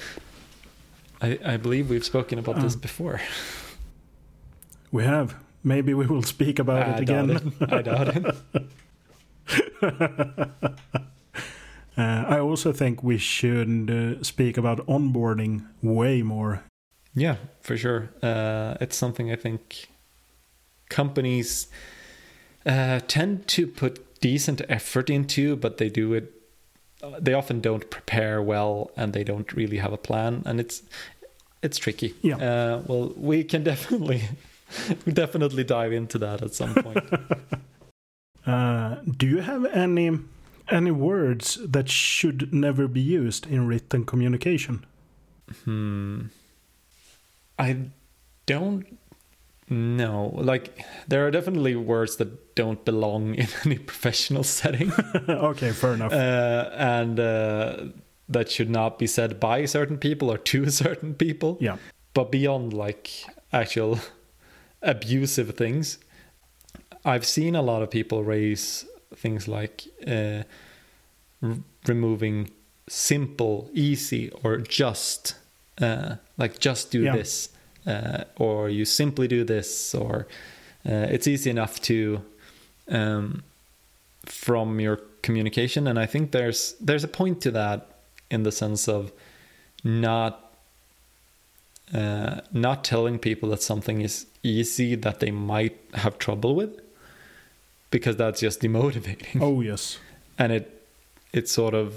I, 1.22 1.38
I 1.44 1.56
believe 1.56 1.88
we've 1.88 2.04
spoken 2.04 2.38
about 2.38 2.56
um, 2.56 2.62
this 2.62 2.76
before. 2.76 3.20
We 4.90 5.04
have. 5.04 5.36
Maybe 5.64 5.94
we 5.94 6.06
will 6.06 6.24
speak 6.24 6.58
about 6.58 6.88
I 6.88 6.90
it 6.92 7.00
again. 7.00 7.30
it. 7.30 7.72
i 7.72 7.82
doubt 7.82 8.16
it. 8.16 8.36
Uh, 11.94 12.24
I 12.26 12.38
also 12.38 12.72
think 12.72 13.02
we 13.02 13.18
should 13.18 13.90
uh, 13.90 14.24
speak 14.24 14.56
about 14.56 14.78
onboarding 14.86 15.66
way 15.82 16.22
more. 16.22 16.62
Yeah, 17.14 17.36
for 17.60 17.76
sure. 17.76 18.08
Uh, 18.22 18.78
it's 18.80 18.96
something 18.96 19.30
I 19.30 19.36
think 19.36 19.91
companies 20.92 21.66
uh, 22.64 23.00
tend 23.08 23.48
to 23.48 23.66
put 23.66 24.20
decent 24.20 24.62
effort 24.68 25.10
into, 25.10 25.56
but 25.56 25.78
they 25.78 25.88
do 25.88 26.14
it. 26.14 26.32
They 27.18 27.34
often 27.34 27.60
don't 27.60 27.90
prepare 27.90 28.40
well, 28.40 28.92
and 28.96 29.12
they 29.12 29.24
don't 29.24 29.52
really 29.52 29.78
have 29.78 29.92
a 29.92 29.98
plan, 29.98 30.42
and 30.46 30.60
it's 30.60 30.82
it's 31.62 31.78
tricky. 31.78 32.14
Yeah. 32.22 32.36
Uh, 32.36 32.82
well, 32.86 33.12
we 33.16 33.42
can 33.44 33.64
definitely 33.72 34.22
definitely 35.12 35.64
dive 35.64 35.92
into 35.92 36.18
that 36.18 36.42
at 36.42 36.54
some 36.54 36.74
point. 36.74 37.04
Uh, 38.44 38.96
do 39.06 39.24
you 39.24 39.38
have 39.38 39.64
any 39.66 40.18
any 40.68 40.90
words 40.90 41.58
that 41.64 41.88
should 41.88 42.52
never 42.52 42.88
be 42.88 43.00
used 43.00 43.46
in 43.46 43.68
written 43.68 44.04
communication? 44.04 44.84
Hmm. 45.64 46.22
I 47.56 47.76
don't 48.46 48.98
know. 49.72 50.32
Like, 50.34 50.84
there 51.08 51.26
are 51.26 51.30
definitely 51.30 51.74
words 51.76 52.16
that 52.16 52.54
don't 52.54 52.84
belong 52.84 53.34
in 53.42 53.48
any 53.64 53.78
professional 53.78 54.44
setting. 54.44 54.92
okay, 55.28 55.72
fair 55.72 55.94
enough. 55.94 56.12
Uh, 56.12 56.70
and 56.76 57.18
uh, 57.20 57.76
that 58.28 58.50
should 58.50 58.70
not 58.70 58.98
be 58.98 59.06
said 59.06 59.40
by 59.40 59.64
certain 59.66 59.98
people 59.98 60.30
or 60.30 60.38
to 60.38 60.70
certain 60.84 61.14
people. 61.14 61.56
yeah. 61.60 61.76
But 62.14 62.30
beyond 62.30 62.72
like 62.74 63.10
actual 63.52 63.98
abusive 64.82 65.54
things, 65.56 65.98
I've 67.04 67.24
seen 67.24 67.56
a 67.56 67.62
lot 67.62 67.82
of 67.82 67.90
people 67.90 68.22
raise 68.22 68.84
things 69.14 69.48
like 69.48 69.84
uh, 70.06 70.42
r- 71.42 71.56
removing 71.86 72.50
simple, 72.88 73.70
easy, 73.72 74.30
or 74.42 74.58
just, 74.58 75.34
uh, 75.80 76.16
like 76.36 76.58
just 76.58 76.90
do 76.90 77.02
Yeah. 77.02 77.16
this, 77.16 77.48
uh, 77.86 78.24
or 78.36 78.68
you 78.68 78.84
simply 78.84 79.28
do 79.28 79.44
this, 79.44 79.94
or 79.94 80.26
uh, 80.86 81.06
it's 81.10 81.26
easy 81.26 81.50
enough 81.50 81.80
to 81.82 82.22
um, 82.88 83.42
from 84.26 84.80
your 84.80 85.00
communication. 85.22 85.86
And 85.86 85.98
I 85.98 86.06
think 86.06 86.32
there's 86.32 86.74
there's 86.80 87.04
a 87.04 87.08
point 87.08 87.40
to 87.42 87.50
that 87.52 87.86
in 88.30 88.42
the 88.44 88.52
sense 88.52 88.88
of 88.88 89.12
not 89.84 90.52
uh, 91.94 92.40
not 92.52 92.84
telling 92.84 93.18
people 93.18 93.48
that 93.50 93.62
something 93.62 94.00
is 94.00 94.26
easy 94.42 94.94
that 94.96 95.20
they 95.20 95.30
might 95.30 95.78
have 95.94 96.18
trouble 96.18 96.54
with 96.54 96.80
because 97.90 98.16
that's 98.16 98.40
just 98.40 98.60
demotivating 98.60 99.40
Oh 99.40 99.60
yes. 99.60 99.98
and 100.38 100.52
it 100.52 100.82
it's 101.32 101.52
sort 101.52 101.74
of 101.74 101.94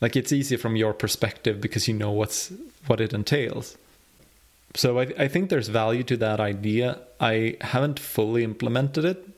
like 0.00 0.14
it's 0.16 0.32
easy 0.32 0.56
from 0.56 0.76
your 0.76 0.92
perspective 0.94 1.60
because 1.60 1.88
you 1.88 1.94
know 1.94 2.12
what's 2.12 2.52
what 2.86 3.00
it 3.00 3.12
entails 3.12 3.76
so 4.74 4.98
i, 4.98 5.06
I 5.18 5.28
think 5.28 5.50
there's 5.50 5.68
value 5.68 6.02
to 6.04 6.16
that 6.18 6.40
idea. 6.40 7.00
I 7.20 7.56
haven't 7.60 7.98
fully 7.98 8.44
implemented 8.44 9.04
it 9.04 9.28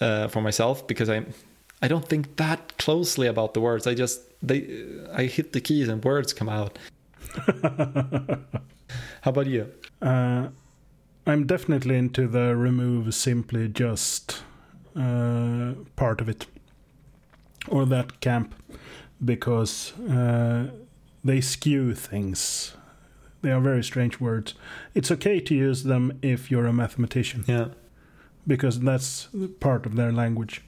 uh, 0.00 0.28
for 0.28 0.40
myself 0.40 0.86
because 0.86 1.08
i 1.08 1.24
i 1.82 1.88
don't 1.88 2.06
think 2.08 2.36
that 2.36 2.76
closely 2.78 3.26
about 3.26 3.54
the 3.54 3.60
words. 3.60 3.86
I 3.86 3.94
just 3.94 4.20
they 4.42 4.84
i 5.12 5.24
hit 5.24 5.52
the 5.52 5.60
keys 5.60 5.88
and 5.88 6.04
words 6.04 6.32
come 6.32 6.48
out. 6.48 6.78
How 9.22 9.30
about 9.30 9.46
you? 9.46 9.70
Uh, 10.02 10.48
I'm 11.26 11.46
definitely 11.46 11.96
into 11.96 12.26
the 12.26 12.56
remove 12.56 13.14
simply 13.14 13.68
just 13.68 14.42
uh, 14.96 15.74
part 15.96 16.20
of 16.20 16.28
it, 16.28 16.46
or 17.68 17.86
that 17.86 18.20
camp, 18.20 18.54
because 19.24 19.92
uh, 20.00 20.70
they 21.22 21.40
skew 21.40 21.94
things. 21.94 22.74
They 23.42 23.52
are 23.52 23.60
very 23.60 23.82
strange 23.82 24.20
words. 24.20 24.54
It's 24.94 25.10
okay 25.10 25.40
to 25.40 25.54
use 25.54 25.84
them 25.84 26.18
if 26.22 26.50
you're 26.50 26.66
a 26.66 26.72
mathematician, 26.72 27.44
yeah 27.46 27.68
because 28.46 28.80
that's 28.80 29.28
part 29.60 29.86
of 29.86 29.96
their 29.96 30.12
language. 30.12 30.62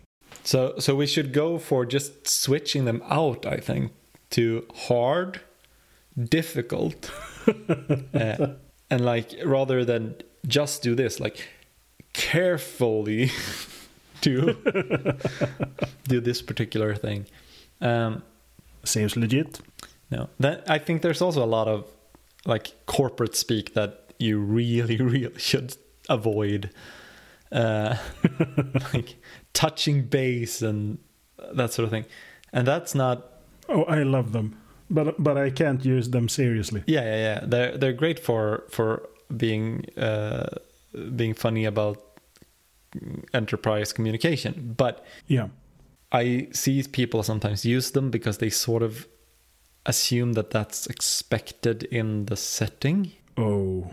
So 0.44 0.74
so 0.78 0.94
we 0.94 1.06
should 1.06 1.32
go 1.32 1.58
for 1.58 1.84
just 1.86 2.26
switching 2.28 2.84
them 2.84 3.02
out, 3.08 3.46
I 3.46 3.58
think, 3.58 3.92
to 4.30 4.66
hard, 4.88 5.40
difficult, 6.16 7.10
uh, 8.14 8.46
and 8.90 9.04
like 9.04 9.34
rather 9.44 9.84
than 9.84 10.14
just 10.46 10.82
do 10.82 10.94
this, 10.94 11.20
like 11.20 11.48
carefully 12.12 13.30
do 14.20 14.54
do 16.08 16.20
this 16.20 16.42
particular 16.42 16.94
thing. 16.94 17.26
Um, 17.80 18.22
Seems 18.84 19.16
legit. 19.16 19.60
no, 20.10 20.28
then 20.40 20.60
I 20.66 20.78
think 20.78 21.02
there's 21.02 21.22
also 21.22 21.44
a 21.44 21.46
lot 21.46 21.68
of 21.68 21.84
like 22.46 22.74
corporate 22.86 23.36
speak 23.36 23.74
that 23.74 24.12
you 24.18 24.38
really, 24.38 24.96
really 25.12 25.38
should 25.38 25.76
avoid, 26.08 26.70
uh, 27.50 27.96
like 28.94 29.16
touching 29.52 30.02
base 30.04 30.62
and 30.62 30.98
that 31.54 31.72
sort 31.72 31.84
of 31.84 31.90
thing. 31.90 32.04
And 32.52 32.66
that's 32.66 32.94
not, 32.94 33.28
Oh, 33.68 33.84
I 33.84 34.02
love 34.02 34.32
them, 34.32 34.56
but 34.90 35.22
but 35.22 35.36
I 35.38 35.50
can't 35.50 35.84
use 35.84 36.10
them 36.10 36.28
seriously. 36.28 36.82
yeah, 36.86 37.02
yeah, 37.04 37.16
yeah. 37.16 37.40
They're 37.46 37.78
they're 37.78 37.92
great 37.92 38.18
for 38.18 38.64
for 38.68 39.08
being 39.36 39.84
uh, 39.96 40.48
being 41.16 41.32
funny 41.34 41.64
about 41.64 42.02
enterprise 43.32 43.92
communication, 43.92 44.74
but 44.76 45.04
Yeah. 45.26 45.48
I 46.10 46.48
see 46.52 46.82
people 46.82 47.22
sometimes 47.22 47.64
use 47.64 47.92
them 47.92 48.10
because 48.10 48.38
they 48.38 48.50
sort 48.50 48.82
of 48.82 49.06
assume 49.86 50.34
that 50.34 50.50
that's 50.50 50.86
expected 50.86 51.82
in 51.84 52.26
the 52.26 52.36
setting. 52.36 53.12
Oh. 53.36 53.90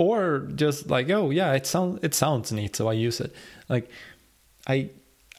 or 0.00 0.48
just 0.54 0.88
like 0.88 1.10
oh 1.10 1.28
yeah 1.30 1.52
it 1.52 1.66
sounds 1.66 1.98
it 2.02 2.14
sounds 2.14 2.50
neat 2.52 2.74
so 2.76 2.88
i 2.88 2.92
use 2.94 3.20
it 3.20 3.34
like 3.68 3.90
i 4.66 4.88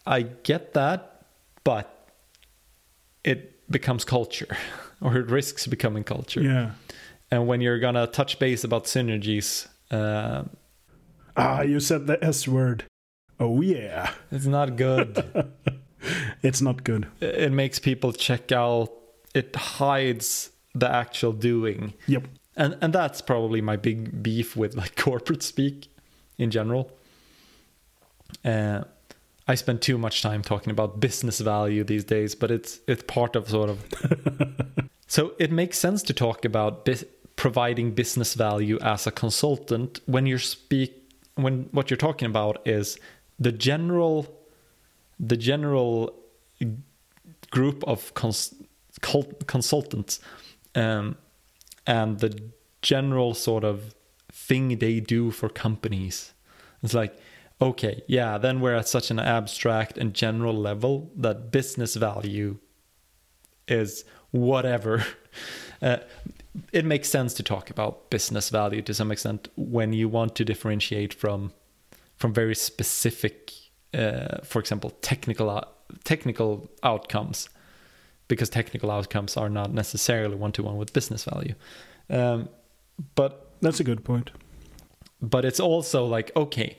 i 0.05 0.21
get 0.43 0.73
that 0.73 1.25
but 1.63 1.87
it 3.23 3.39
becomes 3.71 4.03
culture 4.05 4.55
or 5.01 5.17
it 5.17 5.29
risks 5.31 5.65
becoming 5.67 6.03
culture 6.03 6.41
Yeah. 6.41 6.71
and 7.31 7.47
when 7.47 7.61
you're 7.61 7.79
gonna 7.79 8.05
touch 8.07 8.37
base 8.39 8.63
about 8.63 8.83
synergies 8.85 9.67
uh, 9.91 10.43
Ah, 11.35 11.61
you 11.61 11.79
said 11.79 12.05
the 12.07 12.21
S 12.23 12.47
word. 12.47 12.83
Oh 13.39 13.61
yeah. 13.61 14.11
it's 14.31 14.45
not 14.45 14.75
good 14.75 15.23
It's 16.43 16.61
not 16.61 16.83
good. 16.83 17.07
it 17.21 17.51
makes 17.51 17.79
people 17.79 18.11
check 18.13 18.51
out 18.51 18.91
it 19.33 19.55
hides 19.55 20.51
the 20.75 20.89
actual 20.89 21.31
doing 21.33 21.93
Yep. 22.07 22.27
and 22.55 22.77
and 22.81 22.93
that's 22.93 23.21
probably 23.21 23.61
my 23.61 23.75
big 23.75 24.21
beef 24.23 24.55
with 24.55 24.75
like 24.75 24.95
corporate 25.05 25.43
speak 25.43 25.87
in 26.37 26.51
general 26.51 26.91
uh, 28.45 28.83
i 29.47 29.55
spend 29.55 29.81
too 29.81 29.97
much 29.97 30.21
time 30.21 30.41
talking 30.41 30.71
about 30.71 30.99
business 30.99 31.39
value 31.39 31.83
these 31.83 32.03
days 32.03 32.35
but 32.35 32.51
it's 32.51 32.79
it's 32.87 33.03
part 33.07 33.35
of 33.35 33.49
sort 33.49 33.69
of 33.69 33.77
so 35.07 35.33
it 35.39 35.51
makes 35.51 35.77
sense 35.77 36.03
to 36.03 36.13
talk 36.13 36.45
about 36.45 36.85
bus- 36.85 37.05
providing 37.35 37.91
business 37.91 38.33
value 38.35 38.77
as 38.81 39.07
a 39.07 39.11
consultant 39.11 39.99
when 40.05 40.25
you're 40.25 40.39
speak 40.39 40.91
when 41.35 41.69
what 41.71 41.89
you're 41.89 41.97
talking 41.97 42.27
about 42.27 42.61
is 42.67 42.99
the 43.39 43.51
general 43.51 44.27
the 45.19 45.37
general 45.37 46.13
group 47.49 47.83
of 47.85 48.13
cons- 48.13 48.53
consultants 49.01 50.19
um, 50.75 51.17
and 51.85 52.19
the 52.19 52.41
general 52.81 53.33
sort 53.33 53.63
of 53.63 53.95
thing 54.31 54.77
they 54.77 54.99
do 54.99 55.31
for 55.31 55.49
companies. 55.49 56.33
It's 56.81 56.93
like, 56.93 57.17
okay, 57.61 58.03
yeah, 58.07 58.37
then 58.37 58.61
we're 58.61 58.75
at 58.75 58.87
such 58.87 59.11
an 59.11 59.19
abstract 59.19 59.97
and 59.97 60.13
general 60.13 60.53
level 60.53 61.11
that 61.15 61.51
business 61.51 61.95
value 61.95 62.57
is 63.67 64.03
whatever. 64.31 65.05
Uh, 65.81 65.95
it 66.73 66.83
makes 66.83 67.07
sense 67.07 67.33
to 67.33 67.41
talk 67.41 67.69
about 67.69 68.09
business 68.09 68.49
value 68.49 68.81
to 68.81 68.93
some 68.93 69.13
extent 69.13 69.47
when 69.55 69.93
you 69.93 70.09
want 70.09 70.35
to 70.35 70.43
differentiate 70.43 71.13
from 71.13 71.53
from 72.17 72.33
very 72.33 72.55
specific, 72.55 73.53
uh, 73.93 74.39
for 74.43 74.59
example, 74.59 74.89
technical 75.01 75.63
technical 76.03 76.69
outcomes 76.83 77.47
because 78.29 78.49
technical 78.49 78.89
outcomes 78.89 79.35
are 79.35 79.49
not 79.49 79.73
necessarily 79.73 80.35
one 80.35 80.53
to 80.53 80.63
one 80.63 80.77
with 80.77 80.93
business 80.93 81.25
value. 81.25 81.55
Um, 82.09 82.47
but 83.15 83.31
That's 83.61 83.81
a 83.81 83.83
good 83.83 84.03
point. 84.05 84.31
but 85.21 85.43
it's 85.43 85.59
also 85.59 86.05
like 86.05 86.31
okay, 86.35 86.77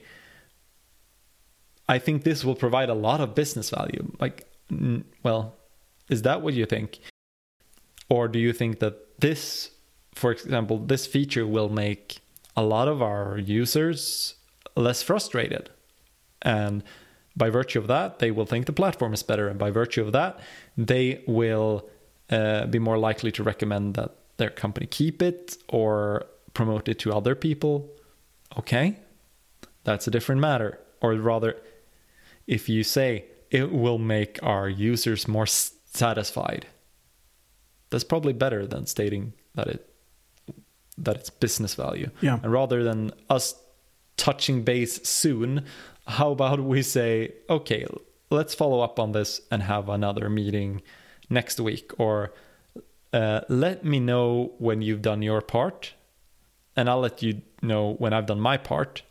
I 1.87 1.99
think 1.99 2.23
this 2.23 2.43
will 2.43 2.55
provide 2.55 2.89
a 2.89 2.93
lot 2.93 3.21
of 3.21 3.35
business 3.35 3.69
value. 3.69 4.11
Like, 4.19 4.47
mm, 4.71 5.03
well, 5.23 5.55
is 6.09 6.21
that 6.23 6.41
what 6.41 6.53
you 6.53 6.65
think, 6.65 6.99
or 8.09 8.27
do 8.27 8.39
you 8.39 8.53
think 8.53 8.79
that 8.79 9.19
this, 9.19 9.71
for 10.15 10.31
example, 10.31 10.77
this 10.79 11.05
feature 11.05 11.45
will 11.45 11.69
make 11.69 12.19
a 12.55 12.63
lot 12.63 12.87
of 12.87 13.01
our 13.01 13.37
users 13.37 14.35
less 14.75 15.03
frustrated, 15.03 15.69
and 16.41 16.83
by 17.35 17.49
virtue 17.49 17.79
of 17.79 17.87
that, 17.87 18.19
they 18.19 18.31
will 18.31 18.45
think 18.45 18.65
the 18.65 18.73
platform 18.73 19.13
is 19.13 19.23
better, 19.23 19.47
and 19.47 19.57
by 19.57 19.71
virtue 19.71 20.01
of 20.01 20.11
that, 20.11 20.39
they 20.77 21.23
will 21.27 21.89
uh, 22.29 22.65
be 22.67 22.79
more 22.79 22.97
likely 22.97 23.31
to 23.31 23.43
recommend 23.43 23.95
that 23.95 24.15
their 24.37 24.49
company 24.49 24.85
keep 24.85 25.21
it 25.21 25.57
or 25.67 26.25
promote 26.53 26.89
it 26.89 26.99
to 26.99 27.13
other 27.13 27.35
people. 27.35 27.89
Okay, 28.57 28.99
that's 29.83 30.07
a 30.07 30.11
different 30.11 30.41
matter. 30.41 30.79
Or 31.01 31.13
rather, 31.13 31.55
if 32.47 32.67
you 32.69 32.83
say 32.83 33.25
it 33.49 33.71
will 33.71 33.97
make 33.97 34.39
our 34.43 34.69
users 34.69 35.27
more 35.27 35.47
satisfied, 35.47 36.67
that's 37.89 38.03
probably 38.03 38.33
better 38.33 38.65
than 38.65 38.85
stating 38.85 39.33
that 39.55 39.67
it 39.67 39.87
that 40.97 41.15
it's 41.15 41.29
business 41.29 41.75
value. 41.75 42.09
Yeah. 42.21 42.39
And 42.43 42.51
rather 42.51 42.83
than 42.83 43.11
us 43.29 43.55
touching 44.17 44.63
base 44.63 45.01
soon, 45.07 45.65
how 46.07 46.31
about 46.31 46.59
we 46.59 46.81
say, 46.81 47.33
okay, 47.49 47.85
let's 48.29 48.55
follow 48.55 48.81
up 48.81 48.99
on 48.99 49.11
this 49.11 49.41
and 49.51 49.63
have 49.63 49.89
another 49.89 50.29
meeting 50.29 50.81
next 51.29 51.59
week, 51.59 51.91
or 51.97 52.33
uh, 53.13 53.41
let 53.49 53.85
me 53.85 53.99
know 53.99 54.53
when 54.57 54.81
you've 54.81 55.01
done 55.01 55.21
your 55.21 55.41
part, 55.41 55.93
and 56.75 56.89
I'll 56.89 56.99
let 56.99 57.21
you 57.21 57.41
know 57.61 57.93
when 57.93 58.13
I've 58.13 58.25
done 58.25 58.39
my 58.39 58.57
part, 58.57 59.03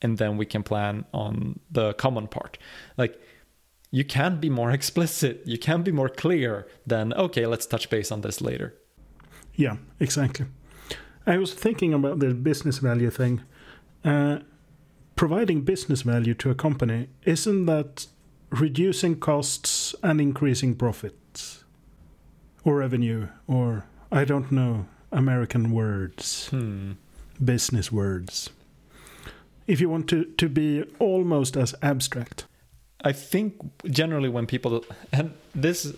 and 0.00 0.18
then 0.18 0.36
we 0.36 0.46
can 0.46 0.62
plan 0.62 1.04
on 1.12 1.58
the 1.70 1.94
common 1.94 2.28
part. 2.28 2.58
Like, 2.96 3.20
you 3.90 4.04
can 4.04 4.38
be 4.38 4.50
more 4.50 4.70
explicit, 4.78 5.42
you 5.44 5.58
can 5.58 5.82
be 5.82 5.92
more 5.92 6.08
clear 6.08 6.66
than, 6.86 7.12
okay, 7.14 7.46
let's 7.46 7.66
touch 7.66 7.90
base 7.90 8.12
on 8.12 8.20
this 8.20 8.40
later. 8.40 8.74
Yeah, 9.54 9.76
exactly. 9.98 10.46
I 11.26 11.36
was 11.36 11.52
thinking 11.52 11.92
about 11.92 12.20
the 12.20 12.32
business 12.32 12.78
value 12.78 13.10
thing. 13.10 13.42
Uh, 14.04 14.38
providing 15.18 15.62
business 15.62 16.02
value 16.02 16.32
to 16.32 16.48
a 16.48 16.54
company, 16.54 17.08
isn't 17.24 17.66
that 17.66 18.06
reducing 18.50 19.18
costs 19.18 19.94
and 20.02 20.20
increasing 20.20 20.76
profits? 20.76 21.64
Or 22.64 22.76
revenue, 22.76 23.26
or 23.46 23.84
I 24.12 24.24
don't 24.24 24.50
know, 24.52 24.86
American 25.10 25.72
words, 25.72 26.48
Hmm. 26.48 26.92
business 27.44 27.90
words. 27.92 28.50
If 29.66 29.80
you 29.80 29.90
want 29.90 30.08
to, 30.08 30.24
to 30.24 30.48
be 30.48 30.84
almost 30.98 31.56
as 31.56 31.74
abstract. 31.82 32.46
I 33.04 33.12
think 33.12 33.54
generally 33.90 34.28
when 34.28 34.46
people 34.46 34.84
and 35.12 35.32
this 35.54 35.94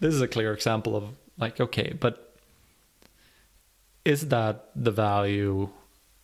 this 0.00 0.14
is 0.14 0.20
a 0.20 0.28
clear 0.28 0.52
example 0.52 0.96
of 0.96 1.04
like 1.38 1.60
okay, 1.60 1.94
but 2.00 2.34
is 4.04 4.28
that 4.28 4.70
the 4.74 4.90
value 4.90 5.68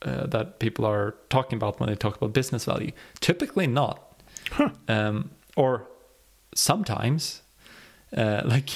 uh, 0.02 0.26
that 0.26 0.58
people 0.58 0.84
are 0.84 1.14
talking 1.28 1.56
about 1.56 1.80
when 1.80 1.88
they 1.88 1.94
talk 1.96 2.16
about 2.16 2.32
business 2.32 2.64
value? 2.64 2.92
Typically 3.20 3.66
not, 3.66 4.22
Huh. 4.52 4.70
um, 4.88 5.30
or 5.56 5.86
sometimes. 6.54 7.42
Uh, 8.16 8.42
like 8.46 8.70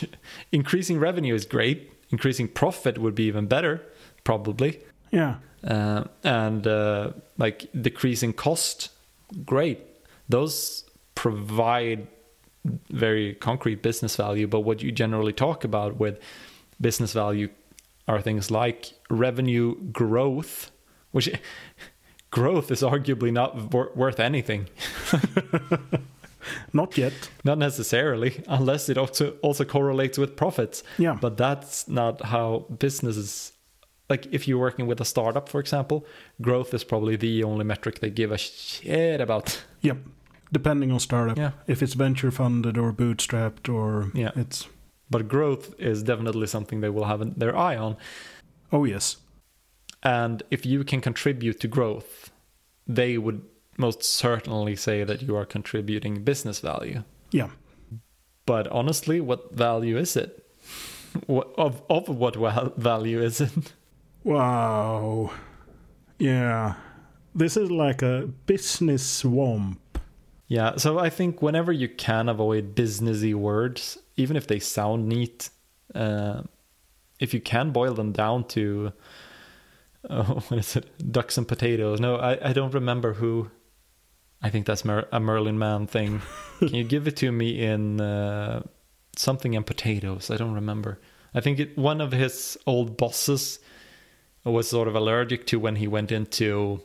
increasing 0.51 0.99
revenue 0.99 1.35
is 1.35 1.45
great. 1.45 1.91
Increasing 2.11 2.49
profit 2.49 2.99
would 2.99 3.14
be 3.14 3.25
even 3.25 3.47
better, 3.47 3.81
probably. 4.25 4.81
Yeah, 5.11 5.37
Uh, 5.64 6.05
and 6.25 6.66
uh, 6.66 7.12
like 7.39 7.68
decreasing 7.81 8.33
cost, 8.33 8.91
great. 9.47 9.79
Those 10.29 10.85
provide 11.14 12.07
very 12.91 13.35
concrete 13.35 13.83
business 13.83 14.16
value. 14.16 14.47
But 14.47 14.61
what 14.61 14.83
you 14.83 14.91
generally 14.93 15.33
talk 15.33 15.64
about 15.64 15.99
with 15.99 16.18
business 16.81 17.12
value 17.12 17.49
are 18.09 18.20
things 18.20 18.51
like 18.51 18.93
revenue 19.09 19.77
growth, 19.93 20.70
which 21.12 21.30
growth 22.30 22.70
is 22.70 22.82
arguably 22.82 23.32
not 23.32 23.72
wor- 23.72 23.92
worth 23.94 24.18
anything. 24.20 24.66
not 26.72 26.98
yet. 26.98 27.12
Not 27.44 27.58
necessarily, 27.58 28.42
unless 28.48 28.88
it 28.88 28.98
also 28.98 29.30
also 29.42 29.64
correlates 29.64 30.18
with 30.18 30.36
profits. 30.36 30.82
Yeah. 30.98 31.16
But 31.20 31.36
that's 31.36 31.86
not 31.88 32.22
how 32.26 32.66
businesses 32.78 33.52
like 34.10 34.26
if 34.32 34.46
you're 34.48 34.58
working 34.58 34.86
with 34.86 35.00
a 35.00 35.04
startup, 35.04 35.48
for 35.48 35.60
example, 35.60 36.04
growth 36.40 36.74
is 36.74 36.84
probably 36.84 37.16
the 37.16 37.44
only 37.44 37.64
metric 37.64 38.00
they 38.00 38.10
give 38.10 38.32
a 38.32 38.38
shit 38.38 39.20
about. 39.20 39.62
Yep. 39.82 39.98
Depending 40.52 40.92
on 40.92 41.00
startup. 41.00 41.38
Yeah. 41.38 41.52
If 41.66 41.82
it's 41.82 41.94
venture 41.94 42.30
funded 42.30 42.76
or 42.76 42.92
bootstrapped 42.92 43.72
or 43.72 44.10
Yeah. 44.14 44.32
it's 44.36 44.68
But 45.10 45.28
growth 45.28 45.74
is 45.78 46.02
definitely 46.02 46.46
something 46.46 46.80
they 46.80 46.90
will 46.90 47.04
have 47.06 47.38
their 47.38 47.56
eye 47.56 47.76
on. 47.76 47.96
oh 48.72 48.84
yes. 48.84 49.16
And 50.03 50.42
if 50.50 50.66
you 50.66 50.84
can 50.84 51.00
contribute 51.00 51.61
to 51.61 51.68
growth, 51.68 52.30
they 52.86 53.18
would 53.18 53.42
most 53.78 54.03
certainly 54.03 54.76
say 54.76 55.05
that 55.05 55.22
you 55.22 55.36
are 55.36 55.46
contributing 55.46 56.24
business 56.24 56.61
value. 56.61 57.05
Yeah. 57.30 57.50
But 58.44 58.66
honestly, 58.68 59.20
what 59.20 59.55
value 59.55 59.96
is 59.96 60.16
it? 60.16 60.46
What, 61.26 61.53
of, 61.57 61.82
of 61.88 62.09
what 62.09 62.36
value 62.76 63.22
is 63.22 63.40
it? 63.40 63.72
Wow. 64.24 65.32
Yeah. 66.18 66.74
This 67.34 67.57
is 67.57 67.70
like 67.70 68.03
a 68.03 68.28
business 68.46 69.07
swamp. 69.07 69.98
Yeah, 70.48 70.76
so 70.76 70.98
I 70.98 71.09
think 71.09 71.40
whenever 71.40 71.72
you 71.72 71.88
can 71.88 72.28
avoid 72.28 72.74
businessy 72.74 73.34
words, 73.34 73.96
even 74.16 74.36
if 74.36 74.46
they 74.46 74.59
sound 74.59 75.09
neat, 75.09 75.48
uh, 75.94 76.42
if 77.18 77.32
you 77.32 77.40
can 77.40 77.70
boil 77.70 77.94
them 77.94 78.12
down 78.12 78.44
to, 78.48 78.92
oh, 80.11 80.42
what 80.48 80.59
is 80.59 80.76
it, 80.76 81.12
ducks 81.12 81.38
and 81.38 81.46
potatoes? 81.46 82.00
No, 82.00 82.16
I, 82.16 82.50
I 82.50 82.53
don't 82.53 82.74
remember 82.74 83.14
who. 83.14 83.50
I 84.42 84.50
think 84.50 84.66
that's 84.66 84.84
Mer- 84.84 85.07
a 85.12 85.20
Merlin 85.20 85.59
Mann 85.59 85.86
thing. 85.86 86.20
can 86.59 86.74
you 86.74 86.84
give 86.84 87.07
it 87.07 87.16
to 87.18 87.30
me 87.30 87.62
in 87.62 88.00
uh, 88.00 88.62
something 89.16 89.55
and 89.55 89.64
potatoes? 89.64 90.30
I 90.30 90.36
don't 90.36 90.55
remember. 90.55 91.00
I 91.34 91.40
think 91.40 91.61
it, 91.61 91.78
one 91.78 92.00
of 92.00 92.12
his 92.12 92.59
old 92.66 92.96
bosses 92.96 93.59
was 94.44 94.68
sort 94.68 94.88
of 94.88 94.94
allergic 94.96 95.46
to 95.46 95.59
when 95.59 95.76
he 95.76 95.86
went 95.86 96.11
into 96.11 96.82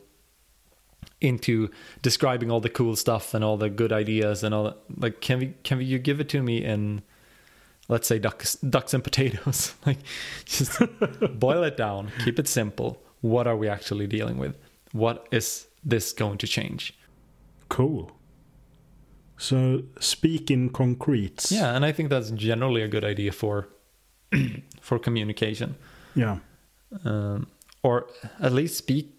into 1.20 1.68
describing 2.00 2.50
all 2.50 2.60
the 2.60 2.68
cool 2.68 2.94
stuff 2.94 3.34
and 3.34 3.42
all 3.44 3.56
the 3.56 3.68
good 3.68 3.92
ideas 3.92 4.44
and 4.44 4.54
all 4.54 4.64
that. 4.64 4.76
like 4.96 5.20
can 5.20 5.38
we 5.40 5.54
can 5.64 5.78
we, 5.78 5.84
you 5.84 5.98
give 5.98 6.20
it 6.20 6.28
to 6.28 6.42
me 6.42 6.64
in 6.64 7.02
let's 7.88 8.06
say 8.06 8.18
ducks 8.18 8.54
ducks 8.56 8.94
and 8.94 9.02
potatoes 9.02 9.74
like 9.86 9.98
just 10.44 10.80
boil 11.38 11.64
it 11.64 11.76
down 11.76 12.10
keep 12.24 12.38
it 12.38 12.46
simple 12.46 13.02
what 13.20 13.46
are 13.46 13.56
we 13.56 13.68
actually 13.68 14.06
dealing 14.06 14.38
with 14.38 14.56
what 14.92 15.26
is 15.30 15.66
this 15.84 16.12
going 16.12 16.38
to 16.38 16.46
change 16.46 16.94
Cool. 17.68 18.10
So 19.36 19.82
speak 20.00 20.50
in 20.50 20.70
concretes. 20.70 21.52
yeah 21.52 21.74
and 21.76 21.84
i 21.84 21.92
think 21.92 22.10
that's 22.10 22.30
generally 22.30 22.82
a 22.82 22.88
good 22.88 23.04
idea 23.04 23.32
for 23.32 23.68
for 24.80 24.98
communication 24.98 25.74
Yeah. 26.14 26.38
um, 27.04 27.46
or 27.82 28.06
at 28.40 28.52
least 28.52 28.76
speak 28.78 29.14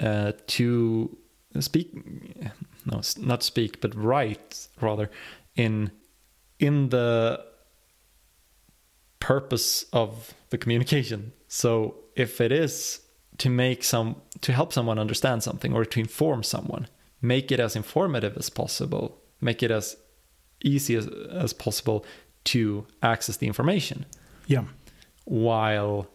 uh, 0.00 0.32
to 0.48 1.16
speak 1.60 1.92
no 2.86 3.00
not 3.18 3.42
speak 3.42 3.80
but 3.80 3.94
write 3.94 4.68
rather 4.80 5.08
in 5.56 5.90
in 6.58 6.88
the 6.88 7.44
purpose 9.20 9.84
of 9.92 10.34
the 10.50 10.58
communication 10.58 11.32
so 11.48 11.94
if 12.16 12.40
it 12.40 12.50
is 12.52 13.00
to 13.42 13.48
make 13.50 13.82
some 13.82 14.08
to 14.40 14.52
help 14.52 14.72
someone 14.72 14.98
understand 14.98 15.42
something 15.42 15.72
or 15.74 15.84
to 15.84 16.00
inform 16.00 16.42
someone. 16.42 16.84
Make 17.20 17.52
it 17.54 17.60
as 17.60 17.76
informative 17.76 18.36
as 18.36 18.48
possible. 18.50 19.06
Make 19.40 19.62
it 19.62 19.70
as 19.70 19.96
easy 20.64 20.94
as, 20.96 21.06
as 21.44 21.52
possible 21.52 22.04
to 22.44 22.86
access 23.02 23.36
the 23.36 23.46
information. 23.46 24.06
Yeah. 24.46 24.64
while 25.24 26.08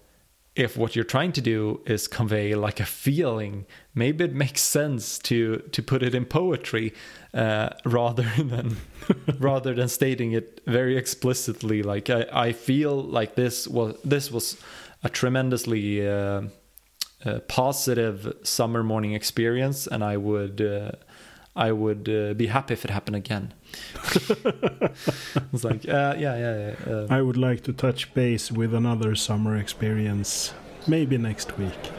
if 0.56 0.76
what 0.76 0.96
you're 0.96 1.06
trying 1.16 1.32
to 1.32 1.42
do 1.42 1.82
is 1.86 2.08
convey 2.08 2.56
like 2.56 2.80
a 2.82 2.86
feeling 2.86 3.66
maybe 3.94 4.24
it 4.26 4.34
makes 4.34 4.62
sense 4.62 5.20
to 5.20 5.58
to 5.72 5.82
put 5.82 6.04
it 6.04 6.14
in 6.16 6.26
poetry 6.26 6.94
uh, 7.34 7.70
rather 7.86 8.30
than 8.38 8.78
rather 9.40 9.74
than 9.74 9.88
stating 9.88 10.32
it 10.34 10.62
very 10.66 10.98
explicitly. 10.98 11.84
Like 11.84 12.10
I, 12.10 12.26
I 12.48 12.52
feel 12.54 12.96
like 13.02 13.36
this 13.36 13.68
was 13.68 13.96
this 14.04 14.32
was 14.32 14.58
a 15.04 15.10
tremendously 15.10 15.86
uh, 16.08 16.42
positive 17.48 18.34
summer 18.44 18.84
morning 18.84 19.14
experience 19.14 19.88
and 19.88 20.04
I 20.04 20.18
would 20.18 20.62
uh, 20.62 20.92
I 21.56 21.72
would 21.72 22.08
uh, 22.08 22.34
be 22.36 22.48
happy 22.48 22.74
if 22.74 22.86
it 22.86 22.92
happened 22.92 23.16
again 23.16 23.54
it's 25.54 25.64
like 25.64 25.88
uh, 25.90 26.16
yeah 26.18 26.38
yeah, 26.38 26.74
yeah 26.88 26.94
uh, 26.94 27.08
I 27.10 27.22
would 27.22 27.38
like 27.38 27.64
to 27.64 27.74
touch 27.74 28.14
base 28.14 28.52
with 28.52 28.74
another 28.74 29.16
summer 29.16 29.58
experience 29.58 30.54
maybe 30.88 31.18
next 31.18 31.58
week. 31.58 31.92